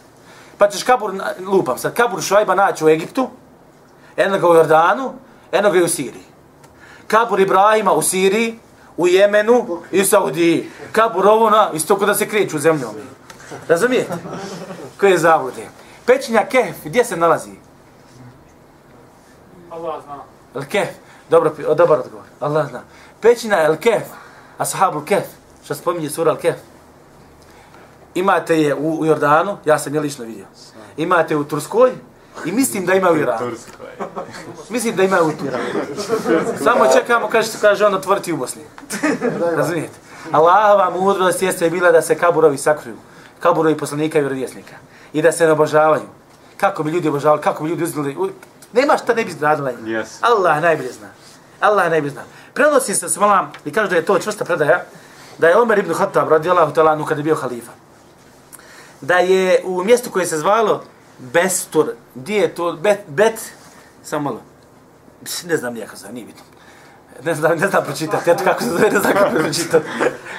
Pa 0.59 0.69
ćeš 0.69 0.83
kabur, 0.83 1.13
lupam 1.47 1.79
sad, 1.79 1.95
kabur 1.95 2.23
Šuajba 2.23 2.55
naći 2.55 2.85
u 2.85 2.89
Egiptu, 2.89 3.29
jednog 4.17 4.51
u 4.51 4.55
Jordanu, 4.55 5.13
jednog 5.53 5.75
u 5.85 5.89
Siriji. 5.89 6.25
Kabur 7.07 7.41
Ibrahima 7.41 7.93
u 7.93 8.03
Siriji, 8.03 8.59
u 8.97 9.09
Jemenu 9.09 9.83
i 9.93 10.01
u 10.01 10.05
Saudiji. 10.05 10.71
Kabur 10.93 11.27
ovo 11.27 11.51
isto 11.75 11.97
da 11.97 12.15
se 12.15 12.29
kreću 12.29 12.59
zemljom. 12.59 12.95
Razumijete? 13.69 14.13
Koje 15.01 15.11
je 15.11 15.19
zavode? 15.19 15.69
Pećinja 16.07 16.47
Kehf, 16.47 16.77
gdje 16.85 17.05
se 17.05 17.17
nalazi? 17.17 17.51
Allah 19.71 20.05
zna. 20.05 20.23
El 20.55 20.65
Kehf, 20.69 20.91
dobro, 21.31 21.55
dobar 21.75 21.99
odgovor. 21.99 22.25
Allah 22.41 22.69
zna. 22.69 22.83
Pećina 23.21 23.63
El 23.63 23.77
Kehf, 23.77 24.07
Ashabul 24.59 25.05
Kehf, 25.05 25.27
što 25.65 25.75
spominje 25.75 26.11
sura 26.11 26.31
El 26.31 26.37
Kehf. 26.37 26.59
Imate 28.15 28.61
je 28.61 28.75
u, 28.75 29.01
u 29.01 29.07
Jordanu, 29.07 29.57
ja 29.65 29.79
sam 29.79 29.95
je 29.95 30.01
lično 30.01 30.25
vidio. 30.25 30.47
Imate 30.97 31.37
u 31.37 31.45
Turskoj 31.45 31.93
i 32.45 32.53
mislim 32.53 32.87
da 32.87 32.95
ima 32.95 33.11
u 33.11 33.17
Iranu. 33.17 33.51
Mislim 34.69 34.97
da 34.97 35.03
ima 35.03 35.19
u 35.19 35.31
Iranu. 35.45 35.65
Samo 36.59 36.87
čekamo, 36.89 37.29
kaže, 37.29 37.49
kaže 37.61 37.87
on, 37.87 37.95
otvoriti 37.95 38.33
u 38.33 38.37
Bosni. 38.37 38.63
Razumijete? 39.57 39.95
Allahova 40.33 40.91
mudrost 40.91 41.43
jeste 41.43 41.71
bila 41.71 41.93
da 41.93 42.03
se 42.03 42.15
kaburovi 42.15 42.59
sakriju. 42.59 42.97
Kaburovi 43.41 43.77
poslanika 43.77 44.19
i 44.19 44.23
vjerovjesnika. 44.23 44.75
I 45.13 45.23
da 45.23 45.33
se 45.33 45.47
ne 45.47 45.53
obožavaju. 45.53 46.03
Kako 46.57 46.83
bi 46.83 46.91
ljudi 46.91 47.09
obožavali, 47.09 47.43
kako 47.43 47.65
bi 47.65 47.71
ljudi 47.71 47.85
uzeli. 47.85 48.17
u- 48.17 48.31
Nema 48.73 48.97
šta 48.97 49.15
ne 49.15 49.25
bi 49.25 49.35
radila. 49.41 49.73
Yes. 49.73 50.07
Allah 50.21 50.63
najbolje 50.63 50.93
zna. 50.93 51.09
Allah 51.61 51.91
najbolje 51.91 52.11
zna. 52.11 52.23
Prenosi 52.55 52.95
se 52.95 53.09
svala 53.09 53.49
i 53.65 53.73
kaže 53.73 53.91
da 53.91 53.97
je 53.97 54.05
to 54.05 54.19
čvrsta 54.19 54.45
predaja, 54.45 54.83
da 55.39 55.49
je 55.49 55.57
Omer 55.57 55.79
ibn 55.79 55.95
Khattab 55.95 56.29
radijallahu 56.29 56.73
ta'ala 56.75 56.91
anhu 56.91 57.05
kada 57.07 57.19
je 57.19 57.25
bio 57.25 57.35
halifa. 57.35 57.73
Da 59.01 59.19
je 59.19 59.61
u 59.65 59.85
mjestu 59.85 60.11
koje 60.11 60.27
se 60.27 60.39
zvalo 60.39 60.83
Bestur, 61.19 61.95
gdje 62.15 62.37
je 62.37 62.55
to, 62.55 62.73
Bet, 62.73 63.01
bet, 63.09 63.53
samo 64.03 64.25
malo, 64.25 64.41
ne 65.45 65.57
znam 65.57 65.75
nijako 65.75 65.97
zove, 65.97 66.13
nije 66.13 66.27
bitno. 66.27 66.43
Ne 67.25 67.35
znam, 67.35 67.59
ne 67.59 67.69
znam 67.69 67.85
pročitati, 67.85 68.31
eto 68.31 68.45
kako 68.45 68.63
se 68.63 68.69
zove, 68.69 68.91
ne 68.91 69.01
znam 69.01 69.13
kako 69.13 69.39
pročitati. 69.39 69.87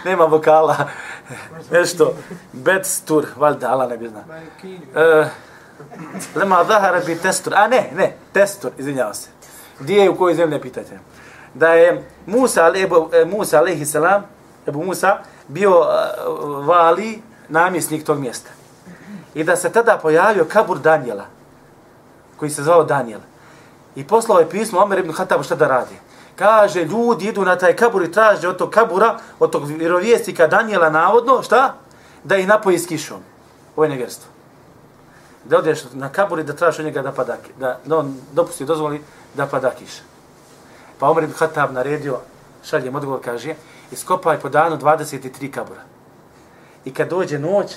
Nema 0.05 0.25
vokala. 0.25 0.89
Nešto, 1.71 2.13
Bestur, 2.53 3.25
valjda, 3.35 3.69
Allah 3.69 3.89
ne 3.89 3.97
bi 3.97 4.09
zna. 4.09 4.23
Uh, 4.63 5.27
lema 6.35 6.63
zahara 6.67 6.99
bi 6.99 7.17
testur. 7.17 7.53
A 7.55 7.67
ne, 7.67 7.89
ne, 7.95 8.15
testur, 8.33 8.71
izvinjavam 8.77 9.13
se. 9.13 9.29
Gdje 9.79 9.95
je 9.95 10.09
u 10.09 10.17
kojoj 10.17 10.35
zemlji 10.35 10.55
ne 10.55 10.61
pitajte. 10.61 10.99
Da 11.53 11.67
je 11.67 12.03
Musa, 12.25 12.71
Ebu, 12.75 13.09
e, 13.13 13.25
Musa 13.25 13.57
alaihi 13.57 13.85
salam, 13.85 14.23
Ebu 14.67 14.83
Musa, 14.83 15.17
bio 15.47 15.79
uh, 15.79 16.65
vali, 16.67 17.21
namjesnik 17.49 18.05
tog 18.05 18.19
mjesta. 18.19 18.49
I 19.35 19.43
da 19.43 19.55
se 19.55 19.71
tada 19.71 19.97
pojavio 20.01 20.45
kabur 20.45 20.79
Danijela, 20.79 21.25
koji 22.37 22.51
se 22.51 22.63
zvao 22.63 22.83
Danijel. 22.83 23.19
I 23.95 24.07
poslao 24.07 24.39
je 24.39 24.49
pismo 24.49 24.79
Omer 24.79 24.99
ibn 24.99 25.11
Hatabu 25.13 25.43
šta 25.43 25.55
da 25.55 25.67
radi. 25.67 25.95
Kaže, 26.35 26.85
ljudi 26.85 27.25
idu 27.25 27.45
na 27.45 27.55
taj 27.55 27.75
kabur 27.75 28.03
i 28.03 28.11
traže 28.11 28.47
od 28.47 28.57
tog 28.57 28.69
kabura, 28.69 29.17
od 29.39 29.51
tog 29.51 29.67
vjerovijestika 29.67 30.47
Danijela 30.47 30.89
navodno, 30.89 31.43
šta? 31.43 31.73
Da 32.23 32.37
ih 32.37 32.47
napoji 32.47 32.79
s 32.79 32.87
kišom. 32.87 33.19
Ovo 33.75 33.85
je 33.85 33.89
nevjerstvo 33.89 34.35
da 35.45 35.57
odeš 35.57 35.79
na 35.93 36.09
kabur 36.09 36.39
i 36.39 36.43
da 36.43 36.53
tražiš 36.53 36.79
od 36.79 36.85
njega 36.85 37.01
da 37.01 37.11
pada, 37.11 37.37
da, 37.59 37.79
da 37.85 37.97
on 37.97 38.15
dopusti, 38.33 38.65
dozvoli 38.65 39.01
da 39.33 39.47
pada 39.47 39.71
kiša. 39.71 40.01
Pa 40.99 41.09
Omer 41.09 41.23
ibn 41.23 41.33
Hatab 41.37 41.73
naredio, 41.73 42.19
šaljem 42.63 42.95
odgovor, 42.95 43.19
kaže, 43.23 43.55
iskopaj 43.91 44.39
po 44.39 44.49
danu 44.49 44.77
23 44.77 45.51
kabura. 45.51 45.81
I 46.85 46.93
kad 46.93 47.09
dođe 47.09 47.39
noć, 47.39 47.75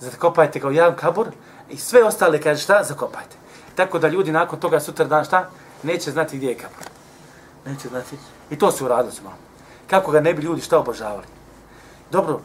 zakopajte 0.00 0.60
ga 0.60 0.68
u 0.68 0.72
jedan 0.72 0.96
kabur 0.96 1.28
i 1.70 1.76
sve 1.76 2.04
ostale, 2.04 2.40
kaže, 2.40 2.62
šta, 2.62 2.82
zakopajte. 2.84 3.36
Tako 3.74 3.98
da 3.98 4.08
ljudi 4.08 4.32
nakon 4.32 4.60
toga 4.60 4.80
sutra 4.80 5.04
dan, 5.04 5.24
šta, 5.24 5.48
neće 5.82 6.10
znati 6.10 6.36
gdje 6.36 6.48
je 6.48 6.58
kabur. 6.58 6.84
Neće 7.66 7.88
znati. 7.88 8.16
I 8.50 8.58
to 8.58 8.72
su 8.72 8.84
uradili 8.84 9.14
su 9.14 9.22
malo. 9.22 9.36
Kako 9.90 10.10
ga 10.12 10.20
ne 10.20 10.34
bi 10.34 10.42
ljudi 10.42 10.60
šta 10.60 10.78
obožavali. 10.78 11.26
Dobro, 12.10 12.40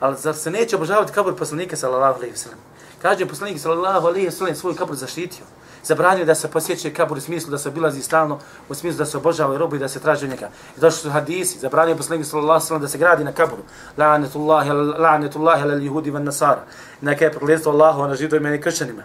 ali 0.00 0.16
zar 0.18 0.34
se 0.34 0.50
neće 0.50 0.76
obožavati 0.76 1.12
kabur 1.12 1.36
poslanika 1.36 1.76
sallallahu 1.76 2.18
alaihi 2.18 2.34
wa 2.34 2.38
sallam? 2.38 2.58
Kaže 3.02 3.26
poslanik 3.26 3.60
sallallahu 3.60 4.06
alaihi 4.06 4.26
wa 4.26 4.30
sallam 4.30 4.54
svoj 4.54 4.76
kabur 4.76 4.96
zaštitio. 4.96 5.44
Zabranio 5.84 6.24
da 6.24 6.34
se 6.34 6.48
posjećuje 6.48 6.94
kabur 6.94 7.18
u 7.18 7.20
smislu 7.20 7.50
da 7.50 7.58
se 7.58 7.68
obilazi 7.68 8.02
stalno, 8.02 8.38
u 8.68 8.74
smislu 8.74 8.98
da 8.98 9.06
se 9.06 9.16
obožava 9.16 9.58
robu 9.58 9.76
i 9.76 9.78
da 9.78 9.88
se 9.88 10.00
traži 10.00 10.28
njega. 10.28 10.48
I 10.76 10.80
došli 10.80 11.00
su 11.00 11.10
hadisi, 11.10 11.58
zabranio 11.58 11.96
poslanik 11.96 12.26
sallallahu 12.26 12.50
alejhi 12.52 12.64
ve 12.64 12.66
sellem 12.66 12.82
da 12.82 12.88
se 12.88 12.98
gradi 12.98 13.24
na 13.24 13.32
kaburu. 13.32 13.62
La'natullahi 13.98 14.70
la'natullahi 14.98 15.62
alal 15.62 15.80
yahudi 15.80 16.12
wan 16.12 16.24
nasara. 16.24 16.64
Neka 17.00 17.24
je 17.24 17.32
prokletstvo 17.32 17.72
Allahu 17.72 18.08
na 18.08 18.14
židovima 18.14 18.54
i 18.54 18.60
kršćanima. 18.60 19.02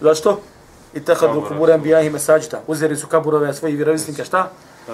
Zašto? 0.00 0.40
I 0.94 1.00
tahadu 1.00 1.44
kubura 1.48 1.74
anbiyahi 1.74 2.10
masajida. 2.10 2.60
Uzeli 2.66 2.96
su 2.96 3.06
kaburove 3.06 3.54
svojih 3.54 3.76
vjerovjesnika 3.76 4.24
šta? 4.24 4.50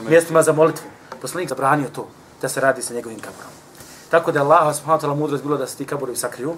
Mjestima 0.09 0.43
za 0.43 0.53
molitvu. 0.53 0.87
Poslanik 1.21 1.49
zabranio 1.49 1.89
to 1.89 2.09
da 2.43 2.49
se 2.49 2.61
radi 2.61 2.83
sa 2.83 2.95
njegovim 2.95 3.19
kaburom. 3.19 3.51
Tako 4.11 4.33
da 4.33 4.43
Allah 4.43 4.77
subhanahu 4.77 5.01
wa 5.01 5.07
ta'ala 5.07 5.15
mudrost 5.15 5.43
bilo 5.45 5.57
da 5.57 5.67
se 5.67 5.77
ti 5.77 5.85
kaburovi 5.85 6.17
sakriju, 6.17 6.55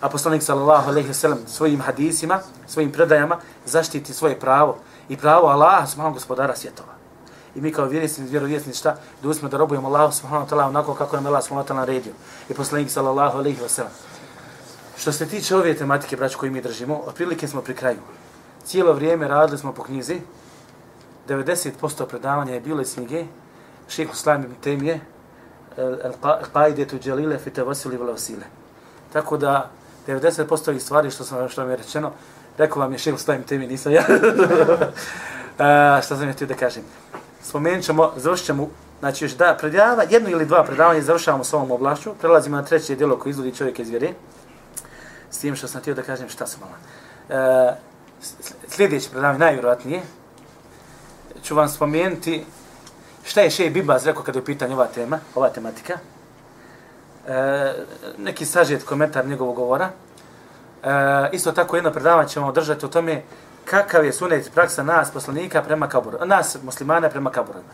a 0.00 0.08
poslanik 0.08 0.42
sallallahu 0.42 0.88
alejhi 0.88 1.08
ve 1.08 1.14
sellem 1.14 1.38
svojim 1.46 1.80
hadisima, 1.80 2.40
svojim 2.66 2.92
predajama 2.92 3.38
zaštiti 3.66 4.14
svoje 4.14 4.40
pravo 4.40 4.78
i 5.08 5.16
pravo 5.16 5.48
Allaha 5.48 5.86
subhanahu 5.86 6.14
gospodara 6.14 6.56
svjetova. 6.56 6.92
I 7.54 7.60
mi 7.60 7.72
kao 7.72 7.86
vjerovjesnici, 7.86 8.30
vjerovjesnici 8.30 8.78
šta? 8.78 8.96
Da 9.22 9.28
usmo 9.28 9.48
da 9.48 9.56
robujemo 9.56 9.88
Allahu 9.88 10.12
subhanahu 10.12 10.46
wa 10.46 10.50
ta'ala 10.50 10.68
onako 10.68 10.94
kako 10.94 11.16
nam 11.16 11.24
je 11.24 11.28
Allah 11.28 11.44
subhanahu 11.44 11.68
wa 11.68 11.72
ta'ala 11.72 11.80
naredio. 11.80 12.12
I 12.48 12.54
poslanik 12.54 12.90
sallallahu 12.90 13.38
alejhi 13.38 13.62
ve 13.62 13.68
sellem. 13.68 13.92
Što 14.98 15.12
se 15.12 15.26
tiče 15.26 15.56
ove 15.56 15.74
tematike, 15.74 16.16
braćo, 16.16 16.38
koju 16.38 16.52
mi 16.52 16.62
držimo, 16.62 17.00
otprilike 17.06 17.48
smo 17.48 17.62
pri 17.62 17.74
kraju. 17.74 17.98
Cijelo 18.64 18.92
vrijeme 18.92 19.28
radili 19.28 19.58
smo 19.58 19.72
po 19.72 19.82
knjizi. 19.82 20.20
90% 21.28 22.06
predavanja 22.06 22.54
je 22.54 22.60
bilo 22.60 22.82
iz 22.82 22.94
knjige 22.94 23.24
Šeho 23.88 24.12
Islam 24.12 24.44
ibn 24.44 24.54
Temije, 24.60 25.00
Al-Qaidetu 26.22 27.08
Jalile 27.08 27.38
fi 27.38 27.50
tavasili 27.50 27.96
vel 27.96 28.08
wasile. 28.08 28.44
Tako 29.12 29.36
da 29.36 29.70
90% 30.06 30.68
ovih 30.68 30.82
stvari 30.82 31.10
što 31.10 31.24
sam 31.24 31.48
što 31.48 31.64
mi 31.64 31.72
je 31.72 31.76
rečeno, 31.76 32.12
rekao 32.58 32.82
vam 32.82 32.92
je 32.92 32.98
šil 32.98 33.14
Islam 33.14 33.42
temi, 33.42 33.66
nisam 33.66 33.92
ja. 33.92 34.04
Uh, 34.08 34.16
šta 36.04 36.16
sam 36.16 36.26
ja 36.26 36.32
htio 36.32 36.46
da 36.46 36.54
kažem? 36.54 36.82
Spomenut 37.42 37.84
ćemo, 37.84 38.12
završit 38.16 38.46
ćemo, 38.46 38.68
znači 39.00 39.24
još 39.24 39.32
da 39.32 39.56
predava, 39.60 40.02
jedno 40.10 40.30
ili 40.30 40.46
dva 40.46 40.64
predavanja 40.64 41.02
završavamo 41.02 41.44
s 41.44 41.52
ovom 41.52 41.70
oblašću. 41.70 42.14
Prelazimo 42.20 42.56
na 42.56 42.64
treće 42.64 42.96
djelo 42.96 43.18
koje 43.18 43.30
izvodi 43.30 43.54
čovjek 43.54 43.78
iz 43.78 43.90
vjere. 43.90 44.08
S 45.30 45.38
tim 45.38 45.56
što 45.56 45.68
sam 45.68 45.80
htio 45.80 45.94
da 45.94 46.02
kažem 46.02 46.28
šta 46.28 46.46
sam 46.46 46.60
malo. 46.60 46.74
E, 47.28 47.68
uh, 47.68 47.74
sljedeće 48.68 49.10
predavanje, 49.10 49.38
najvjerojatnije, 49.38 50.02
ću 51.42 51.54
vam 51.54 51.68
spomenuti 51.68 52.44
šta 53.24 53.40
je 53.40 53.50
Šej 53.50 53.70
Bibaz 53.70 54.06
rekao 54.06 54.22
kada 54.22 54.38
je 54.38 54.42
u 54.42 54.44
pitanju 54.44 54.74
ova 54.74 54.86
tema, 54.86 55.18
ova 55.34 55.48
tematika. 55.48 55.98
E, 57.28 57.72
neki 58.18 58.46
sažet 58.46 58.84
komentar 58.84 59.26
njegovog 59.26 59.56
govora. 59.56 59.90
E, 60.82 60.88
isto 61.32 61.52
tako 61.52 61.76
jedno 61.76 61.90
predavanje 61.92 62.28
ćemo 62.28 62.46
održati 62.46 62.86
o 62.86 62.88
tome 62.88 63.22
kakav 63.64 64.04
je 64.04 64.12
sunet 64.12 64.50
praksa 64.54 64.82
nas 64.82 65.10
poslanika 65.10 65.62
prema 65.62 65.88
kaburima, 65.88 66.24
nas 66.24 66.56
muslimana 66.62 67.08
prema 67.08 67.30
kaburima. 67.30 67.68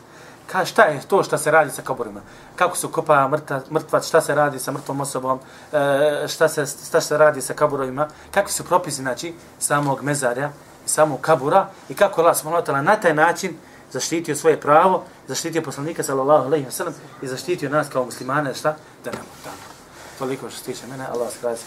Ka, 0.47 0.65
šta 0.65 0.83
je 0.83 1.01
to 1.09 1.23
što 1.23 1.39
se 1.39 1.51
radi 1.51 1.71
sa 1.71 1.83
kaburima? 1.83 2.21
Kako 2.57 2.77
se 2.77 2.87
kopa 2.93 3.29
mrta, 3.29 3.61
mrtvac, 3.71 4.07
šta 4.07 4.21
se 4.21 4.35
radi 4.35 4.59
sa 4.59 4.73
mrtvom 4.73 5.01
osobom, 5.01 5.39
e, 5.73 6.29
šta, 6.29 6.49
se, 6.49 6.67
šta 6.67 7.01
se 7.01 7.19
radi 7.19 7.41
sa 7.41 7.55
kaburovima, 7.55 8.09
kakvi 8.31 8.53
su 8.53 8.65
propisi 8.65 9.03
znači, 9.03 9.35
samog 9.59 10.03
mezarja, 10.03 10.51
samog 10.87 11.21
kabura 11.21 11.67
i 11.89 11.95
kako 11.95 12.21
Allah 12.21 12.37
subhanahu 12.37 12.85
na 12.85 12.97
taj 12.97 13.15
način 13.15 13.57
zaštitio 13.93 14.37
svoje 14.37 14.61
pravo, 14.61 15.05
zaštitio 15.29 15.63
poslanika 15.63 16.03
sallallahu 16.03 16.47
alejhi 16.47 16.65
ve 16.65 16.73
sellem 16.73 16.95
i 17.23 17.27
zaštitio 17.27 17.71
nas 17.71 17.89
kao 17.89 18.05
muslimane 18.05 18.55
šta 18.55 18.77
da 19.07 19.13
ne 19.13 19.19
mogu 19.19 19.57
Toliko 20.19 20.51
što 20.51 20.59
se 20.59 20.65
tiče 20.65 20.87
mene, 20.87 21.07
Allah 21.07 21.33
se 21.33 21.39
kraje 21.41 21.57
se 21.57 21.67